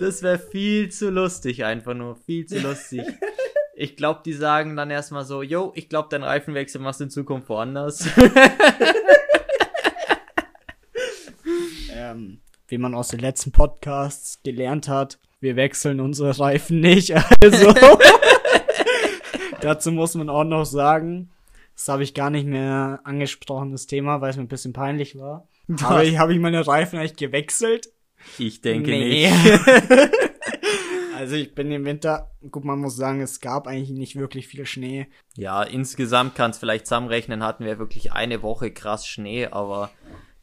das 0.00 0.24
wäre 0.24 0.40
viel 0.40 0.90
zu 0.90 1.10
lustig, 1.10 1.64
einfach 1.64 1.94
nur. 1.94 2.16
Viel 2.16 2.46
zu 2.46 2.58
lustig. 2.58 3.06
Ich 3.76 3.94
glaube, 3.94 4.22
die 4.24 4.32
sagen 4.32 4.74
dann 4.74 4.90
erstmal 4.90 5.24
so, 5.24 5.42
yo, 5.42 5.70
ich 5.76 5.88
glaube, 5.88 6.08
dein 6.10 6.24
Reifenwechsel 6.24 6.80
machst 6.80 6.98
du 6.98 7.04
in 7.04 7.10
Zukunft 7.10 7.48
woanders. 7.48 8.08
Ähm, 11.90 12.40
wie 12.68 12.78
man 12.78 12.94
aus 12.94 13.08
den 13.08 13.20
letzten 13.20 13.52
Podcasts 13.52 14.40
gelernt 14.44 14.88
hat, 14.88 15.18
wir 15.40 15.56
wechseln 15.56 16.00
unsere 16.00 16.38
Reifen 16.38 16.80
nicht. 16.80 17.12
Also, 17.42 17.74
dazu 19.60 19.92
muss 19.92 20.14
man 20.14 20.28
auch 20.28 20.44
noch 20.44 20.64
sagen, 20.64 21.30
das 21.74 21.88
habe 21.88 22.02
ich 22.02 22.14
gar 22.14 22.30
nicht 22.30 22.46
mehr 22.46 23.00
angesprochen, 23.04 23.72
das 23.72 23.86
Thema, 23.86 24.20
weil 24.20 24.30
es 24.30 24.36
mir 24.36 24.42
ein 24.42 24.48
bisschen 24.48 24.72
peinlich 24.72 25.16
war. 25.18 25.48
Aber 25.82 26.02
ich 26.04 26.18
habe 26.18 26.32
ich 26.32 26.40
meine 26.40 26.66
Reifen 26.66 26.98
eigentlich 26.98 27.16
gewechselt? 27.16 27.88
Ich 28.38 28.60
denke 28.62 28.90
Nee. 28.90 29.30
nicht. 29.30 29.60
also 31.16 31.36
ich 31.36 31.54
bin 31.54 31.70
im 31.70 31.84
Winter, 31.84 32.30
gut, 32.50 32.64
man 32.64 32.80
muss 32.80 32.96
sagen, 32.96 33.20
es 33.20 33.40
gab 33.40 33.66
eigentlich 33.66 33.90
nicht 33.96 34.16
wirklich 34.16 34.48
viel 34.48 34.66
Schnee. 34.66 35.06
Ja, 35.36 35.62
insgesamt 35.62 36.34
kann 36.34 36.50
es 36.50 36.58
vielleicht 36.58 36.86
zusammenrechnen, 36.86 37.44
hatten 37.44 37.64
wir 37.64 37.78
wirklich 37.78 38.12
eine 38.12 38.42
Woche 38.42 38.70
krass 38.72 39.06
Schnee, 39.06 39.46
aber 39.46 39.90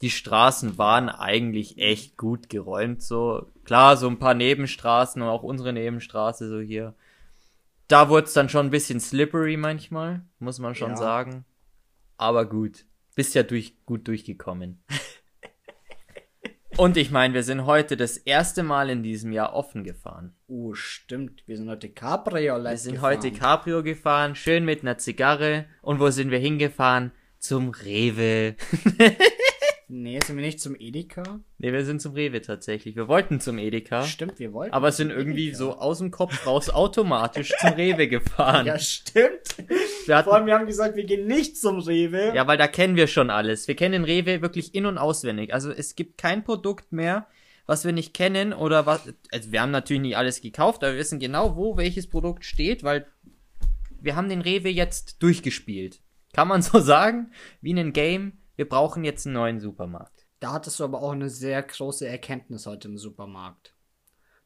die 0.06 0.12
Straßen 0.12 0.78
waren 0.78 1.10
eigentlich 1.10 1.80
echt 1.80 2.16
gut 2.16 2.48
geräumt. 2.48 3.02
So 3.02 3.52
klar, 3.64 3.98
so 3.98 4.08
ein 4.08 4.20
paar 4.20 4.36
Nebenstraßen 4.36 5.20
und 5.20 5.28
auch 5.28 5.42
unsere 5.42 5.74
Nebenstraße 5.74 6.48
so 6.48 6.60
hier. 6.60 6.94
Da 7.88 8.08
wurde 8.08 8.28
es 8.28 8.34
dann 8.34 8.48
schon 8.48 8.68
ein 8.68 8.70
bisschen 8.70 9.00
slippery 9.00 9.58
manchmal, 9.58 10.22
muss 10.38 10.60
man 10.60 10.76
schon 10.76 10.92
Ja. 10.92 10.96
sagen. 10.96 11.44
Aber 12.18 12.46
gut, 12.48 12.86
bist 13.16 13.34
ja 13.34 13.42
durch, 13.42 13.84
gut 13.88 14.08
durchgekommen. 14.08 14.84
und 16.78 16.98
ich 16.98 17.10
meine, 17.10 17.34
wir 17.34 17.42
sind 17.42 17.66
heute 17.66 17.98
das 17.98 18.16
erste 18.18 18.62
Mal 18.62 18.92
in 18.92 19.02
diesem 19.02 19.32
Jahr 19.32 19.54
offen 19.56 19.84
gefahren. 19.84 20.36
Oh, 20.46 20.76
stimmt, 20.76 21.42
wir 21.48 21.58
sind 21.58 21.68
heute 21.68 21.90
Cabriolet 21.90 22.74
Wir 22.74 22.78
sind 22.78 22.94
gefahren. 22.96 23.18
heute 23.18 23.32
Cabrio 23.32 23.82
gefahren, 23.82 24.36
schön 24.36 24.66
mit 24.66 24.84
einer 24.84 25.00
Zigarre. 25.00 25.66
Und 25.82 26.00
wo 26.00 26.12
sind 26.12 26.30
wir 26.30 26.38
hingefahren? 26.38 27.12
Zum 27.40 27.70
Rewe. 27.70 28.56
Nee, 29.88 30.20
sind 30.26 30.36
wir 30.38 30.44
nicht 30.46 30.60
zum 30.60 30.76
Edeka? 30.80 31.22
Ne, 31.60 31.72
wir 31.72 31.86
sind 31.86 32.02
zum 32.02 32.14
Rewe 32.14 32.42
tatsächlich. 32.42 32.96
Wir 32.96 33.08
wollten 33.08 33.40
zum 33.40 33.60
Edeka, 33.60 34.04
Stimmt, 34.04 34.40
wir 34.40 34.52
wollten. 34.52 34.74
aber 34.74 34.92
sind 34.92 35.12
irgendwie 35.12 35.50
Edeka. 35.50 35.58
so 35.60 35.74
aus 35.78 36.00
dem 36.00 36.10
Kopf 36.12 36.48
raus 36.48 36.70
automatisch 36.72 37.54
zum 37.60 37.70
Rewe 37.74 38.08
gefahren. 38.10 38.66
Ja, 38.66 38.80
stimmt. 38.80 39.56
Wir 40.08 40.18
hatten, 40.18 40.26
Vor 40.26 40.36
allem, 40.36 40.48
wir 40.48 40.56
haben 40.56 40.66
gesagt, 40.66 40.96
wir 40.96 41.04
gehen 41.04 41.28
nicht 41.28 41.58
zum 41.58 41.78
Rewe. 41.80 42.34
ja, 42.36 42.48
weil 42.48 42.58
da 42.58 42.68
kennen 42.68 42.96
wir 42.96 43.06
schon 43.08 43.30
alles. 43.30 43.68
Wir 43.68 43.76
kennen 43.76 43.92
den 43.94 44.04
Rewe 44.06 44.42
wirklich 44.42 44.74
in- 44.74 44.88
und 44.88 44.98
auswendig. 44.98 45.54
Also 45.54 45.72
es 45.72 45.96
gibt 45.96 46.18
kein 46.18 46.44
Produkt 46.44 46.92
mehr, 46.92 47.28
was 47.68 47.86
wir 47.86 47.92
nicht 47.92 48.14
kennen 48.16 48.54
oder 48.54 48.86
was. 48.88 49.02
Also 49.32 49.52
wir 49.52 49.62
haben 49.62 49.72
natürlich 49.72 50.02
nicht 50.02 50.18
alles 50.18 50.42
gekauft, 50.42 50.84
aber 50.84 50.94
wir 50.94 51.00
wissen 51.00 51.20
genau, 51.20 51.56
wo 51.56 51.78
welches 51.78 52.08
Produkt 52.08 52.44
steht, 52.44 52.84
weil 52.84 53.06
wir 54.02 54.16
haben 54.16 54.30
den 54.30 54.42
Rewe 54.42 54.70
jetzt 54.70 55.22
durchgespielt. 55.22 56.00
Kann 56.34 56.48
man 56.48 56.62
so 56.64 56.80
sagen? 56.82 57.32
Wie 57.62 57.70
in 57.72 57.78
einem 57.80 57.94
Game. 57.94 58.34
Wir 58.56 58.68
brauchen 58.68 59.04
jetzt 59.04 59.26
einen 59.26 59.34
neuen 59.36 59.60
Supermarkt. 59.60 60.26
Da 60.40 60.54
hattest 60.54 60.80
du 60.80 60.84
aber 60.84 61.02
auch 61.02 61.12
eine 61.12 61.30
sehr 61.30 61.62
große 61.62 62.08
Erkenntnis 62.08 62.66
heute 62.66 62.88
im 62.88 62.98
Supermarkt. 62.98 63.74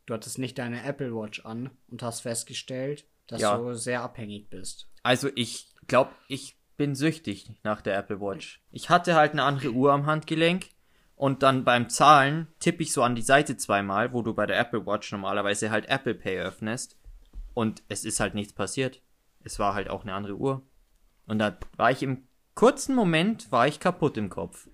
Du 0.05 0.14
hattest 0.14 0.39
nicht 0.39 0.57
deine 0.57 0.84
Apple 0.84 1.14
Watch 1.16 1.45
an 1.45 1.70
und 1.88 2.01
hast 2.01 2.22
festgestellt, 2.22 3.05
dass 3.28 3.41
Ja. 3.41 3.57
du 3.57 3.74
sehr 3.76 4.01
abhängig 4.01 4.49
bist. 4.49 4.89
Also 5.03 5.30
ich 5.36 5.74
glaube, 5.88 6.12
ich 6.28 6.57
bin 6.78 6.95
süchtig 6.95 7.51
nach 7.64 7.82
der 7.82 7.97
Apple 7.97 8.20
Watch. 8.22 8.64
Ich 8.72 8.89
hatte 8.89 9.16
halt 9.16 9.34
eine 9.34 9.43
andere 9.43 9.72
Uhr 9.72 9.91
am 9.91 10.05
Handgelenk 10.05 10.70
und 11.16 11.43
dann 11.43 11.64
beim 11.66 11.89
Zahlen 11.89 12.47
tippe 12.60 12.82
ich 12.84 12.93
so 12.93 13.03
an 13.03 13.16
die 13.16 13.22
Seite 13.22 13.57
zweimal, 13.57 14.14
wo 14.14 14.22
du 14.22 14.34
bei 14.34 14.45
der 14.45 14.57
Apple 14.57 14.86
Watch 14.86 15.12
normalerweise 15.12 15.70
halt 15.70 15.89
Apple 15.89 16.16
Pay 16.16 16.39
öffnest 16.39 16.97
und 17.53 17.84
es 17.89 18.05
ist 18.05 18.20
halt 18.20 18.34
nichts 18.34 18.53
passiert. 18.53 19.01
Es 19.43 19.60
war 19.60 19.74
halt 19.74 19.89
auch 19.89 20.03
eine 20.03 20.14
andere 20.14 20.36
Uhr. 20.38 20.64
Und 21.28 21.39
da 21.39 21.57
war 21.78 21.91
ich 21.91 22.01
im 22.01 22.28
kurzen 22.60 22.93
Moment 22.93 23.53
war 23.53 23.68
ich 23.70 23.80
kaputt 23.80 24.18
im 24.18 24.30
Kopf. 24.30 24.68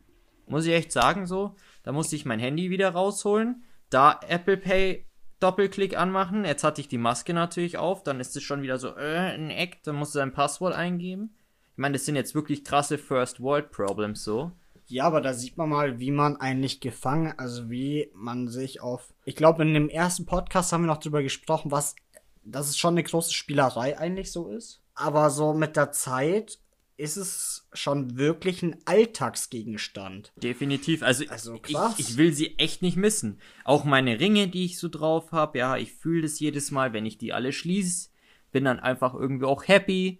Muss 0.47 0.65
ich 0.65 0.73
echt 0.73 0.91
sagen 0.91 1.27
so, 1.27 1.55
da 1.83 1.91
musste 1.91 2.15
ich 2.15 2.25
mein 2.25 2.39
Handy 2.39 2.71
wieder 2.71 2.89
rausholen, 2.89 3.63
da 3.91 4.19
Apple 4.27 4.57
Pay 4.57 5.05
Doppelklick 5.39 5.95
anmachen. 5.95 6.45
Jetzt 6.45 6.63
hatte 6.63 6.81
ich 6.81 6.87
die 6.87 6.97
Maske 6.97 7.35
natürlich 7.35 7.77
auf, 7.77 8.01
dann 8.01 8.19
ist 8.19 8.35
es 8.35 8.41
schon 8.41 8.63
wieder 8.63 8.79
so 8.79 8.87
äh, 8.97 9.35
ein 9.35 9.51
Eck, 9.51 9.83
dann 9.83 9.97
musst 9.97 10.15
du 10.15 10.19
dein 10.19 10.33
Passwort 10.33 10.73
eingeben. 10.73 11.35
Ich 11.73 11.77
meine, 11.77 11.93
das 11.93 12.05
sind 12.05 12.15
jetzt 12.15 12.33
wirklich 12.33 12.63
krasse 12.63 12.97
First 12.97 13.39
World 13.39 13.69
Problems 13.69 14.23
so. 14.23 14.51
Ja, 14.87 15.05
aber 15.05 15.21
da 15.21 15.35
sieht 15.35 15.55
man 15.55 15.69
mal, 15.69 15.99
wie 15.99 16.09
man 16.09 16.37
eigentlich 16.37 16.79
gefangen, 16.79 17.35
also 17.37 17.69
wie 17.69 18.09
man 18.15 18.47
sich 18.47 18.81
auf. 18.81 19.13
Ich 19.25 19.35
glaube, 19.35 19.61
in 19.61 19.75
dem 19.75 19.89
ersten 19.89 20.25
Podcast 20.25 20.73
haben 20.73 20.85
wir 20.85 20.87
noch 20.87 20.97
drüber 20.97 21.21
gesprochen, 21.21 21.69
was, 21.69 21.95
dass 22.43 22.67
es 22.67 22.79
schon 22.79 22.95
eine 22.95 23.03
große 23.03 23.31
Spielerei 23.31 23.95
eigentlich 23.95 24.31
so 24.31 24.49
ist. 24.49 24.81
Aber 24.95 25.29
so 25.29 25.53
mit 25.53 25.75
der 25.75 25.91
Zeit 25.91 26.57
ist 26.97 27.17
es 27.17 27.67
schon 27.73 28.17
wirklich 28.17 28.63
ein 28.63 28.77
Alltagsgegenstand. 28.85 30.31
Definitiv. 30.37 31.03
Also, 31.03 31.25
Also. 31.29 31.59
Ich, 31.67 31.77
ich 31.97 32.17
will 32.17 32.33
sie 32.33 32.57
echt 32.57 32.81
nicht 32.81 32.97
missen. 32.97 33.39
Auch 33.63 33.83
meine 33.83 34.19
Ringe, 34.19 34.47
die 34.47 34.65
ich 34.65 34.79
so 34.79 34.87
drauf 34.87 35.31
habe, 35.31 35.57
ja, 35.57 35.77
ich 35.77 35.93
fühle 35.93 36.23
das 36.23 36.39
jedes 36.39 36.71
Mal, 36.71 36.93
wenn 36.93 37.05
ich 37.05 37.17
die 37.17 37.33
alle 37.33 37.51
schließe. 37.51 38.09
Bin 38.51 38.63
dann 38.63 38.79
einfach 38.79 39.13
irgendwie 39.13 39.45
auch 39.45 39.67
happy. 39.67 40.19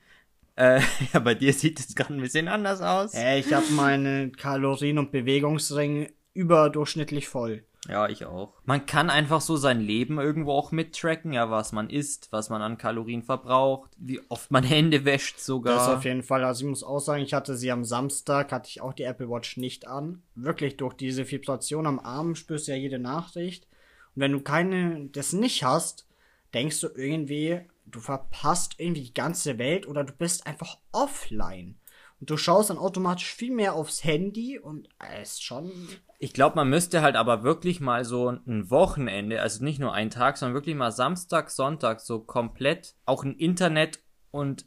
Äh, 0.55 0.81
ja, 1.13 1.19
bei 1.19 1.33
dir 1.33 1.53
sieht 1.53 1.79
es 1.79 1.95
gerade 1.95 2.13
ein 2.13 2.21
bisschen 2.21 2.47
anders 2.47 2.81
aus. 2.81 3.13
Hey, 3.13 3.39
ich 3.39 3.53
habe 3.53 3.69
meine 3.71 4.31
Kalorien- 4.31 4.97
und 4.97 5.11
Bewegungsring 5.11 6.11
überdurchschnittlich 6.33 7.29
voll. 7.29 7.63
Ja, 7.87 8.09
ich 8.09 8.25
auch. 8.25 8.53
Man 8.65 8.85
kann 8.85 9.09
einfach 9.09 9.41
so 9.41 9.57
sein 9.57 9.79
Leben 9.79 10.19
irgendwo 10.19 10.51
auch 10.53 10.71
mittracken, 10.71 11.33
ja, 11.33 11.49
was 11.49 11.71
man 11.71 11.89
isst, 11.89 12.31
was 12.31 12.49
man 12.49 12.61
an 12.61 12.77
Kalorien 12.77 13.23
verbraucht, 13.23 13.91
wie 13.97 14.21
oft 14.29 14.51
man 14.51 14.63
Hände 14.65 15.05
wäscht 15.05 15.39
sogar. 15.39 15.75
Das 15.75 15.87
auf 15.89 16.05
jeden 16.05 16.23
Fall. 16.23 16.43
Also 16.43 16.63
ich 16.63 16.69
muss 16.69 16.83
auch 16.83 16.99
sagen, 16.99 17.23
ich 17.23 17.33
hatte 17.33 17.55
sie 17.55 17.71
am 17.71 17.85
Samstag, 17.85 18.51
hatte 18.51 18.69
ich 18.69 18.81
auch 18.81 18.93
die 18.93 19.03
Apple 19.03 19.29
Watch 19.29 19.57
nicht 19.57 19.87
an. 19.87 20.23
Wirklich 20.35 20.77
durch 20.77 20.93
diese 20.93 21.29
Vibration 21.29 21.87
am 21.87 21.99
Arm 21.99 22.35
spürst 22.35 22.67
du 22.67 22.71
ja 22.71 22.77
jede 22.77 22.99
Nachricht. 22.99 23.67
Und 24.15 24.21
wenn 24.21 24.31
du 24.31 24.41
keine, 24.41 25.09
das 25.11 25.33
nicht 25.33 25.63
hast, 25.63 26.07
denkst 26.53 26.79
du 26.81 26.87
irgendwie, 26.95 27.61
du 27.85 27.99
verpasst 27.99 28.75
irgendwie 28.77 29.03
die 29.03 29.13
ganze 29.13 29.57
Welt 29.57 29.87
oder 29.87 30.03
du 30.03 30.13
bist 30.13 30.47
einfach 30.47 30.77
offline. 30.91 31.75
Und 32.19 32.29
du 32.29 32.37
schaust 32.37 32.69
dann 32.69 32.77
automatisch 32.77 33.33
viel 33.33 33.53
mehr 33.53 33.73
aufs 33.73 34.03
Handy 34.03 34.57
und 34.57 34.87
es 35.19 35.33
ist 35.33 35.43
schon. 35.43 35.71
Ich 36.17 36.33
glaube, 36.33 36.55
man 36.55 36.69
müsste 36.69 37.01
halt 37.01 37.15
aber 37.15 37.43
wirklich 37.43 37.81
mal 37.81 38.05
so 38.05 38.29
ein 38.29 38.69
Wochenende, 38.69 39.41
also 39.41 39.63
nicht 39.63 39.79
nur 39.79 39.93
einen 39.93 40.09
Tag, 40.09 40.37
sondern 40.37 40.55
wirklich 40.55 40.75
mal 40.75 40.91
Samstag, 40.91 41.51
Sonntag 41.51 41.99
so 41.99 42.19
komplett 42.19 42.95
auch 43.05 43.23
ein 43.23 43.35
Internet- 43.35 43.99
und 44.31 44.65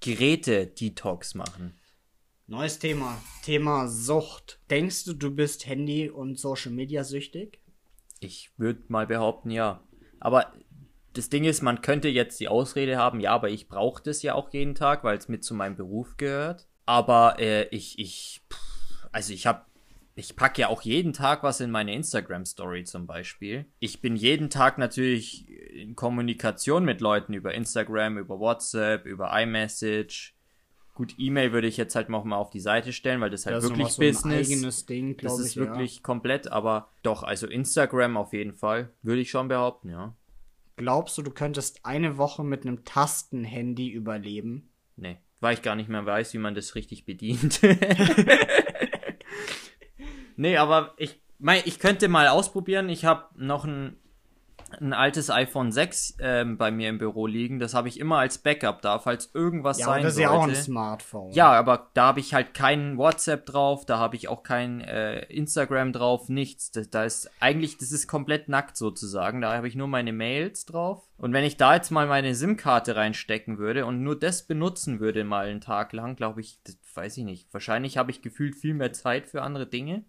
Geräte-Detox 0.00 1.34
machen. 1.34 1.78
Neues 2.46 2.78
Thema. 2.78 3.16
Thema 3.44 3.88
Sucht. 3.88 4.60
Denkst 4.68 5.04
du, 5.04 5.14
du 5.14 5.30
bist 5.30 5.66
Handy- 5.66 6.10
und 6.10 6.38
Social-Media 6.38 7.04
süchtig? 7.04 7.60
Ich 8.20 8.50
würde 8.56 8.82
mal 8.88 9.06
behaupten, 9.06 9.50
ja. 9.50 9.82
Aber 10.18 10.52
das 11.14 11.28
Ding 11.28 11.44
ist, 11.44 11.62
man 11.62 11.82
könnte 11.82 12.08
jetzt 12.08 12.40
die 12.40 12.48
Ausrede 12.48 12.96
haben, 12.96 13.20
ja, 13.20 13.32
aber 13.32 13.50
ich 13.50 13.68
brauche 13.68 14.02
das 14.02 14.22
ja 14.22 14.34
auch 14.34 14.52
jeden 14.52 14.74
Tag, 14.74 15.04
weil 15.04 15.16
es 15.18 15.28
mit 15.28 15.44
zu 15.44 15.54
meinem 15.54 15.76
Beruf 15.76 16.16
gehört. 16.16 16.66
Aber 16.86 17.36
äh, 17.38 17.68
ich, 17.68 17.98
ich, 17.98 18.42
also 19.12 19.32
ich 19.32 19.46
habe, 19.46 19.62
ich 20.14 20.36
packe 20.36 20.62
ja 20.62 20.68
auch 20.68 20.82
jeden 20.82 21.12
Tag 21.12 21.42
was 21.42 21.60
in 21.60 21.70
meine 21.70 21.94
Instagram-Story 21.94 22.84
zum 22.84 23.06
Beispiel. 23.06 23.66
Ich 23.78 24.00
bin 24.00 24.16
jeden 24.16 24.50
Tag 24.50 24.78
natürlich 24.78 25.48
in 25.48 25.96
Kommunikation 25.96 26.84
mit 26.84 27.00
Leuten 27.00 27.34
über 27.34 27.54
Instagram, 27.54 28.18
über 28.18 28.38
WhatsApp, 28.38 29.06
über 29.06 29.30
iMessage. 29.40 30.34
Gut, 30.94 31.14
E-Mail 31.16 31.52
würde 31.52 31.68
ich 31.68 31.78
jetzt 31.78 31.94
halt 31.94 32.10
noch 32.10 32.24
mal 32.24 32.36
auf 32.36 32.50
die 32.50 32.60
Seite 32.60 32.92
stellen, 32.92 33.22
weil 33.22 33.30
das 33.30 33.46
halt 33.46 33.56
Das 33.56 33.64
ist 33.64 33.70
wirklich 33.70 33.88
nochmal 33.96 34.12
so 34.12 34.28
ein 34.28 34.30
Business. 34.34 34.50
eigenes 34.50 34.86
Ding, 34.86 35.16
Das 35.16 35.38
ist 35.38 35.50
ich. 35.52 35.56
wirklich 35.56 36.02
komplett, 36.02 36.48
aber 36.48 36.90
doch, 37.02 37.22
also 37.22 37.46
Instagram 37.46 38.18
auf 38.18 38.34
jeden 38.34 38.52
Fall, 38.52 38.90
würde 39.02 39.22
ich 39.22 39.30
schon 39.30 39.48
behaupten, 39.48 39.88
ja. 39.88 40.14
Glaubst 40.76 41.18
du, 41.18 41.22
du 41.22 41.30
könntest 41.30 41.84
eine 41.84 42.16
Woche 42.16 42.44
mit 42.44 42.64
einem 42.64 42.84
Tastenhandy 42.84 43.90
überleben? 43.90 44.70
Nee, 44.96 45.18
weil 45.40 45.54
ich 45.54 45.62
gar 45.62 45.76
nicht 45.76 45.88
mehr 45.88 46.06
weiß, 46.06 46.32
wie 46.34 46.38
man 46.38 46.54
das 46.54 46.74
richtig 46.74 47.04
bedient. 47.04 47.60
nee, 50.36 50.56
aber 50.56 50.94
ich 50.96 51.20
mein, 51.38 51.62
ich 51.64 51.80
könnte 51.80 52.08
mal 52.08 52.28
ausprobieren. 52.28 52.88
Ich 52.88 53.04
habe 53.04 53.26
noch 53.36 53.64
ein, 53.64 53.96
ein 54.80 54.92
altes 54.92 55.30
iPhone 55.30 55.72
6 55.72 56.16
ähm, 56.20 56.56
bei 56.58 56.70
mir 56.70 56.88
im 56.88 56.98
Büro 56.98 57.26
liegen. 57.26 57.58
Das 57.58 57.74
habe 57.74 57.88
ich 57.88 58.00
immer 58.00 58.18
als 58.18 58.38
Backup 58.38 58.82
da, 58.82 58.98
falls 58.98 59.30
irgendwas 59.34 59.78
Ja, 59.78 59.86
sein 59.86 60.02
das 60.02 60.12
ist 60.12 60.16
sollte. 60.18 60.32
ja 60.32 60.38
auch 60.38 60.48
ein 60.48 60.54
Smartphone. 60.54 61.32
Ja, 61.32 61.52
aber 61.52 61.90
da 61.94 62.06
habe 62.06 62.20
ich 62.20 62.34
halt 62.34 62.54
kein 62.54 62.96
WhatsApp 62.98 63.46
drauf, 63.46 63.84
da 63.86 63.98
habe 63.98 64.16
ich 64.16 64.28
auch 64.28 64.42
kein 64.42 64.80
äh, 64.80 65.24
Instagram 65.26 65.92
drauf, 65.92 66.28
nichts. 66.28 66.70
Das, 66.70 66.90
da 66.90 67.04
ist 67.04 67.30
eigentlich, 67.40 67.78
das 67.78 67.92
ist 67.92 68.08
komplett 68.08 68.48
nackt 68.48 68.76
sozusagen. 68.76 69.40
Da 69.40 69.54
habe 69.54 69.68
ich 69.68 69.74
nur 69.74 69.88
meine 69.88 70.12
Mails 70.12 70.64
drauf. 70.66 71.02
Und 71.18 71.32
wenn 71.32 71.44
ich 71.44 71.56
da 71.56 71.74
jetzt 71.74 71.90
mal 71.90 72.06
meine 72.06 72.34
SIM-Karte 72.34 72.96
reinstecken 72.96 73.58
würde 73.58 73.86
und 73.86 74.02
nur 74.02 74.18
das 74.18 74.46
benutzen 74.46 74.98
würde 75.00 75.22
mal 75.24 75.46
einen 75.46 75.60
Tag 75.60 75.92
lang, 75.92 76.16
glaube 76.16 76.40
ich, 76.40 76.58
das 76.64 76.76
weiß 76.94 77.16
ich 77.18 77.24
nicht. 77.24 77.52
Wahrscheinlich 77.52 77.96
habe 77.96 78.10
ich 78.10 78.22
gefühlt 78.22 78.56
viel 78.56 78.74
mehr 78.74 78.92
Zeit 78.92 79.26
für 79.26 79.42
andere 79.42 79.66
Dinge. 79.66 80.04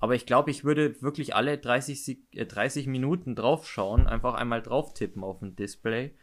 Aber 0.00 0.14
ich 0.14 0.26
glaube, 0.26 0.50
ich 0.50 0.64
würde 0.64 1.00
wirklich 1.02 1.34
alle 1.34 1.58
30, 1.58 2.02
Sek- 2.02 2.36
äh, 2.36 2.46
30 2.46 2.86
Minuten 2.86 3.34
draufschauen, 3.34 4.06
einfach 4.06 4.34
einmal 4.34 4.62
drauf 4.62 4.94
tippen 4.94 5.24
auf 5.24 5.40
dem 5.40 5.56
Display 5.56 6.14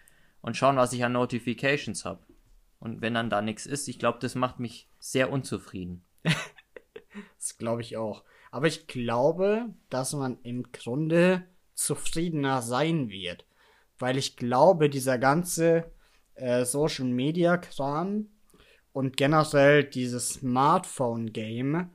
und 0.42 0.56
schauen, 0.56 0.78
was 0.78 0.94
ich 0.94 1.04
an 1.04 1.14
Notifications 1.14 2.06
habe. 2.06 2.26
Und 2.80 3.02
wenn 3.02 3.14
dann 3.14 3.30
da 3.30 3.42
nichts 3.42 3.66
ist, 3.66 3.88
ich 3.88 4.00
glaube, 4.00 4.20
das 4.22 4.36
macht 4.36 4.60
mich 4.60 4.88
sehr 5.00 5.32
unzufrieden. 5.32 6.04
Das 7.38 7.58
glaube 7.58 7.82
ich 7.82 7.96
auch. 7.96 8.24
Aber 8.52 8.68
ich 8.68 8.88
glaube, 8.88 9.68
dass 9.90 10.14
man 10.14 10.38
im 10.44 10.72
Grunde 10.72 11.44
zufriedener 11.74 12.62
sein 12.62 13.10
wird. 13.10 13.46
Weil 14.00 14.18
ich 14.18 14.36
glaube, 14.36 14.90
dieser 14.90 15.18
ganze 15.18 15.92
äh, 16.36 16.66
Social 16.66 17.06
Media 17.06 17.56
Kram 17.58 18.28
und 18.92 19.16
generell 19.16 19.84
dieses 19.86 20.34
Smartphone 20.36 21.32
Game 21.32 21.90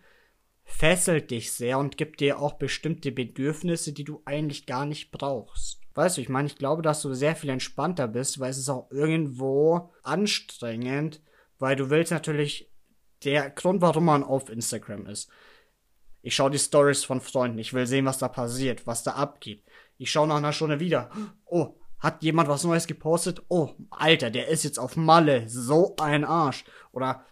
fesselt 0.70 1.30
dich 1.30 1.52
sehr 1.52 1.78
und 1.78 1.96
gibt 1.96 2.20
dir 2.20 2.38
auch 2.38 2.54
bestimmte 2.54 3.12
Bedürfnisse, 3.12 3.92
die 3.92 4.04
du 4.04 4.22
eigentlich 4.24 4.66
gar 4.66 4.86
nicht 4.86 5.10
brauchst. 5.10 5.80
Weißt 5.94 6.16
du, 6.16 6.20
ich 6.20 6.28
meine, 6.28 6.46
ich 6.46 6.56
glaube, 6.56 6.82
dass 6.82 7.02
du 7.02 7.12
sehr 7.12 7.34
viel 7.34 7.50
entspannter 7.50 8.06
bist, 8.08 8.38
weil 8.38 8.50
es 8.50 8.58
ist 8.58 8.68
auch 8.68 8.90
irgendwo 8.90 9.92
anstrengend, 10.02 11.20
weil 11.58 11.76
du 11.76 11.90
willst 11.90 12.12
natürlich 12.12 12.70
der 13.24 13.50
Grund, 13.50 13.82
warum 13.82 14.04
man 14.06 14.22
auf 14.22 14.48
Instagram 14.48 15.06
ist. 15.06 15.28
Ich 16.22 16.34
schaue 16.34 16.50
die 16.50 16.58
Stories 16.58 17.04
von 17.04 17.20
Freunden, 17.20 17.58
ich 17.58 17.74
will 17.74 17.86
sehen, 17.86 18.06
was 18.06 18.18
da 18.18 18.28
passiert, 18.28 18.86
was 18.86 19.02
da 19.02 19.12
abgeht. 19.12 19.64
Ich 19.98 20.10
schaue 20.10 20.28
nach 20.28 20.36
einer 20.36 20.52
Stunde 20.52 20.80
wieder. 20.80 21.10
Oh, 21.44 21.74
hat 21.98 22.22
jemand 22.22 22.48
was 22.48 22.64
Neues 22.64 22.86
gepostet? 22.86 23.42
Oh, 23.48 23.70
Alter, 23.90 24.30
der 24.30 24.48
ist 24.48 24.64
jetzt 24.64 24.78
auf 24.78 24.96
Malle, 24.96 25.48
so 25.48 25.96
ein 26.00 26.24
Arsch. 26.24 26.64
Oder 26.92 27.26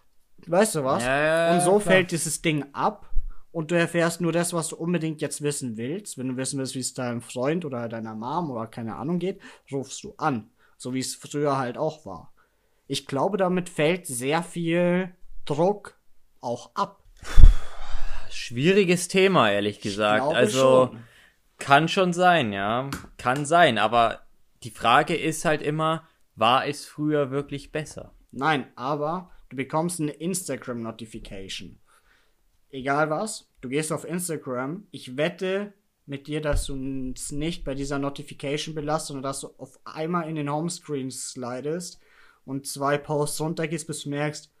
weißt 0.45 0.75
du 0.75 0.83
was? 0.83 1.03
Ja, 1.03 1.53
Und 1.53 1.61
so 1.61 1.71
klar. 1.71 1.81
fällt 1.81 2.11
dieses 2.11 2.41
Ding 2.41 2.65
ab 2.73 3.08
und 3.51 3.71
du 3.71 3.75
erfährst 3.75 4.21
nur 4.21 4.31
das, 4.31 4.53
was 4.53 4.69
du 4.69 4.75
unbedingt 4.75 5.21
jetzt 5.21 5.41
wissen 5.41 5.77
willst. 5.77 6.17
Wenn 6.17 6.29
du 6.29 6.37
wissen 6.37 6.59
willst, 6.59 6.75
wie 6.75 6.79
es 6.79 6.93
deinem 6.93 7.21
Freund 7.21 7.65
oder 7.65 7.89
deiner 7.89 8.15
Mom 8.15 8.51
oder 8.51 8.67
keine 8.67 8.95
Ahnung 8.95 9.19
geht, 9.19 9.39
rufst 9.71 10.03
du 10.03 10.13
an. 10.17 10.51
So 10.77 10.93
wie 10.93 10.99
es 10.99 11.15
früher 11.15 11.57
halt 11.57 11.77
auch 11.77 12.05
war. 12.05 12.33
Ich 12.87 13.05
glaube, 13.05 13.37
damit 13.37 13.69
fällt 13.69 14.07
sehr 14.07 14.43
viel 14.43 15.13
Druck 15.45 15.99
auch 16.41 16.71
ab. 16.75 17.03
Schwieriges 18.29 19.07
Thema, 19.07 19.51
ehrlich 19.51 19.81
gesagt. 19.81 20.33
also 20.33 20.87
schon. 20.87 20.99
kann 21.57 21.87
schon 21.87 22.13
sein, 22.13 22.53
ja. 22.53 22.89
Kann 23.17 23.45
sein, 23.45 23.77
aber 23.77 24.21
die 24.63 24.71
Frage 24.71 25.15
ist 25.15 25.45
halt 25.45 25.61
immer, 25.61 26.07
war 26.35 26.65
es 26.65 26.85
früher 26.85 27.31
wirklich 27.31 27.71
besser? 27.71 28.13
Nein, 28.31 28.67
aber 28.75 29.31
du 29.49 29.55
bekommst 29.55 29.99
eine 29.99 30.11
Instagram-Notification. 30.11 31.79
Egal 32.71 33.09
was, 33.09 33.49
du 33.61 33.69
gehst 33.69 33.91
auf 33.91 34.05
Instagram. 34.05 34.87
Ich 34.91 35.17
wette 35.17 35.73
mit 36.05 36.27
dir, 36.27 36.41
dass 36.41 36.65
du 36.65 36.73
uns 36.73 37.31
nicht 37.31 37.63
bei 37.63 37.75
dieser 37.75 37.99
Notification 37.99 38.75
belastest, 38.75 39.07
sondern 39.09 39.23
dass 39.23 39.41
du 39.41 39.49
auf 39.57 39.79
einmal 39.85 40.27
in 40.29 40.35
den 40.35 40.51
Homescreen 40.51 41.11
slidest 41.11 41.99
und 42.45 42.67
zwei 42.67 42.97
Posts 42.97 43.41
runtergehst, 43.41 43.87
bis 43.87 44.03
du 44.03 44.09
merkst, 44.09 44.51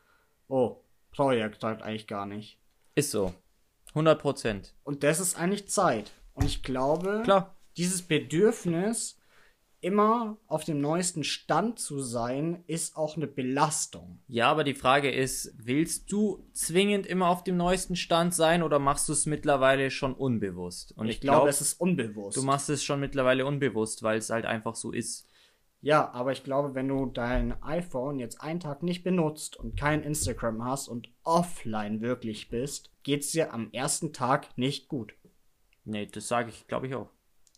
oh, 0.47 0.77
ja 1.17 1.47
gerade 1.47 1.83
eigentlich 1.83 2.07
gar 2.07 2.25
nicht. 2.25 2.59
Ist 2.95 3.11
so. 3.11 3.33
100 3.89 4.21
Prozent. 4.21 4.73
Und 4.83 5.03
das 5.03 5.19
ist 5.19 5.37
eigentlich 5.37 5.67
Zeit. 5.67 6.11
Und 6.33 6.45
ich 6.45 6.61
glaube, 6.63 7.21
Klar. 7.23 7.55
dieses 7.77 8.03
Bedürfnis, 8.03 9.18
immer 9.81 10.37
auf 10.47 10.63
dem 10.65 10.81
neuesten 10.81 11.23
Stand 11.23 11.79
zu 11.79 11.99
sein, 11.99 12.63
ist 12.67 12.95
auch 12.97 13.15
eine 13.15 13.27
Belastung. 13.27 14.19
Ja, 14.27 14.49
aber 14.51 14.63
die 14.63 14.73
Frage 14.73 15.11
ist, 15.11 15.53
willst 15.57 16.11
du 16.11 16.45
zwingend 16.53 17.05
immer 17.07 17.29
auf 17.29 17.43
dem 17.43 17.57
neuesten 17.57 17.95
Stand 17.95 18.33
sein 18.33 18.61
oder 18.63 18.79
machst 18.79 19.07
du 19.09 19.13
es 19.13 19.25
mittlerweile 19.25 19.89
schon 19.91 20.13
unbewusst? 20.13 20.93
Und 20.97 21.07
Ich, 21.07 21.21
glaube, 21.21 21.49
es 21.49 21.61
ist 21.61 21.79
unbewusst. 21.79 22.37
du 22.37 22.43
machst 22.43 22.69
es 22.69 22.83
schon 22.83 22.99
mittlerweile 22.99 23.45
unbewusst, 23.45 24.03
weil 24.03 24.17
es 24.17 24.29
halt 24.29 24.45
einfach 24.45 24.75
so 24.75 24.91
ist. 24.91 25.27
ja, 25.81 26.11
aber 26.11 26.33
ich 26.33 26.43
glaube, 26.43 26.75
wenn 26.75 26.87
du 26.89 27.05
dein 27.05 27.61
iPhone 27.63 28.19
jetzt 28.19 28.41
einen 28.41 28.59
Tag 28.59 28.83
nicht 28.83 29.03
benutzt 29.03 29.55
und 29.55 29.77
kein 29.79 30.03
Instagram 30.03 30.65
hast 30.65 30.89
und 30.89 31.09
offline 31.23 32.01
wirklich 32.01 32.49
bist, 32.49 32.91
geht's 33.03 33.31
dir 33.31 33.53
am 33.53 33.71
ersten 33.71 34.11
Tag 34.11 34.57
nicht 34.57 34.89
gut. 34.89 35.13
Nee, 35.85 36.05
das 36.05 36.27
sage 36.27 36.49
ich, 36.49 36.67
glaube 36.67 36.87
ich 36.87 36.95
auch. 36.95 37.09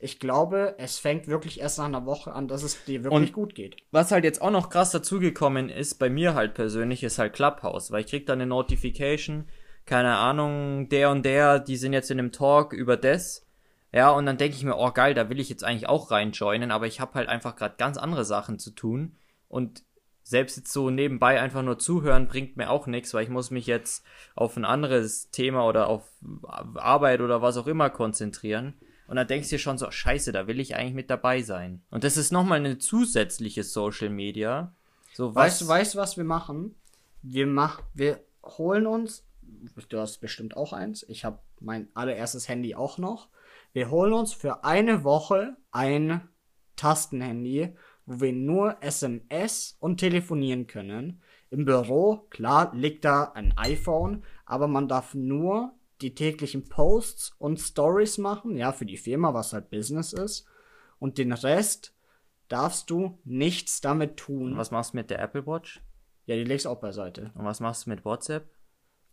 Ich 0.03 0.19
glaube, 0.19 0.75
es 0.79 0.97
fängt 0.97 1.27
wirklich 1.27 1.59
erst 1.59 1.77
nach 1.77 1.85
einer 1.85 2.07
Woche 2.07 2.33
an, 2.33 2.47
dass 2.47 2.63
es 2.63 2.83
dir 2.85 3.03
wirklich 3.03 3.29
Und- 3.29 3.33
gut 3.33 3.53
geht. 3.55 3.77
Was 3.91 4.11
halt 4.11 4.23
jetzt 4.23 4.41
auch 4.41 4.49
noch 4.49 4.69
krass 4.71 4.89
dazugekommen 4.91 5.69
ist, 5.69 5.99
bei 5.99 6.09
mir 6.09 6.33
halt 6.33 6.55
persönlich, 6.55 7.03
ist 7.03 7.19
halt 7.19 7.33
Clubhouse, 7.33 7.91
weil 7.91 8.01
ich 8.01 8.07
krieg 8.07 8.25
dann 8.25 8.41
eine 8.41 8.47
Notification, 8.47 9.47
keine 9.85 10.15
Ahnung, 10.17 10.89
der 10.89 11.11
und 11.11 11.23
der, 11.23 11.59
die 11.59 11.77
sind 11.77 11.93
jetzt 11.93 12.09
in 12.09 12.17
einem 12.17 12.31
Talk 12.31 12.73
über 12.73 12.97
das. 12.97 13.45
Ja, 13.93 14.09
und 14.09 14.25
dann 14.25 14.37
denke 14.37 14.55
ich 14.55 14.63
mir, 14.63 14.75
oh 14.77 14.91
geil, 14.91 15.13
da 15.13 15.29
will 15.29 15.39
ich 15.39 15.49
jetzt 15.49 15.63
eigentlich 15.63 15.87
auch 15.87 16.09
reinjoinen, 16.09 16.71
aber 16.71 16.87
ich 16.87 16.99
habe 16.99 17.13
halt 17.13 17.29
einfach 17.29 17.55
gerade 17.55 17.75
ganz 17.77 17.97
andere 17.97 18.25
Sachen 18.25 18.57
zu 18.57 18.71
tun. 18.71 19.17
Und 19.49 19.83
selbst 20.23 20.57
jetzt 20.57 20.71
so 20.71 20.89
nebenbei 20.89 21.39
einfach 21.41 21.61
nur 21.61 21.77
zuhören 21.77 22.27
bringt 22.27 22.57
mir 22.57 22.69
auch 22.71 22.87
nichts, 22.87 23.13
weil 23.13 23.23
ich 23.23 23.29
muss 23.29 23.51
mich 23.51 23.67
jetzt 23.67 24.03
auf 24.33 24.55
ein 24.57 24.65
anderes 24.65 25.29
Thema 25.29 25.67
oder 25.67 25.87
auf 25.87 26.09
Arbeit 26.75 27.21
oder 27.21 27.41
was 27.41 27.57
auch 27.57 27.67
immer 27.67 27.89
konzentrieren. 27.89 28.73
Und 29.11 29.17
dann 29.17 29.27
denkst 29.27 29.49
du 29.49 29.55
dir 29.55 29.59
schon 29.59 29.77
so, 29.77 29.91
scheiße, 29.91 30.31
da 30.31 30.47
will 30.47 30.61
ich 30.61 30.77
eigentlich 30.77 30.93
mit 30.93 31.09
dabei 31.09 31.41
sein. 31.41 31.81
Und 31.89 32.05
das 32.05 32.15
ist 32.15 32.31
nochmal 32.31 32.59
eine 32.59 32.77
zusätzliche 32.77 33.65
Social 33.65 34.07
Media. 34.07 34.73
So, 35.13 35.35
Weißt 35.35 35.59
du, 35.59 35.67
weißt 35.67 35.95
du, 35.95 35.97
was 35.97 36.15
wir 36.15 36.23
machen? 36.23 36.75
Wir 37.21 37.45
machen, 37.45 37.83
wir 37.93 38.21
holen 38.41 38.87
uns, 38.87 39.25
du 39.89 39.99
hast 39.99 40.19
bestimmt 40.19 40.55
auch 40.55 40.71
eins, 40.71 41.03
ich 41.09 41.25
habe 41.25 41.39
mein 41.59 41.89
allererstes 41.93 42.47
Handy 42.47 42.73
auch 42.73 42.97
noch. 42.99 43.27
Wir 43.73 43.91
holen 43.91 44.13
uns 44.13 44.31
für 44.31 44.63
eine 44.63 45.03
Woche 45.03 45.57
ein 45.71 46.29
Tastenhandy, 46.77 47.75
wo 48.05 48.21
wir 48.21 48.31
nur 48.31 48.77
SMS 48.79 49.75
und 49.81 49.97
telefonieren 49.97 50.67
können. 50.67 51.21
Im 51.49 51.65
Büro, 51.65 52.27
klar, 52.29 52.71
liegt 52.73 53.03
da 53.03 53.33
ein 53.33 53.57
iPhone, 53.57 54.23
aber 54.45 54.69
man 54.69 54.87
darf 54.87 55.15
nur 55.15 55.73
die 56.01 56.15
täglichen 56.15 56.67
Posts 56.67 57.33
und 57.37 57.59
Stories 57.59 58.17
machen, 58.17 58.57
ja, 58.57 58.71
für 58.71 58.85
die 58.85 58.97
Firma, 58.97 59.33
was 59.33 59.53
halt 59.53 59.69
Business 59.69 60.13
ist. 60.13 60.45
Und 60.99 61.17
den 61.17 61.31
Rest 61.33 61.93
darfst 62.47 62.89
du 62.89 63.19
nichts 63.23 63.81
damit 63.81 64.17
tun. 64.17 64.53
Und 64.53 64.57
was 64.57 64.71
machst 64.71 64.93
du 64.93 64.97
mit 64.97 65.09
der 65.09 65.19
Apple 65.19 65.47
Watch? 65.47 65.81
Ja, 66.25 66.35
die 66.35 66.43
legst 66.43 66.65
du 66.65 66.69
auch 66.69 66.79
beiseite. 66.79 67.31
Und 67.35 67.45
was 67.45 67.59
machst 67.59 67.85
du 67.85 67.89
mit 67.89 68.05
WhatsApp? 68.05 68.49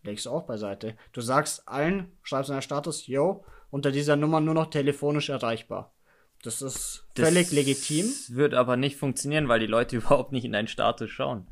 Legst 0.03 0.27
du 0.27 0.31
auch 0.31 0.45
beiseite. 0.47 0.97
Du 1.13 1.21
sagst 1.21 1.69
allen, 1.69 2.13
schreibst 2.23 2.51
in 2.51 2.57
der 2.57 2.63
Status, 2.63 3.07
yo, 3.07 3.45
unter 3.71 3.91
dieser 3.91 4.17
Nummer 4.17 4.41
nur 4.41 4.55
noch 4.55 4.71
telefonisch 4.71 5.29
erreichbar. 5.29 5.95
Das 6.43 6.63
ist 6.63 7.07
völlig 7.17 7.51
legitim. 7.51 8.07
Das 8.07 8.35
wird 8.35 8.55
aber 8.55 8.77
nicht 8.77 8.97
funktionieren, 8.97 9.49
weil 9.49 9.61
die 9.61 9.67
Leute 9.67 9.97
überhaupt 9.99 10.33
nicht 10.33 10.45
in 10.45 10.53
deinen 10.53 10.69
Status 10.69 11.11
schauen. 11.11 11.49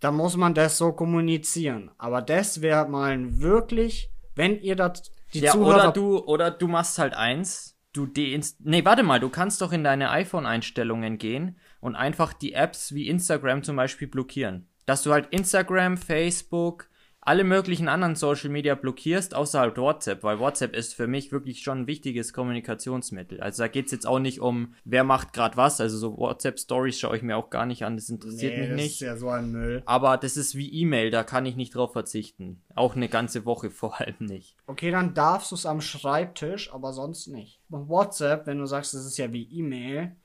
dann 0.00 0.14
muss 0.14 0.36
man 0.36 0.54
das 0.54 0.78
so 0.78 0.92
kommunizieren. 0.92 1.90
Aber 1.98 2.22
das 2.22 2.60
wäre 2.60 2.88
mal 2.88 3.12
ein 3.12 3.40
wirklich, 3.40 4.10
wenn 4.36 4.60
ihr 4.60 4.76
das 4.76 5.10
die 5.34 5.40
Ja, 5.40 5.52
Zuhörer 5.52 5.74
oder 5.74 5.92
du, 5.92 6.18
oder 6.18 6.50
du 6.50 6.68
machst 6.68 6.98
halt 6.98 7.14
eins, 7.14 7.76
du 7.92 8.06
deinst, 8.06 8.60
nee, 8.60 8.84
warte 8.84 9.02
mal, 9.02 9.18
du 9.18 9.28
kannst 9.28 9.60
doch 9.60 9.72
in 9.72 9.82
deine 9.82 10.10
iPhone-Einstellungen 10.10 11.18
gehen 11.18 11.58
und 11.80 11.96
einfach 11.96 12.32
die 12.32 12.52
Apps 12.52 12.94
wie 12.94 13.08
Instagram 13.08 13.62
zum 13.62 13.76
Beispiel 13.76 14.08
blockieren. 14.08 14.68
Dass 14.84 15.02
du 15.02 15.12
halt 15.12 15.28
Instagram, 15.30 15.96
Facebook, 15.96 16.88
alle 17.26 17.44
möglichen 17.44 17.88
anderen 17.88 18.14
Social 18.14 18.50
Media 18.50 18.74
blockierst, 18.74 19.34
außer 19.34 19.60
halt 19.60 19.76
WhatsApp, 19.78 20.22
weil 20.22 20.38
WhatsApp 20.38 20.74
ist 20.76 20.94
für 20.94 21.06
mich 21.06 21.32
wirklich 21.32 21.60
schon 21.62 21.80
ein 21.82 21.86
wichtiges 21.86 22.32
Kommunikationsmittel. 22.32 23.40
Also 23.40 23.62
da 23.64 23.68
geht's 23.68 23.92
jetzt 23.92 24.06
auch 24.06 24.18
nicht 24.18 24.40
um, 24.40 24.74
wer 24.84 25.04
macht 25.04 25.32
gerade 25.32 25.56
was, 25.56 25.80
also 25.80 25.98
so 25.98 26.16
WhatsApp-Stories 26.16 26.98
schaue 26.98 27.16
ich 27.16 27.22
mir 27.22 27.36
auch 27.36 27.50
gar 27.50 27.66
nicht 27.66 27.84
an, 27.84 27.96
das 27.96 28.08
interessiert 28.08 28.54
Nee, 28.54 28.60
mich 28.60 28.68
das 28.70 28.76
nicht. 28.76 28.92
ist 28.94 29.00
ja 29.00 29.16
so 29.16 29.28
ein 29.28 29.50
Müll. 29.50 29.82
Aber 29.86 30.16
das 30.16 30.36
ist 30.36 30.54
wie 30.54 30.72
E-Mail, 30.72 31.10
da 31.10 31.24
kann 31.24 31.46
ich 31.46 31.56
nicht 31.56 31.74
drauf 31.74 31.92
verzichten. 31.92 32.62
Auch 32.74 32.96
eine 32.96 33.08
ganze 33.08 33.44
Woche 33.44 33.70
vor 33.70 34.00
allem 34.00 34.16
nicht. 34.20 34.56
Okay, 34.66 34.90
dann 34.90 35.14
darfst 35.14 35.50
du 35.50 35.54
es 35.56 35.66
am 35.66 35.80
Schreibtisch, 35.80 36.72
aber 36.72 36.92
sonst 36.92 37.26
nicht. 37.28 37.60
Bei 37.68 37.88
WhatsApp, 37.88 38.46
wenn 38.46 38.58
du 38.58 38.66
sagst, 38.66 38.94
es 38.94 39.04
ist 39.04 39.18
ja 39.18 39.32
wie 39.32 39.48
E-Mail, 39.52 40.16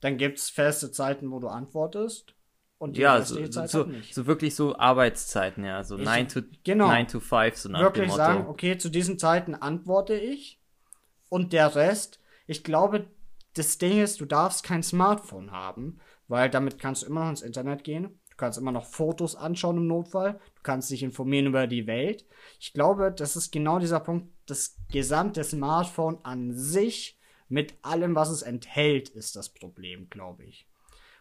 dann 0.00 0.16
gibt's 0.16 0.50
feste 0.50 0.92
Zeiten, 0.92 1.30
wo 1.30 1.40
du 1.40 1.48
antwortest. 1.48 2.34
Und 2.78 2.96
Ja, 2.96 3.20
so, 3.22 3.44
so, 3.50 3.66
so, 4.12 4.26
wirklich 4.26 4.54
so 4.54 4.76
Arbeitszeiten, 4.76 5.64
ja, 5.64 5.82
so 5.82 5.98
Ich- 5.98 6.04
9 6.04 6.28
to, 6.28 6.40
genau. 6.62 6.86
9 6.86 7.08
to 7.08 7.18
5, 7.20 7.56
so 7.56 7.68
nach 7.68 7.80
Wirklich 7.80 8.04
dem 8.04 8.10
Motto. 8.10 8.16
sagen, 8.16 8.46
okay, 8.46 8.78
zu 8.78 8.88
diesen 8.88 9.18
Zeiten 9.18 9.54
antworte 9.56 10.14
ich. 10.14 10.60
Und 11.28 11.52
der 11.52 11.74
Rest, 11.74 12.20
ich 12.46 12.62
glaube, 12.62 13.06
das 13.54 13.78
Ding 13.78 14.00
ist, 14.00 14.20
du 14.20 14.24
darfst 14.26 14.62
kein 14.62 14.84
Smartphone 14.84 15.50
haben, 15.50 15.98
weil 16.28 16.48
damit 16.50 16.78
kannst 16.78 17.02
du 17.02 17.06
immer 17.06 17.24
noch 17.24 17.30
ins 17.30 17.42
Internet 17.42 17.82
gehen. 17.82 18.20
Du 18.30 18.36
kannst 18.36 18.56
immer 18.58 18.70
noch 18.70 18.86
Fotos 18.86 19.34
anschauen 19.34 19.78
im 19.78 19.86
Notfall. 19.88 20.34
Du 20.54 20.62
kannst 20.62 20.90
dich 20.92 21.02
informieren 21.02 21.46
über 21.46 21.66
die 21.66 21.88
Welt. 21.88 22.24
Ich 22.60 22.72
glaube, 22.72 23.10
das 23.10 23.34
ist 23.34 23.50
genau 23.50 23.80
dieser 23.80 23.98
Punkt. 23.98 24.28
Das 24.46 24.76
gesamte 24.92 25.42
Smartphone 25.42 26.18
an 26.22 26.52
sich 26.54 27.18
mit 27.48 27.74
allem, 27.82 28.14
was 28.14 28.30
es 28.30 28.42
enthält, 28.42 29.08
ist 29.08 29.34
das 29.34 29.48
Problem, 29.48 30.08
glaube 30.10 30.44
ich. 30.44 30.67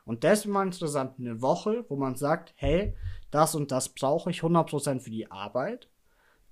Und 0.08 0.24
das 0.24 0.40
ist 0.40 0.46
mal 0.46 0.66
interessant, 0.66 1.20
eine 1.20 1.42
Woche, 1.42 1.86
wo 1.90 1.98
man 1.98 2.16
sagt, 2.16 2.54
hey, 2.56 2.96
das 3.30 3.56
und 3.56 3.72
das 3.72 3.90
brauche 3.90 4.32
ich 4.32 4.40
100% 4.40 5.02
für 5.02 5.10
die 5.10 5.30
Arbeit. 5.30 5.90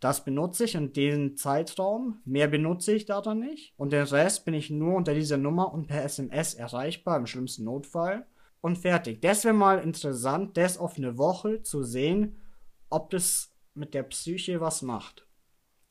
Das 0.01 0.26
benutze 0.26 0.66
ich 0.66 0.76
in 0.76 0.91
diesem 0.91 1.38
Zeitraum. 1.38 2.20
Mehr 2.26 2.47
benutze 2.47 2.93
ich 2.93 3.06
da 3.06 3.22
dann 3.22 3.39
nicht. 3.39 3.74
Und 3.78 3.93
den 3.93 4.03
Rest 4.03 4.43
bin 4.43 4.53
ich 4.53 4.70
nur 4.70 4.95
unter 4.95 5.14
dieser 5.14 5.38
Nummer 5.38 5.74
und 5.74 5.88
per 5.88 6.03
SMS 6.03 6.53
erreichbar, 6.53 7.18
im 7.18 7.28
schlimmsten 7.28 7.64
Notfall. 7.64 8.28
Und 8.60 8.78
fertig. 8.78 9.22
Das 9.22 9.45
wäre 9.45 9.53
mal 9.53 9.80
interessant, 9.80 10.58
das 10.58 10.78
auf 10.78 10.97
eine 10.97 11.18
Woche 11.18 11.62
zu 11.62 11.84
sehen, 11.84 12.41
ob 12.89 13.10
das 13.12 13.53
mit 13.74 13.93
der 13.93 14.03
Psyche 14.03 14.60
was 14.60 14.82
macht. 14.82 15.26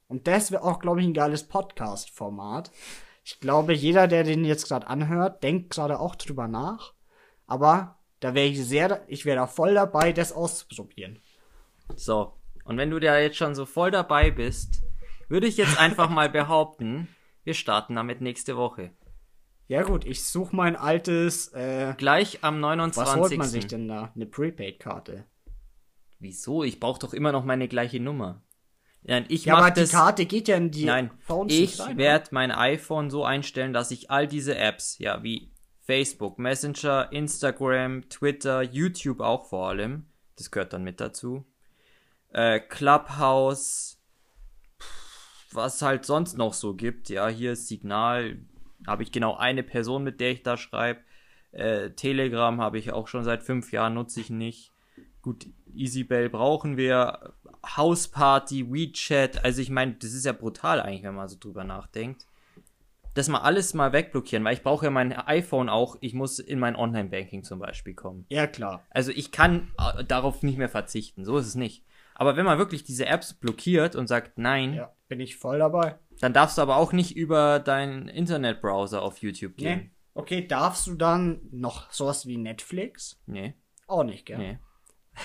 Und 0.06 0.26
das 0.26 0.52
wäre 0.52 0.64
auch, 0.64 0.80
glaube 0.80 1.00
ich, 1.00 1.06
ein 1.06 1.14
geiles 1.14 1.44
Podcast-Format. 1.44 2.70
Ich 3.24 3.40
glaube, 3.40 3.72
jeder, 3.72 4.06
der 4.06 4.22
den 4.22 4.44
jetzt 4.44 4.68
gerade 4.68 4.86
anhört, 4.86 5.42
denkt 5.42 5.70
gerade 5.70 5.98
auch 5.98 6.14
drüber 6.14 6.46
nach. 6.46 6.93
Aber 7.46 7.98
da 8.20 8.34
wäre 8.34 8.46
ich 8.46 8.64
sehr, 8.64 9.02
ich 9.06 9.24
wäre 9.24 9.36
da 9.36 9.46
voll 9.46 9.74
dabei, 9.74 10.12
das 10.12 10.32
auszuprobieren. 10.32 11.20
So, 11.96 12.32
und 12.64 12.78
wenn 12.78 12.90
du 12.90 12.98
da 12.98 13.18
jetzt 13.18 13.36
schon 13.36 13.54
so 13.54 13.66
voll 13.66 13.90
dabei 13.90 14.30
bist, 14.30 14.82
würde 15.28 15.46
ich 15.46 15.56
jetzt 15.56 15.78
einfach 15.78 16.08
mal 16.08 16.28
behaupten, 16.30 17.08
wir 17.44 17.54
starten 17.54 17.94
damit 17.96 18.20
nächste 18.20 18.56
Woche. 18.56 18.90
Ja 19.66 19.82
gut, 19.82 20.04
ich 20.04 20.24
suche 20.24 20.54
mein 20.54 20.76
altes, 20.76 21.48
äh, 21.48 21.94
Gleich 21.96 22.38
am 22.42 22.56
was 22.56 22.60
29. 22.60 23.16
holt 23.16 23.36
man 23.38 23.48
sich 23.48 23.66
denn 23.66 23.88
da? 23.88 24.12
Eine 24.14 24.26
Prepaid-Karte. 24.26 25.24
Wieso? 26.18 26.64
Ich 26.64 26.80
brauche 26.80 27.00
doch 27.00 27.14
immer 27.14 27.32
noch 27.32 27.44
meine 27.44 27.68
gleiche 27.68 28.00
Nummer. 28.00 28.42
Nein, 29.02 29.26
ich 29.28 29.44
Ja, 29.44 29.56
aber 29.56 29.70
die 29.70 29.82
das. 29.82 29.90
Karte 29.90 30.24
geht 30.24 30.48
ja 30.48 30.56
in 30.56 30.70
die 30.70 30.86
Nein, 30.86 31.10
Phones 31.20 31.52
ich 31.52 31.80
rein, 31.80 31.98
werde 31.98 32.28
mein 32.32 32.50
iPhone 32.50 33.10
so 33.10 33.24
einstellen, 33.24 33.74
dass 33.74 33.90
ich 33.90 34.10
all 34.10 34.26
diese 34.26 34.56
Apps, 34.56 34.98
ja, 34.98 35.22
wie 35.22 35.50
Facebook, 35.84 36.38
Messenger, 36.38 37.12
Instagram, 37.12 38.08
Twitter, 38.08 38.62
YouTube 38.62 39.20
auch 39.20 39.46
vor 39.46 39.68
allem, 39.68 40.06
das 40.36 40.50
gehört 40.50 40.72
dann 40.72 40.82
mit 40.82 41.00
dazu, 41.00 41.44
äh, 42.32 42.58
Clubhouse, 42.58 44.00
was 45.52 45.82
halt 45.82 46.04
sonst 46.04 46.36
noch 46.36 46.54
so 46.54 46.74
gibt, 46.74 47.10
ja, 47.10 47.28
hier 47.28 47.52
ist 47.52 47.68
Signal, 47.68 48.38
habe 48.86 49.02
ich 49.02 49.12
genau 49.12 49.36
eine 49.36 49.62
Person, 49.62 50.04
mit 50.04 50.20
der 50.20 50.32
ich 50.32 50.42
da 50.42 50.56
schreibe, 50.56 51.00
äh, 51.52 51.90
Telegram 51.90 52.60
habe 52.60 52.78
ich 52.78 52.92
auch 52.92 53.06
schon 53.06 53.22
seit 53.22 53.42
fünf 53.42 53.70
Jahren, 53.70 53.94
nutze 53.94 54.20
ich 54.20 54.30
nicht. 54.30 54.72
Gut, 55.22 55.46
EasyBell 55.74 56.28
brauchen 56.28 56.76
wir. 56.76 57.32
Hausparty, 57.64 58.70
WeChat. 58.70 59.44
Also 59.44 59.62
ich 59.62 59.70
meine, 59.70 59.94
das 59.94 60.12
ist 60.12 60.26
ja 60.26 60.32
brutal 60.32 60.80
eigentlich, 60.80 61.04
wenn 61.04 61.14
man 61.14 61.28
so 61.28 61.36
drüber 61.38 61.64
nachdenkt. 61.64 62.26
Das 63.14 63.28
mal 63.28 63.38
alles 63.40 63.74
mal 63.74 63.92
wegblockieren, 63.92 64.44
weil 64.44 64.54
ich 64.54 64.62
brauche 64.62 64.86
ja 64.86 64.90
mein 64.90 65.12
iPhone 65.12 65.68
auch. 65.68 65.96
Ich 66.00 66.14
muss 66.14 66.38
in 66.40 66.58
mein 66.58 66.74
Online-Banking 66.76 67.44
zum 67.44 67.60
Beispiel 67.60 67.94
kommen. 67.94 68.26
Ja, 68.28 68.46
klar. 68.46 68.84
Also 68.90 69.12
ich 69.12 69.30
kann 69.32 69.72
äh, 69.78 70.04
darauf 70.04 70.42
nicht 70.42 70.58
mehr 70.58 70.68
verzichten. 70.68 71.24
So 71.24 71.38
ist 71.38 71.46
es 71.46 71.54
nicht. 71.54 71.84
Aber 72.16 72.36
wenn 72.36 72.44
man 72.44 72.58
wirklich 72.58 72.84
diese 72.84 73.06
Apps 73.06 73.34
blockiert 73.34 73.94
und 73.96 74.06
sagt 74.08 74.38
nein, 74.38 74.74
Ja, 74.74 74.92
bin 75.08 75.20
ich 75.20 75.36
voll 75.36 75.58
dabei. 75.60 75.98
dann 76.20 76.32
darfst 76.32 76.58
du 76.58 76.62
aber 76.62 76.76
auch 76.76 76.92
nicht 76.92 77.16
über 77.16 77.58
deinen 77.60 78.08
Internetbrowser 78.08 79.00
auf 79.02 79.18
YouTube 79.18 79.56
gehen. 79.56 79.78
Nee. 79.78 79.90
Okay, 80.16 80.46
darfst 80.46 80.86
du 80.86 80.94
dann 80.94 81.40
noch 81.50 81.90
sowas 81.92 82.26
wie 82.26 82.36
Netflix? 82.36 83.20
Nee, 83.26 83.54
Auch 83.88 84.04
nicht, 84.04 84.26
gell? 84.26 84.38
nee. 84.38 84.58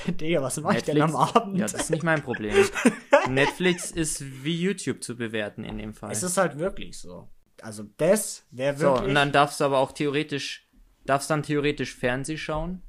Digga, 0.14 0.42
was 0.44 0.60
mach 0.62 0.74
ich 0.76 0.84
denn 0.84 1.02
am 1.02 1.16
Abend? 1.16 1.58
Ja, 1.58 1.64
das 1.66 1.74
ist 1.76 1.90
nicht 1.92 2.04
mein 2.04 2.22
Problem. 2.24 2.54
Netflix 3.30 3.92
ist 3.92 4.24
wie 4.44 4.60
YouTube 4.60 5.04
zu 5.04 5.16
bewerten 5.16 5.64
in 5.64 5.78
dem 5.78 5.94
Fall. 5.94 6.12
es 6.12 6.24
ist 6.24 6.38
halt 6.38 6.58
wirklich 6.60 7.00
so. 7.00 7.30
Also 7.64 7.84
das 7.98 8.46
wäre 8.52 8.76
so, 8.78 8.88
wirklich... 8.88 9.08
und 9.10 9.16
dann 9.16 9.32
darfst 9.32 9.60
du 9.60 9.66
aber 9.66 9.80
auch 9.80 9.92
theoretisch, 9.92 10.68
darfst 11.06 11.30
dann 11.30 11.44
theoretisch 11.44 11.96
Fernseh 11.96 12.38
schauen. 12.38 12.82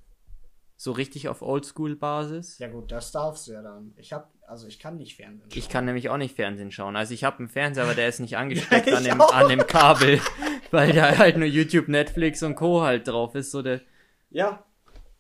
So 0.77 0.93
richtig 0.93 1.29
auf 1.29 1.43
Oldschool-Basis. 1.43 2.59
ja 2.59 2.69
gut, 2.69 2.91
das 2.91 3.13
darfst 3.13 3.47
du 3.47 3.53
ja 3.53 3.61
dann. 3.61 3.93
Ich 3.97 4.15
hab, 4.15 4.33
also 4.47 4.67
ich 4.67 4.79
kann 4.79 4.97
nicht 4.97 5.15
Fernsehen 5.15 5.51
schauen. 5.51 5.59
Ich 5.59 5.69
kann 5.69 5.85
nämlich 5.85 6.09
auch 6.09 6.17
nicht 6.17 6.35
Fernsehen 6.35 6.73
schauen. 6.73 6.97
Also 6.97 7.13
ich 7.13 7.23
habe 7.23 7.39
einen 7.41 7.49
Fernseher, 7.49 7.85
aber 7.85 7.95
der 7.95 8.09
ist 8.09 8.19
nicht 8.19 8.37
angesteckt 8.39 8.87
Ja, 8.87 8.97
an, 8.97 9.05
dem, 9.05 9.21
auch. 9.21 9.35
an 9.35 9.49
dem 9.51 9.67
Kabel, 9.67 10.21
weil 10.71 10.93
da 10.95 11.19
halt 11.19 11.37
nur 11.37 11.47
YouTube, 11.47 11.89
Netflix 11.89 12.43
und 12.43 12.55
Co. 12.55 12.81
halt 12.81 13.07
drauf 13.07 13.35
ist. 13.35 13.51
So 13.51 13.61
der, 13.61 13.83
Ja, 14.31 14.65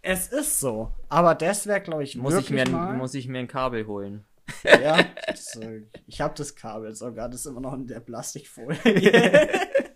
es 0.00 0.28
ist 0.28 0.60
so. 0.60 0.92
Aber 1.10 1.34
das 1.34 1.66
wäre, 1.66 1.82
glaube 1.82 2.04
ich, 2.04 2.16
muss 2.16 2.34
ich, 2.38 2.48
mir, 2.48 2.66
muss 2.66 3.12
ich 3.12 3.28
mir 3.28 3.40
ein 3.40 3.48
Kabel 3.48 3.86
holen. 3.86 4.24
Ja, 4.64 5.04
das, 5.26 5.56
äh, 5.56 5.82
ich 6.06 6.20
habe 6.20 6.34
das 6.36 6.54
Kabel 6.54 6.94
sogar, 6.94 7.28
das 7.28 7.40
ist 7.40 7.46
immer 7.46 7.60
noch 7.60 7.74
in 7.74 7.86
der 7.86 8.00
Plastikfolie. 8.00 9.48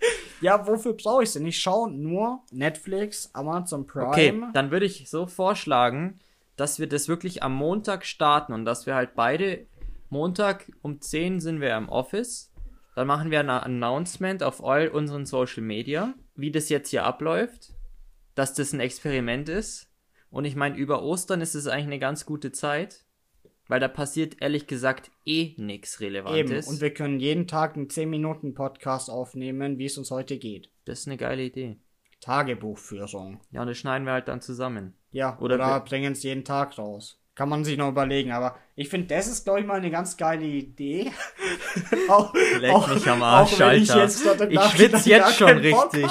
ja, 0.41 0.67
wofür 0.67 0.95
brauche 0.95 1.23
ich 1.23 1.33
denn? 1.33 1.47
Ich 1.47 1.59
schaue 1.59 1.91
nur 1.91 2.43
Netflix, 2.51 3.31
Amazon 3.35 3.87
Prime. 3.87 4.09
Okay, 4.09 4.43
dann 4.53 4.71
würde 4.71 4.87
ich 4.87 5.09
so 5.09 5.27
vorschlagen, 5.27 6.19
dass 6.57 6.79
wir 6.79 6.89
das 6.89 7.09
wirklich 7.09 7.43
am 7.43 7.55
Montag 7.55 8.05
starten 8.05 8.53
und 8.53 8.65
dass 8.65 8.87
wir 8.87 8.95
halt 8.95 9.15
beide 9.15 9.67
Montag 10.11 10.71
um 10.83 11.01
10 11.01 11.41
sind 11.41 11.61
wir 11.61 11.77
im 11.77 11.89
Office. 11.89 12.53
Dann 12.95 13.09
machen 13.09 13.31
wir 13.31 13.41
ein 13.41 13.51
Announcement 13.51 14.43
auf 14.43 14.65
all 14.65 14.89
unseren 14.89 15.27
Social 15.27 15.63
Media, 15.63 16.15
wie 16.37 16.53
das 16.53 16.69
jetzt 16.69 16.91
hier 16.91 17.05
abläuft, 17.05 17.73
dass 18.37 18.55
das 18.55 18.73
ein 18.73 18.81
Experiment 18.81 19.49
ist. 19.49 19.91
Und 20.31 20.45
ich 20.45 20.57
meine, 20.57 20.77
über 20.77 21.03
Ostern 21.03 21.41
ist 21.41 21.55
es 21.55 21.67
eigentlich 21.67 21.87
eine 21.87 21.99
ganz 21.99 22.27
gute 22.27 22.53
Zeit, 22.53 23.04
weil 23.75 23.81
da 23.81 23.89
passiert 23.89 24.37
ehrlich 24.41 24.69
gesagt 24.69 25.11
eh 25.27 25.55
nichts 25.57 26.01
Eben, 26.01 26.15
Relevantes. 26.15 26.69
und 26.69 26.81
wir 26.81 26.95
können 26.95 27.19
jeden 27.19 27.49
Tag 27.49 27.75
einen 27.75 27.89
10-Minuten-Podcast 27.89 29.11
aufnehmen, 29.11 29.79
wie 29.79 29.87
es 29.87 29.99
uns 29.99 30.13
heute 30.13 30.39
geht. 30.39 30.71
das 30.85 31.01
ist 31.01 31.09
eine 31.09 31.17
geile 31.17 31.43
Idee. 31.43 31.79
Tagebuchführung. 32.21 33.41
Ja, 33.51 33.63
und 33.63 33.67
das 33.67 33.77
schneiden 33.77 34.07
wir 34.07 34.13
halt 34.13 34.29
dann 34.29 34.41
zusammen. 34.41 34.95
Ja, 35.11 35.37
Oder 35.41 35.57
oder, 35.57 35.81
bringen 35.81 36.13
es 36.13 36.23
jeden 36.23 36.45
Tag 36.45 36.79
raus. 36.79 37.21
Kann 37.35 37.49
man 37.49 37.65
sich 37.65 37.77
noch 37.77 37.89
überlegen, 37.89 38.31
aber 38.31 38.55
ich 38.77 38.89
finde, 38.89 39.09
das 39.09 39.27
ist, 39.27 39.43
glaube 39.43 39.59
ich, 39.59 39.67
mal 39.67 39.79
eine 39.79 39.91
ganz 39.91 40.17
geile 40.17 40.45
Idee. 40.45 41.11
auch, 42.09 42.33
Leck 42.61 42.95
mich 42.95 43.09
am 43.09 43.25
Arsch, 43.25 43.61
auch 43.61 43.73
ich 43.73 43.91
Alter. 43.91 44.03
jetzt 44.03 44.25
Ich 44.25 44.55
Nachhinein 44.55 44.71
schwitz 44.71 44.93
gar 44.93 45.07
jetzt 45.07 45.35
schon 45.37 45.59
richtig. 45.59 46.07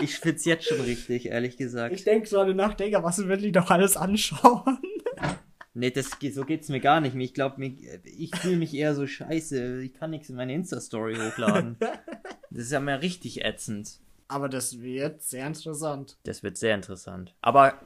Ich 0.00 0.16
schwitz 0.16 0.44
jetzt 0.44 0.66
schon 0.66 0.82
richtig, 0.82 1.26
ehrlich 1.30 1.56
gesagt. 1.56 1.94
Ich 1.94 2.04
denke 2.04 2.28
gerade 2.28 2.54
nach, 2.54 2.74
Digga, 2.74 3.02
was 3.02 3.26
will 3.26 3.42
ich 3.42 3.52
doch 3.52 3.70
alles 3.70 3.96
anschauen? 3.96 4.78
Nee, 5.74 5.90
das, 5.90 6.18
geht- 6.18 6.34
so 6.34 6.44
geht's 6.44 6.68
mir 6.68 6.80
gar 6.80 7.00
nicht. 7.00 7.14
Ich 7.16 7.34
glaube, 7.34 7.64
ich 8.04 8.34
fühle 8.36 8.56
mich 8.56 8.74
eher 8.74 8.94
so 8.94 9.06
scheiße. 9.06 9.82
Ich 9.82 9.94
kann 9.94 10.10
nichts 10.10 10.28
in 10.30 10.36
meine 10.36 10.54
Insta-Story 10.54 11.16
hochladen. 11.16 11.76
Das 12.52 12.62
ist 12.64 12.72
ja 12.72 12.80
mal 12.80 12.96
richtig 12.96 13.44
ätzend. 13.44 14.00
Aber 14.26 14.48
das 14.48 14.80
wird 14.80 15.22
sehr 15.22 15.46
interessant. 15.46 16.18
Das 16.24 16.42
wird 16.42 16.56
sehr 16.56 16.74
interessant. 16.74 17.32
Aber 17.42 17.80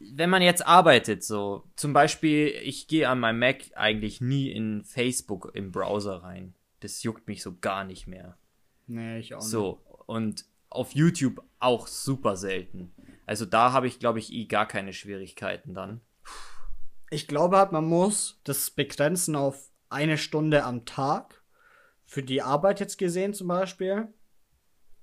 wenn 0.00 0.30
man 0.30 0.42
jetzt 0.42 0.66
arbeitet, 0.66 1.22
so, 1.22 1.62
zum 1.76 1.92
Beispiel, 1.92 2.48
ich 2.64 2.88
gehe 2.88 3.08
an 3.08 3.20
meinem 3.20 3.38
Mac 3.38 3.58
eigentlich 3.76 4.20
nie 4.20 4.50
in 4.50 4.84
Facebook 4.84 5.52
im 5.54 5.70
Browser 5.70 6.24
rein. 6.24 6.54
Das 6.80 7.04
juckt 7.04 7.28
mich 7.28 7.40
so 7.40 7.56
gar 7.60 7.84
nicht 7.84 8.08
mehr. 8.08 8.36
Nee, 8.88 9.20
ich 9.20 9.32
auch 9.34 9.38
nicht. 9.38 9.48
So, 9.48 9.80
und 10.06 10.44
auf 10.70 10.90
YouTube 10.92 11.40
auch 11.60 11.86
super 11.86 12.36
selten. 12.36 12.92
Also 13.26 13.46
da 13.46 13.70
habe 13.72 13.86
ich, 13.86 14.00
glaube 14.00 14.18
ich, 14.18 14.32
eh 14.32 14.46
gar 14.46 14.66
keine 14.66 14.92
Schwierigkeiten 14.92 15.72
dann. 15.72 16.00
Ich 17.14 17.28
glaube 17.28 17.58
halt, 17.58 17.70
man 17.70 17.84
muss 17.84 18.40
das 18.42 18.70
begrenzen 18.70 19.36
auf 19.36 19.70
eine 19.88 20.18
Stunde 20.18 20.64
am 20.64 20.84
Tag. 20.84 21.44
Für 22.06 22.24
die 22.24 22.42
Arbeit 22.42 22.80
jetzt 22.80 22.98
gesehen 22.98 23.34
zum 23.34 23.46
Beispiel. 23.46 24.08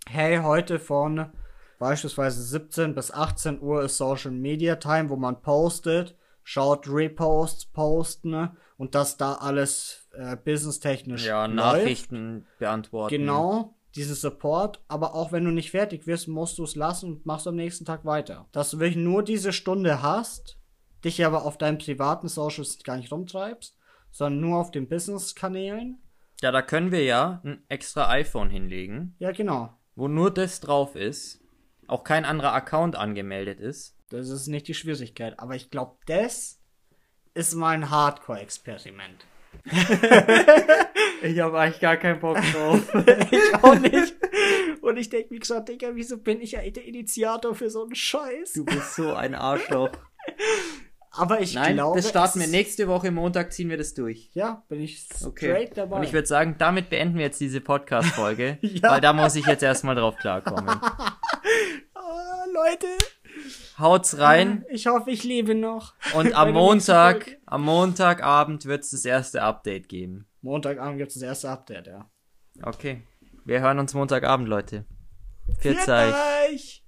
Hey, 0.09 0.39
heute 0.39 0.77
von 0.77 1.31
beispielsweise 1.79 2.43
17 2.43 2.95
bis 2.95 3.11
18 3.11 3.61
Uhr 3.61 3.83
ist 3.83 3.95
Social 3.95 4.31
Media 4.31 4.75
Time, 4.75 5.09
wo 5.09 5.15
man 5.15 5.41
postet, 5.41 6.17
schaut 6.43 6.89
Reposts, 6.89 7.67
posten 7.67 8.57
und 8.75 8.93
das 8.93 9.15
da 9.15 9.35
alles 9.35 10.09
äh, 10.11 10.35
businesstechnisch 10.35 11.25
Ja, 11.25 11.45
läuft. 11.45 11.55
Nachrichten 11.55 12.45
beantworten. 12.59 13.15
Genau, 13.15 13.73
diesen 13.95 14.15
Support, 14.15 14.83
aber 14.89 15.15
auch 15.15 15.31
wenn 15.31 15.45
du 15.45 15.51
nicht 15.51 15.71
fertig 15.71 16.07
wirst, 16.07 16.27
musst 16.27 16.57
du 16.57 16.65
es 16.65 16.75
lassen 16.75 17.13
und 17.13 17.25
machst 17.25 17.47
am 17.47 17.55
nächsten 17.55 17.85
Tag 17.85 18.03
weiter. 18.03 18.49
Dass 18.51 18.71
du 18.71 18.79
wirklich 18.79 18.97
nur 19.01 19.23
diese 19.23 19.53
Stunde 19.53 20.01
hast, 20.01 20.57
dich 21.03 21.25
aber 21.25 21.45
auf 21.45 21.57
deinen 21.57 21.77
privaten 21.77 22.27
Socials 22.27 22.81
gar 22.83 22.97
nicht 22.97 23.11
rumtreibst, 23.11 23.77
sondern 24.11 24.41
nur 24.41 24.59
auf 24.59 24.71
den 24.71 24.87
Business-Kanälen. 24.87 26.01
Ja, 26.41 26.51
da 26.51 26.61
können 26.61 26.91
wir 26.91 27.03
ja 27.03 27.41
ein 27.43 27.63
extra 27.69 28.09
iPhone 28.09 28.49
hinlegen, 28.49 29.15
Ja, 29.19 29.31
genau. 29.31 29.77
wo 29.95 30.07
nur 30.07 30.33
das 30.33 30.59
drauf 30.59 30.95
ist, 30.95 31.39
auch 31.87 32.03
kein 32.03 32.25
anderer 32.25 32.53
Account 32.53 32.95
angemeldet 32.95 33.59
ist. 33.59 33.95
Das 34.09 34.29
ist 34.29 34.47
nicht 34.47 34.67
die 34.67 34.73
Schwierigkeit. 34.73 35.39
Aber 35.39 35.55
ich 35.55 35.69
glaube, 35.69 35.97
das 36.05 36.59
ist 37.33 37.53
mal 37.55 37.69
ein 37.71 37.89
Hardcore-Experiment. 37.89 39.25
Ich 41.23 41.39
habe 41.39 41.59
eigentlich 41.59 41.79
gar 41.81 41.97
keinen 41.97 42.19
Bock 42.19 42.37
drauf. 42.53 42.93
ich 43.31 43.53
auch 43.63 43.75
nicht. 43.75 44.15
Und 44.81 44.97
ich 44.97 45.09
denke, 45.09 45.29
wie 45.31 45.39
gesagt, 45.39 45.69
Digga, 45.69 45.89
wieso 45.93 46.17
bin 46.17 46.41
ich 46.41 46.57
eigentlich 46.57 46.73
der 46.73 46.85
Initiator 46.85 47.53
für 47.53 47.69
so 47.69 47.83
einen 47.83 47.95
Scheiß? 47.95 48.53
du 48.53 48.65
bist 48.65 48.95
so 48.95 49.13
ein 49.13 49.35
Arschloch. 49.35 49.91
Aber 51.13 51.41
ich 51.41 51.55
Nein, 51.55 51.73
glaube. 51.75 51.99
das 51.99 52.09
starten 52.09 52.39
wir 52.39 52.47
nächste 52.47 52.87
Woche 52.87 53.11
Montag, 53.11 53.51
ziehen 53.51 53.69
wir 53.69 53.77
das 53.77 53.93
durch. 53.93 54.29
Ja, 54.33 54.63
bin 54.69 54.79
ich 54.79 55.07
Okay. 55.25 55.49
straight 55.49 55.77
dabei. 55.77 55.97
Und 55.97 56.03
ich 56.03 56.13
würde 56.13 56.27
sagen, 56.27 56.55
damit 56.57 56.89
beenden 56.89 57.17
wir 57.17 57.25
jetzt 57.25 57.41
diese 57.41 57.59
Podcast-Folge, 57.59 58.57
Ja. 58.61 58.91
weil 58.91 59.01
da 59.01 59.11
muss 59.11 59.35
ich 59.35 59.45
jetzt 59.45 59.61
erstmal 59.63 59.95
drauf 59.95 60.15
klarkommen. 60.17 60.79
Ah, 61.93 62.45
Leute, 62.53 62.87
Haut's 63.77 64.17
rein 64.19 64.65
ich 64.69 64.87
hoffe, 64.87 65.11
ich 65.11 65.23
lebe 65.23 65.55
noch. 65.55 65.93
und 66.13 66.33
am 66.33 66.51
Montag, 66.51 67.37
am 67.45 67.63
Montagabend 67.63 68.65
wird's 68.65 68.91
das 68.91 69.05
erste 69.05 69.41
Update 69.41 69.89
geben. 69.89 70.27
Montagabend 70.41 70.97
gibt 70.97 71.09
es 71.09 71.15
das 71.15 71.23
erste 71.23 71.49
Update, 71.49 71.87
ja. 71.87 72.09
Okay. 72.63 73.01
Wir 73.45 73.61
hören 73.61 73.79
uns 73.79 73.93
Montagabend, 73.93 74.47
Leute. 74.47 74.85
Euch. 75.63 75.77
euch! 76.53 76.80